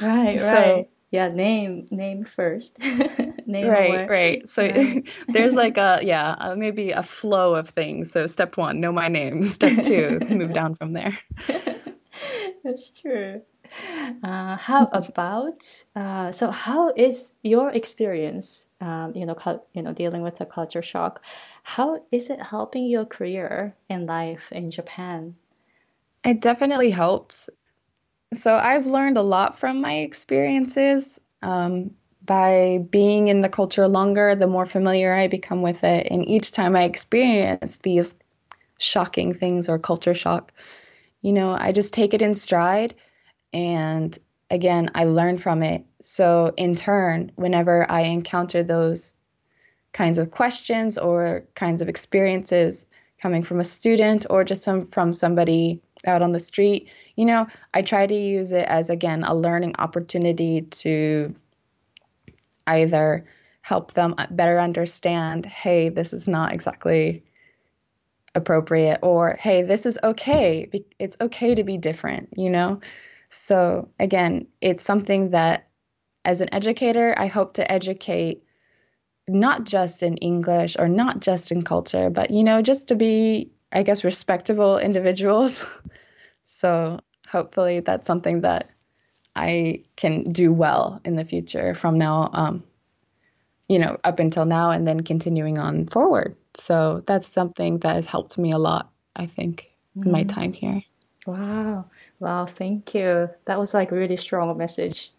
Right 0.01 0.39
so, 0.39 0.45
right. 0.45 0.89
Yeah 1.11 1.29
name 1.29 1.87
name 1.91 2.25
first. 2.25 2.77
Name 3.47 3.67
right 3.67 3.99
more. 3.99 4.07
right. 4.09 4.47
So 4.47 4.67
there's 5.29 5.55
like 5.55 5.77
a 5.77 5.99
yeah 6.03 6.35
uh, 6.37 6.55
maybe 6.55 6.91
a 6.91 7.01
flow 7.01 7.55
of 7.55 7.69
things. 7.69 8.11
So 8.11 8.27
step 8.27 8.57
one 8.57 8.81
know 8.81 8.91
my 8.91 9.07
name. 9.07 9.43
Step 9.43 9.83
two 9.83 10.19
move 10.29 10.51
down 10.53 10.75
from 10.75 10.91
there. 10.91 11.17
That's 12.63 12.99
true. 12.99 13.41
Uh, 14.23 14.57
how 14.57 14.89
about 14.91 15.85
uh, 15.95 16.31
so 16.31 16.51
how 16.51 16.91
is 16.95 17.33
your 17.43 17.69
experience 17.69 18.67
um, 18.81 19.13
you 19.15 19.25
know 19.25 19.35
you 19.73 19.81
know 19.81 19.93
dealing 19.93 20.21
with 20.23 20.37
the 20.37 20.45
culture 20.45 20.81
shock? 20.81 21.21
How 21.63 22.03
is 22.11 22.29
it 22.29 22.41
helping 22.51 22.85
your 22.85 23.05
career 23.05 23.75
and 23.89 24.05
life 24.07 24.51
in 24.51 24.71
japan 24.71 25.35
it 26.27 26.41
definitely 26.41 26.91
helps 26.91 27.49
so 28.33 28.55
I've 28.55 28.85
learned 28.85 29.17
a 29.17 29.21
lot 29.21 29.57
from 29.57 29.81
my 29.81 29.97
experiences. 29.97 31.19
Um, 31.41 31.91
by 32.25 32.79
being 32.89 33.29
in 33.29 33.39
the 33.39 33.47
culture 33.47 33.87
longer, 33.87 34.35
the 34.35 34.47
more 34.47 34.65
familiar 34.65 35.13
I 35.13 35.27
become 35.27 35.61
with 35.61 35.85
it. 35.85 36.07
And 36.11 36.27
each 36.27 36.51
time 36.51 36.75
I 36.75 36.83
experience 36.83 37.77
these 37.77 38.15
shocking 38.79 39.33
things 39.33 39.69
or 39.69 39.79
culture 39.79 40.13
shock, 40.13 40.51
you 41.21 41.31
know, 41.31 41.51
I 41.51 41.71
just 41.71 41.93
take 41.93 42.13
it 42.13 42.21
in 42.21 42.35
stride. 42.35 42.95
And 43.53 44.17
again, 44.49 44.91
I 44.93 45.05
learn 45.05 45.37
from 45.37 45.63
it. 45.63 45.85
So, 46.01 46.53
in 46.57 46.75
turn, 46.75 47.31
whenever 47.35 47.89
I 47.89 48.01
encounter 48.01 48.61
those 48.61 49.13
kinds 49.93 50.19
of 50.19 50.31
questions 50.31 50.97
or 50.97 51.45
kinds 51.55 51.81
of 51.81 51.87
experiences 51.87 52.85
coming 53.21 53.41
from 53.41 53.61
a 53.61 53.63
student 53.63 54.25
or 54.29 54.43
just 54.43 54.63
some 54.63 54.87
from 54.87 55.13
somebody 55.13 55.81
out 56.05 56.21
on 56.21 56.31
the 56.31 56.39
street, 56.39 56.89
you 57.15 57.25
know, 57.25 57.47
I 57.73 57.81
try 57.81 58.05
to 58.05 58.15
use 58.15 58.51
it 58.51 58.67
as, 58.67 58.89
again, 58.89 59.23
a 59.23 59.33
learning 59.33 59.75
opportunity 59.79 60.61
to 60.61 61.33
either 62.67 63.25
help 63.61 63.93
them 63.93 64.15
better 64.31 64.59
understand, 64.59 65.45
hey, 65.45 65.89
this 65.89 66.13
is 66.13 66.27
not 66.27 66.53
exactly 66.53 67.23
appropriate, 68.35 68.99
or 69.01 69.35
hey, 69.39 69.63
this 69.63 69.85
is 69.85 69.97
okay. 70.03 70.69
It's 70.99 71.17
okay 71.19 71.55
to 71.55 71.63
be 71.63 71.77
different, 71.77 72.29
you 72.37 72.49
know? 72.49 72.79
So, 73.29 73.89
again, 73.99 74.47
it's 74.61 74.83
something 74.83 75.31
that 75.31 75.67
as 76.23 76.41
an 76.41 76.53
educator, 76.53 77.15
I 77.17 77.27
hope 77.27 77.53
to 77.53 77.69
educate 77.69 78.43
not 79.27 79.65
just 79.65 80.03
in 80.03 80.17
English 80.17 80.77
or 80.77 80.87
not 80.87 81.19
just 81.19 81.51
in 81.51 81.63
culture, 81.63 82.09
but, 82.09 82.31
you 82.31 82.43
know, 82.43 82.61
just 82.61 82.89
to 82.89 82.95
be, 82.95 83.51
I 83.71 83.83
guess, 83.83 84.03
respectable 84.03 84.77
individuals. 84.77 85.63
so, 86.43 86.99
hopefully 87.27 87.81
that's 87.81 88.07
something 88.07 88.41
that 88.41 88.69
I 89.35 89.83
can 89.95 90.23
do 90.31 90.51
well 90.51 90.99
in 91.05 91.15
the 91.15 91.25
future 91.25 91.75
from 91.75 91.97
now, 91.97 92.29
um, 92.33 92.63
you 93.67 93.77
know, 93.77 93.97
up 94.03 94.19
until 94.19 94.45
now 94.45 94.71
and 94.71 94.87
then 94.87 95.01
continuing 95.01 95.59
on 95.59 95.87
forward. 95.87 96.35
So 96.55 97.03
that's 97.05 97.27
something 97.27 97.79
that 97.79 97.95
has 97.95 98.07
helped 98.07 98.37
me 98.37 98.51
a 98.51 98.57
lot, 98.57 98.89
I 99.15 99.27
think, 99.27 99.69
mm-hmm. 99.95 100.07
in 100.07 100.11
my 100.11 100.23
mm-hmm. 100.23 100.39
time 100.39 100.53
here. 100.53 100.81
Wow. 101.27 101.85
Wow. 102.19 102.45
Thank 102.45 102.95
you. 102.95 103.29
That 103.45 103.59
was 103.59 103.73
like 103.73 103.91
really 103.91 104.17
strong 104.17 104.57
message. 104.57 105.11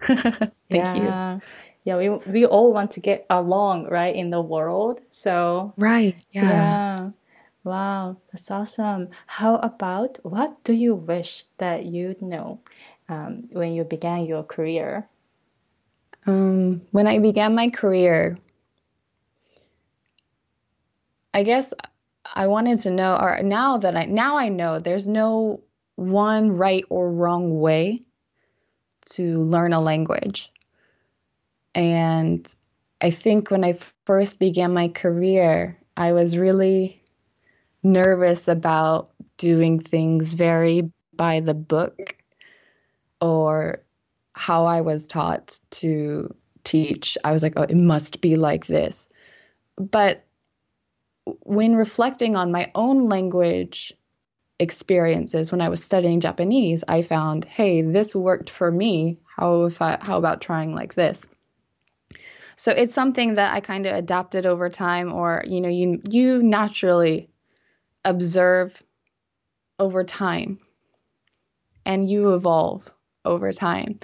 thank 0.06 0.52
yeah. 0.70 1.34
you. 1.34 1.42
Yeah, 1.84 1.96
we 1.96 2.08
we 2.08 2.46
all 2.46 2.72
want 2.72 2.92
to 2.92 3.00
get 3.00 3.26
along, 3.28 3.88
right, 3.88 4.14
in 4.14 4.30
the 4.30 4.40
world. 4.40 5.00
So 5.10 5.74
Right. 5.76 6.16
Yeah. 6.30 6.42
Yeah. 6.42 7.10
Wow, 7.64 8.18
that's 8.32 8.50
awesome. 8.50 9.10
How 9.26 9.56
about 9.56 10.18
what 10.24 10.62
do 10.64 10.72
you 10.72 10.94
wish 10.94 11.44
that 11.58 11.84
you'd 11.86 12.20
know 12.22 12.60
um, 13.08 13.48
when 13.52 13.72
you 13.72 13.84
began 13.84 14.26
your 14.26 14.42
career? 14.44 15.08
Um, 16.26 16.82
when 16.90 17.06
I 17.06 17.18
began 17.18 17.54
my 17.54 17.68
career, 17.68 18.36
I 21.34 21.42
guess 21.44 21.74
I 22.34 22.46
wanted 22.46 22.78
to 22.80 22.90
know, 22.90 23.16
or 23.16 23.42
now 23.42 23.78
that 23.78 23.96
I 23.96 24.04
now 24.06 24.36
I 24.36 24.48
know, 24.48 24.78
there's 24.78 25.08
no 25.08 25.62
one 25.96 26.52
right 26.52 26.84
or 26.90 27.10
wrong 27.10 27.60
way 27.60 28.02
to 29.10 29.42
learn 29.42 29.72
a 29.72 29.80
language. 29.80 30.50
And 31.74 32.46
I 33.00 33.10
think 33.10 33.50
when 33.50 33.64
I 33.64 33.74
first 34.06 34.38
began 34.38 34.72
my 34.74 34.88
career, 34.88 35.78
I 35.96 36.12
was 36.12 36.36
really 36.38 37.01
nervous 37.82 38.48
about 38.48 39.10
doing 39.36 39.78
things 39.78 40.34
very 40.34 40.90
by 41.14 41.40
the 41.40 41.54
book 41.54 42.16
or 43.20 43.82
how 44.32 44.66
I 44.66 44.80
was 44.80 45.06
taught 45.06 45.58
to 45.70 46.34
teach. 46.64 47.18
I 47.22 47.32
was 47.32 47.42
like, 47.42 47.54
oh, 47.56 47.62
it 47.62 47.76
must 47.76 48.20
be 48.20 48.36
like 48.36 48.66
this. 48.66 49.08
But 49.76 50.24
when 51.24 51.76
reflecting 51.76 52.36
on 52.36 52.50
my 52.50 52.70
own 52.74 53.08
language 53.08 53.94
experiences 54.58 55.50
when 55.50 55.60
I 55.60 55.68
was 55.68 55.82
studying 55.82 56.20
Japanese, 56.20 56.84
I 56.86 57.02
found, 57.02 57.44
hey, 57.44 57.82
this 57.82 58.14
worked 58.14 58.50
for 58.50 58.70
me. 58.70 59.18
How 59.36 59.64
if 59.64 59.82
I 59.82 59.98
how 60.00 60.18
about 60.18 60.40
trying 60.40 60.74
like 60.74 60.94
this? 60.94 61.24
So 62.56 62.70
it's 62.70 62.94
something 62.94 63.34
that 63.34 63.54
I 63.54 63.60
kind 63.60 63.86
of 63.86 63.96
adapted 63.96 64.46
over 64.46 64.68
time 64.68 65.12
or 65.12 65.42
you 65.46 65.60
know, 65.60 65.68
you 65.68 66.00
you 66.08 66.42
naturally 66.42 67.28
observe 68.04 68.82
over 69.78 70.04
time 70.04 70.58
and 71.84 72.08
you 72.08 72.34
evolve 72.34 72.90
over 73.24 73.52
time. 73.52 73.98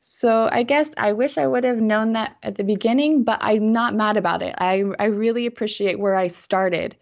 So 0.00 0.48
I 0.52 0.64
guess 0.64 0.90
I 0.98 1.12
wish 1.12 1.38
I 1.38 1.46
would 1.46 1.64
have 1.64 1.78
known 1.78 2.12
that 2.12 2.36
at 2.42 2.56
the 2.56 2.64
beginning, 2.64 3.24
but 3.24 3.38
I'm 3.40 3.72
not 3.72 3.94
mad 3.94 4.16
about 4.16 4.42
it. 4.42 4.54
I 4.58 4.84
I 4.98 5.06
really 5.06 5.46
appreciate 5.46 5.98
where 5.98 6.14
I 6.14 6.26
started 6.26 6.94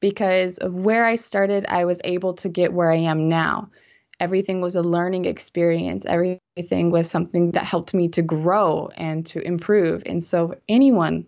because 0.00 0.58
of 0.58 0.74
where 0.74 1.04
I 1.04 1.16
started, 1.16 1.66
I 1.66 1.84
was 1.84 2.00
able 2.04 2.34
to 2.34 2.48
get 2.48 2.72
where 2.72 2.90
I 2.90 2.96
am 2.96 3.28
now. 3.28 3.70
Everything 4.18 4.60
was 4.60 4.76
a 4.76 4.82
learning 4.82 5.24
experience. 5.24 6.04
Everything 6.06 6.90
was 6.90 7.08
something 7.08 7.52
that 7.52 7.64
helped 7.64 7.94
me 7.94 8.08
to 8.08 8.22
grow 8.22 8.90
and 8.96 9.24
to 9.26 9.40
improve. 9.40 10.02
And 10.04 10.22
so 10.22 10.54
anyone 10.68 11.26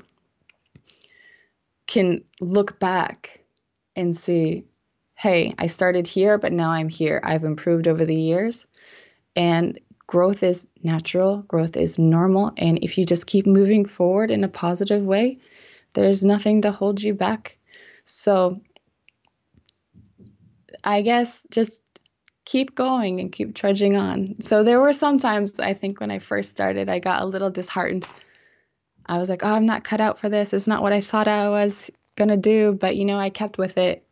can 1.87 2.23
look 2.41 2.79
back 2.79 3.42
and 3.97 4.15
see, 4.17 4.65
hey, 5.15 5.55
I 5.59 5.67
started 5.67 6.07
here, 6.07 6.39
but 6.39 6.53
now 6.53 6.71
I'm 6.71 6.89
here. 6.89 7.21
I've 7.23 7.45
improved 7.45 7.89
over 7.89 8.05
the 8.05 8.17
years. 8.17 8.67
And 9.37 9.79
growth 10.07 10.43
is 10.43 10.67
natural, 10.83 11.39
growth 11.43 11.77
is 11.77 11.99
normal. 11.99 12.53
And 12.57 12.79
if 12.83 12.99
you 12.99 13.07
just 13.07 13.27
keep 13.27 13.47
moving 13.47 13.87
forward 13.87 14.31
in 14.31 14.45
a 14.45 14.49
positive 14.49 15.03
way, 15.03 15.39
there's 15.95 16.25
nothing 16.25 16.63
to 16.63 16.73
hold 16.73 17.03
you 17.03 17.15
back 17.15 17.59
so 18.05 18.61
I 20.85 21.03
guess 21.03 21.43
just 21.51 21.81
keep 22.45 22.75
going 22.75 23.21
and 23.21 23.31
keep 23.31 23.55
trudging 23.55 23.97
on. 23.97 24.41
So 24.41 24.65
there 24.65 24.81
were 24.81 24.93
some 24.93 25.19
times 25.19 25.59
I 25.61 25.75
think 25.75 26.01
when 26.01 26.11
I 26.11 26.19
first 26.19 26.51
started, 26.51 26.89
I 26.89 26.99
got 26.99 27.23
a 27.23 27.27
little 27.27 27.51
disheartened. 27.51 28.07
I 29.07 29.19
was 29.19 29.31
like, 29.31 29.45
oh, 29.45 29.49
I'm 29.49 29.67
not 29.67 29.85
cut 29.85 30.01
out 30.01 30.19
for 30.19 30.29
this. 30.29 30.53
It's 30.53 30.67
not 30.67 30.83
what 30.83 30.93
I 30.93 31.01
thought 31.01 31.29
I 31.29 31.49
was 31.49 31.91
going 32.17 32.29
to 32.29 32.37
do. 32.37 32.73
But, 32.73 32.97
you 32.97 33.05
know, 33.05 33.19
I 33.19 33.31
kept 33.31 33.59
with 33.59 33.79
it. 33.79 34.07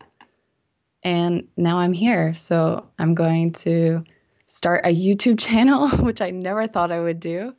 And 1.03 1.49
now 1.57 1.79
I'm 1.79 1.93
here. 1.93 2.35
So 2.35 2.87
I'm 2.99 3.15
going 3.15 3.53
to 3.53 4.05
start 4.47 4.85
a 4.85 4.95
YouTube 4.95 5.39
channel, 5.47 5.89
which 5.89 6.21
I 6.21 6.31
never 6.31 6.67
thought 6.67 6.93
I 6.93 7.01
would 7.01 7.21
do. 7.21 7.55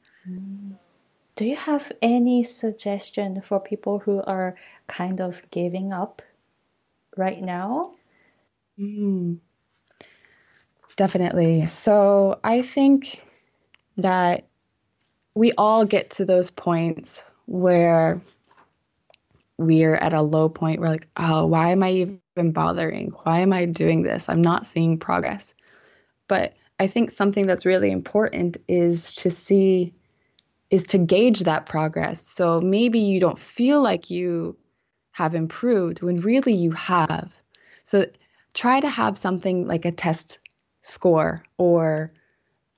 Do 1.35 1.45
you 1.45 1.55
have 1.55 1.91
any 2.01 2.43
suggestion 2.43 3.41
for 3.41 3.59
people 3.59 3.99
who 3.99 4.21
are 4.21 4.55
kind 4.87 5.21
of 5.21 5.41
giving 5.49 5.91
up 5.91 6.21
right 7.17 7.41
now? 7.41 7.93
Mm, 8.77 9.39
definitely. 10.95 11.65
So 11.67 12.39
I 12.43 12.61
think 12.61 13.25
that 13.97 14.45
we 15.33 15.53
all 15.53 15.85
get 15.85 16.11
to 16.11 16.25
those 16.25 16.51
points 16.51 17.23
where 17.45 18.21
we're 19.61 19.95
at 19.95 20.13
a 20.13 20.21
low 20.21 20.49
point. 20.49 20.79
We're 20.79 20.89
like, 20.89 21.07
oh, 21.17 21.45
why 21.45 21.71
am 21.71 21.83
I 21.83 21.91
even 21.91 22.51
bothering? 22.51 23.11
Why 23.23 23.39
am 23.39 23.53
I 23.53 23.65
doing 23.65 24.03
this? 24.03 24.29
I'm 24.29 24.41
not 24.41 24.65
seeing 24.65 24.97
progress. 24.97 25.53
But 26.27 26.53
I 26.79 26.87
think 26.87 27.11
something 27.11 27.45
that's 27.45 27.65
really 27.65 27.91
important 27.91 28.57
is 28.67 29.13
to 29.15 29.29
see, 29.29 29.93
is 30.69 30.85
to 30.85 30.97
gauge 30.97 31.41
that 31.41 31.65
progress. 31.65 32.27
So 32.27 32.61
maybe 32.61 32.99
you 32.99 33.19
don't 33.19 33.39
feel 33.39 33.81
like 33.81 34.09
you 34.09 34.57
have 35.11 35.35
improved 35.35 36.01
when 36.01 36.17
really 36.17 36.53
you 36.53 36.71
have. 36.71 37.33
So 37.83 38.05
try 38.53 38.79
to 38.79 38.89
have 38.89 39.17
something 39.17 39.67
like 39.67 39.85
a 39.85 39.91
test 39.91 40.39
score 40.81 41.43
or 41.57 42.11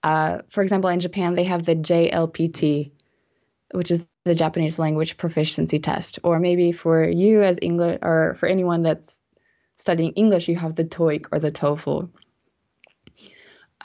uh, 0.03 0.39
for 0.49 0.61
example 0.61 0.89
in 0.89 0.99
japan 0.99 1.35
they 1.35 1.45
have 1.45 1.63
the 1.63 1.75
jlpt 1.75 2.91
which 3.71 3.91
is 3.91 4.05
the 4.25 4.35
japanese 4.35 4.79
language 4.79 5.17
proficiency 5.17 5.79
test. 5.79 6.19
Or 6.23 6.39
maybe 6.39 6.71
for 6.71 7.07
you 7.07 7.41
as 7.43 7.59
english 7.61 7.99
or 8.01 8.35
for 8.39 8.47
anyone 8.47 8.83
that's 8.83 9.19
studying 9.77 10.13
english 10.13 10.47
you 10.47 10.55
have 10.55 10.75
the 10.75 10.85
toeic 10.85 11.25
or 11.31 11.39
the 11.39 11.51
toefl 11.51 12.09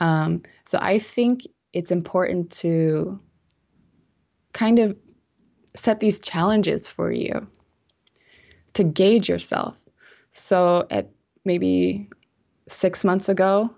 um, 0.00 0.42
so 0.64 0.78
i 0.80 0.98
think 0.98 1.42
it's 1.72 1.90
important 1.90 2.50
to 2.50 3.20
kind 4.52 4.78
of 4.78 4.96
set 5.74 6.00
these 6.00 6.18
challenges 6.18 6.88
for 6.88 7.12
you 7.12 7.46
to 8.74 8.84
gauge 8.84 9.28
yourself. 9.28 9.82
So 10.32 10.86
at 10.90 11.10
maybe 11.44 12.08
six 12.68 13.04
months 13.04 13.28
ago, 13.28 13.70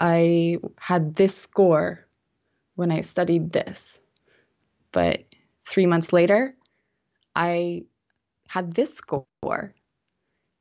I 0.00 0.58
had 0.78 1.14
this 1.14 1.36
score 1.36 2.06
when 2.74 2.90
I 2.90 3.02
studied 3.02 3.52
this. 3.52 3.98
But 4.92 5.24
three 5.64 5.86
months 5.86 6.12
later, 6.12 6.54
I 7.34 7.84
had 8.48 8.72
this 8.72 8.94
score, 8.94 9.74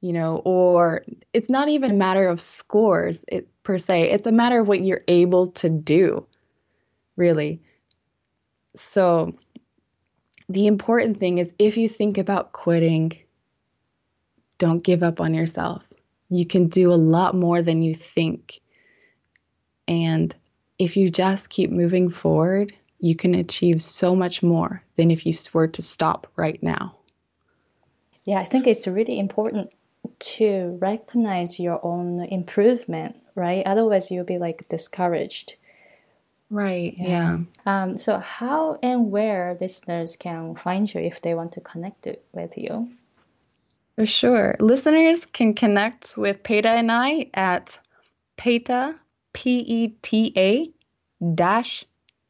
you 0.02 0.14
know, 0.14 0.42
or 0.46 1.04
it's 1.34 1.50
not 1.50 1.70
even 1.70 1.92
a 1.92 1.96
matter 1.96 2.28
of 2.28 2.42
scores 2.42 3.24
it, 3.28 3.48
per 3.64 3.78
se, 3.78 4.10
it's 4.10 4.28
a 4.28 4.32
matter 4.32 4.60
of 4.60 4.68
what 4.68 4.82
you're 4.82 5.04
able 5.08 5.48
to 5.48 5.70
do, 5.70 6.26
really. 7.16 7.62
So 8.76 9.36
the 10.50 10.68
important 10.68 11.18
thing 11.18 11.38
is 11.38 11.54
if 11.60 11.78
you 11.78 11.88
think 11.88 12.18
about 12.18 12.54
quitting, 12.54 13.18
don't 14.58 14.84
give 14.84 15.04
up 15.04 15.22
on 15.22 15.34
yourself. 15.34 15.88
You 16.30 16.46
can 16.46 16.68
do 16.68 16.92
a 16.92 16.96
lot 16.96 17.36
more 17.36 17.62
than 17.62 17.82
you 17.82 17.94
think. 17.94 18.60
And 19.88 20.36
if 20.80 20.98
you 20.98 21.10
just 21.10 21.50
keep 21.50 21.70
moving 21.70 22.10
forward, 22.10 22.74
you 23.04 23.16
can 23.18 23.36
achieve 23.36 23.84
so 23.84 24.16
much 24.16 24.42
more 24.42 24.82
than 24.96 25.12
if 25.12 25.26
you 25.26 25.34
were 25.52 25.68
to 25.68 25.82
stop 25.82 26.26
right 26.38 26.64
now. 26.64 26.96
Yeah, 28.24 28.38
I 28.38 28.46
think 28.46 28.66
it's 28.66 28.88
really 28.88 29.20
important 29.20 29.74
to 30.20 30.78
recognize 30.80 31.60
your 31.60 31.86
own 31.86 32.24
improvement, 32.24 33.18
right? 33.36 33.62
Otherwise, 33.66 34.10
you'll 34.10 34.24
be 34.24 34.38
like 34.38 34.70
discouraged. 34.70 35.56
Right, 36.50 36.96
yeah. 36.98 37.40
yeah. 37.66 37.84
Um, 37.84 37.98
so, 37.98 38.20
how 38.20 38.80
and 38.82 39.12
where 39.12 39.58
listeners 39.60 40.16
can 40.16 40.56
find 40.56 40.92
you 40.94 41.02
if 41.02 41.22
they 41.22 41.34
want 41.34 41.52
to 41.54 41.62
connect 41.62 42.08
with 42.32 42.58
you? 42.58 42.90
For 43.98 44.06
sure. 44.06 44.56
Listeners 44.62 45.26
can 45.26 45.54
connect 45.54 46.16
with 46.16 46.42
Peta 46.42 46.70
and 46.70 46.90
I 46.90 47.30
at 47.34 47.78
Peta, 48.38 48.96
P 49.34 49.58
E 49.60 49.88
T 50.02 50.32
A 50.38 50.72
dash 51.36 51.84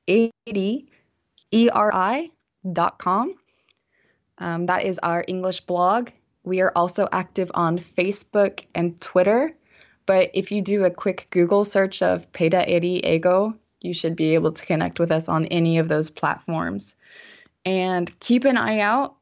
80 0.07 0.89
ERI 1.51 2.31
dot 2.71 2.99
com. 2.99 3.35
Um, 4.37 4.65
that 4.65 4.83
is 4.83 4.99
our 4.99 5.23
English 5.27 5.61
blog. 5.61 6.09
We 6.43 6.61
are 6.61 6.71
also 6.75 7.07
active 7.11 7.51
on 7.53 7.79
Facebook 7.79 8.65
and 8.75 8.99
Twitter. 8.99 9.55
But 10.05 10.31
if 10.33 10.51
you 10.51 10.61
do 10.61 10.83
a 10.83 10.91
quick 10.91 11.27
Google 11.29 11.63
search 11.63 12.01
of 12.01 12.31
Peta 12.33 12.67
Eri 12.67 13.01
Eigo, 13.03 13.57
you 13.79 13.93
should 13.93 14.15
be 14.15 14.33
able 14.33 14.51
to 14.51 14.65
connect 14.65 14.99
with 14.99 15.11
us 15.11 15.29
on 15.29 15.45
any 15.45 15.77
of 15.77 15.87
those 15.87 16.09
platforms. 16.09 16.95
And 17.65 18.19
keep 18.19 18.43
an 18.43 18.57
eye 18.57 18.79
out 18.79 19.15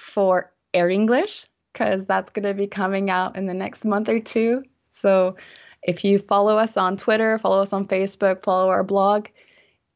for 0.00 0.50
Eringlish 0.72 1.44
because 1.72 2.06
that's 2.06 2.30
going 2.30 2.44
to 2.44 2.54
be 2.54 2.66
coming 2.66 3.10
out 3.10 3.36
in 3.36 3.46
the 3.46 3.54
next 3.54 3.84
month 3.84 4.08
or 4.08 4.20
two. 4.20 4.62
So 4.90 5.36
if 5.82 6.04
you 6.04 6.18
follow 6.18 6.56
us 6.56 6.76
on 6.76 6.96
Twitter, 6.96 7.38
follow 7.38 7.60
us 7.60 7.72
on 7.72 7.86
Facebook, 7.86 8.42
follow 8.42 8.68
our 8.70 8.84
blog, 8.84 9.28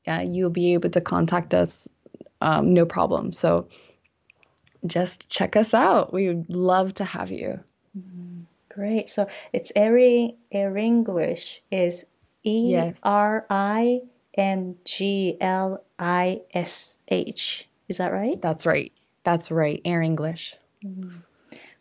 uh, 0.07 0.25
you'll 0.25 0.51
be 0.51 0.75
able 0.75 0.91
to 0.91 1.01
contact 1.01 1.55
us 1.55 1.89
um, 2.41 2.75
no 2.75 2.87
problem. 2.87 3.33
So 3.33 3.69
just 4.87 5.29
check 5.29 5.57
us 5.57 5.75
out. 5.75 6.13
We 6.13 6.29
would 6.29 6.51
love 6.51 6.95
to 6.95 7.05
have 7.05 7.31
you. 7.31 7.61
Mm-hmm. 7.97 8.43
Great. 8.69 9.09
So 9.09 9.27
it's 9.53 9.73
Erin 9.75 10.37
English 10.53 11.63
is 11.71 12.05
E 12.43 12.93
R 13.03 13.47
I 13.49 14.03
N 14.35 14.77
G 14.85 15.37
L 15.41 15.83
I 15.99 16.43
S 16.53 16.99
H. 17.09 17.69
Is 17.89 17.97
that 17.99 18.13
right? 18.13 18.41
That's 18.41 18.67
right. 18.67 18.93
That's 19.25 19.51
right. 19.51 19.83
Eringlish. 19.85 20.57
Mm. 20.85 21.23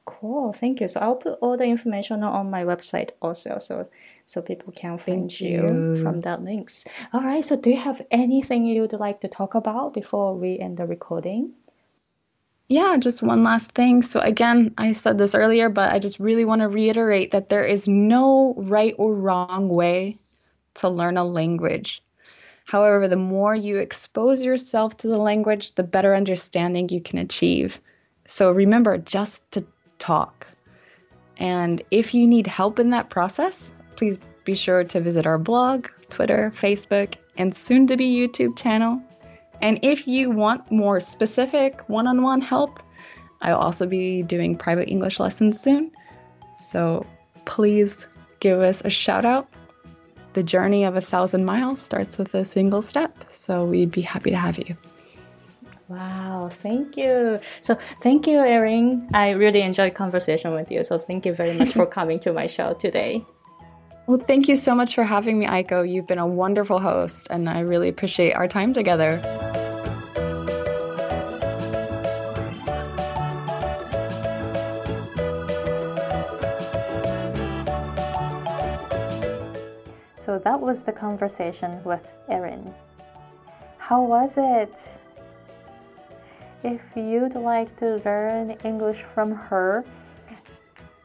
Cool. 0.05 0.53
Thank 0.53 0.81
you. 0.81 0.87
So 0.87 0.99
I'll 0.99 1.15
put 1.15 1.37
all 1.41 1.57
the 1.57 1.65
information 1.65 2.23
on 2.23 2.49
my 2.49 2.63
website 2.63 3.11
also, 3.21 3.57
so 3.59 3.87
so 4.25 4.41
people 4.41 4.73
can 4.73 4.97
find 4.97 5.39
you. 5.39 5.49
you 5.49 6.03
from 6.03 6.19
that 6.19 6.41
links. 6.43 6.85
All 7.13 7.21
right. 7.21 7.45
So 7.45 7.55
do 7.55 7.69
you 7.69 7.77
have 7.77 8.01
anything 8.11 8.65
you'd 8.65 8.93
like 8.93 9.21
to 9.21 9.27
talk 9.27 9.55
about 9.55 9.93
before 9.93 10.35
we 10.35 10.59
end 10.59 10.77
the 10.77 10.85
recording? 10.85 11.53
Yeah, 12.67 12.97
just 12.97 13.21
one 13.21 13.43
last 13.43 13.73
thing. 13.73 14.01
So, 14.01 14.19
again, 14.19 14.73
I 14.75 14.93
said 14.93 15.19
this 15.19 15.35
earlier, 15.35 15.69
but 15.69 15.91
I 15.91 15.99
just 15.99 16.19
really 16.19 16.45
want 16.45 16.61
to 16.61 16.67
reiterate 16.67 17.31
that 17.31 17.49
there 17.49 17.63
is 17.63 17.87
no 17.87 18.55
right 18.57 18.95
or 18.97 19.13
wrong 19.13 19.69
way 19.69 20.17
to 20.75 20.89
learn 20.89 21.17
a 21.17 21.23
language. 21.23 22.01
However, 22.65 23.07
the 23.07 23.17
more 23.17 23.55
you 23.55 23.77
expose 23.77 24.41
yourself 24.41 24.97
to 24.97 25.07
the 25.07 25.17
language, 25.17 25.75
the 25.75 25.83
better 25.83 26.15
understanding 26.15 26.89
you 26.89 27.01
can 27.01 27.19
achieve. 27.19 27.79
So, 28.25 28.51
remember 28.51 28.97
just 28.97 29.43
to 29.51 29.63
talk. 29.99 30.47
And 31.37 31.83
if 31.91 32.15
you 32.15 32.25
need 32.25 32.47
help 32.47 32.79
in 32.79 32.89
that 32.91 33.11
process, 33.11 33.71
please 33.95 34.19
be 34.43 34.55
sure 34.55 34.83
to 34.83 35.01
visit 35.01 35.25
our 35.25 35.37
blog, 35.37 35.87
Twitter, 36.09 36.53
Facebook, 36.55 37.15
and 37.37 37.53
soon 37.53 37.87
to 37.87 37.97
be 37.97 38.15
YouTube 38.15 38.57
channel 38.57 39.01
and 39.61 39.79
if 39.83 40.07
you 40.07 40.29
want 40.29 40.71
more 40.71 40.99
specific 40.99 41.81
one 41.87 42.07
on 42.07 42.21
one 42.21 42.41
help, 42.41 42.81
I'll 43.41 43.57
also 43.57 43.85
be 43.85 44.23
doing 44.23 44.57
private 44.57 44.89
English 44.89 45.19
lessons 45.19 45.59
soon. 45.59 45.91
So 46.55 47.05
please 47.45 48.07
give 48.39 48.59
us 48.61 48.81
a 48.83 48.89
shout 48.89 49.25
out. 49.25 49.47
The 50.33 50.43
journey 50.43 50.83
of 50.83 50.95
a 50.95 51.01
thousand 51.01 51.45
miles 51.45 51.81
starts 51.81 52.17
with 52.17 52.33
a 52.35 52.43
single 52.43 52.81
step. 52.81 53.25
So 53.29 53.65
we'd 53.65 53.91
be 53.91 54.01
happy 54.01 54.31
to 54.31 54.37
have 54.37 54.57
you. 54.57 54.75
Wow, 55.87 56.49
thank 56.51 56.97
you. 56.97 57.39
So 57.61 57.77
thank 58.01 58.27
you, 58.27 58.39
Erin. 58.39 59.07
I 59.13 59.31
really 59.31 59.61
enjoyed 59.61 59.93
conversation 59.93 60.53
with 60.53 60.71
you. 60.71 60.83
So 60.83 60.97
thank 60.97 61.25
you 61.25 61.33
very 61.33 61.55
much 61.57 61.73
for 61.73 61.85
coming 61.97 62.19
to 62.19 62.33
my 62.33 62.47
show 62.47 62.73
today. 62.73 63.23
Well, 64.07 64.19
thank 64.19 64.47
you 64.47 64.55
so 64.55 64.75
much 64.75 64.93
for 64.93 65.03
having 65.03 65.39
me, 65.39 65.47
Aiko. 65.47 65.81
You've 65.89 66.05
been 66.05 66.19
a 66.19 66.27
wonderful 66.27 66.79
host, 66.79 67.25
and 67.31 67.49
I 67.49 67.61
really 67.61 67.89
appreciate 67.89 68.33
our 68.33 68.47
time 68.47 68.71
together. 68.71 69.19
So 80.17 80.39
that 80.43 80.59
was 80.59 80.83
the 80.83 80.91
conversation 80.91 81.83
with 81.83 82.07
Erin. 82.29 82.71
How 83.79 84.03
was 84.03 84.33
it? 84.37 84.77
If 86.63 86.81
you'd 86.95 87.35
like 87.35 87.75
to 87.79 88.01
learn 88.05 88.51
English 88.63 89.03
from 89.15 89.31
her, 89.31 89.83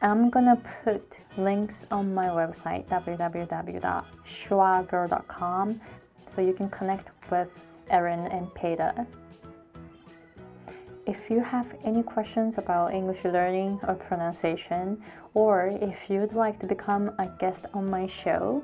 I'm 0.03 0.29
gonna 0.29 0.61
put 0.83 1.20
links 1.37 1.85
on 1.91 2.13
my 2.13 2.27
website 2.27 2.85
www.schwagirl.com 2.87 5.81
so 6.35 6.41
you 6.41 6.53
can 6.53 6.69
connect 6.69 7.09
with 7.29 7.47
Erin 7.89 8.27
and 8.27 8.53
Peta. 8.55 9.05
If 11.07 11.29
you 11.29 11.39
have 11.41 11.67
any 11.83 12.03
questions 12.03 12.57
about 12.57 12.93
English 12.93 13.23
learning 13.23 13.79
or 13.87 13.95
pronunciation, 13.95 15.01
or 15.33 15.69
if 15.81 15.97
you'd 16.09 16.33
like 16.33 16.59
to 16.59 16.67
become 16.67 17.09
a 17.19 17.27
guest 17.39 17.65
on 17.73 17.89
my 17.89 18.05
show, 18.07 18.61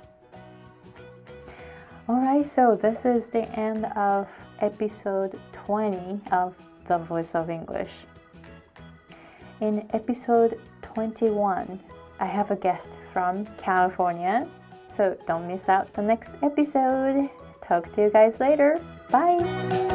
Alright, 2.10 2.48
so 2.48 2.76
this 2.76 3.06
is 3.06 3.28
the 3.28 3.44
end 3.60 3.86
of 3.96 4.28
episode 4.62 5.40
20 5.68 6.20
of 6.32 6.56
The 6.88 6.98
Voice 6.98 7.36
of 7.36 7.52
English. 7.52 7.92
In 9.62 9.88
episode 9.94 10.60
21, 10.82 11.80
I 12.20 12.26
have 12.26 12.50
a 12.50 12.56
guest 12.56 12.90
from 13.14 13.46
California, 13.62 14.48
so 14.98 15.16
don't 15.28 15.48
miss 15.48 15.70
out 15.70 15.94
the 15.94 16.02
next 16.02 16.32
episode. 16.42 17.30
Talk 17.64 17.94
to 17.94 18.02
you 18.02 18.10
guys 18.10 18.40
later. 18.40 18.82
Bye! 19.12 19.89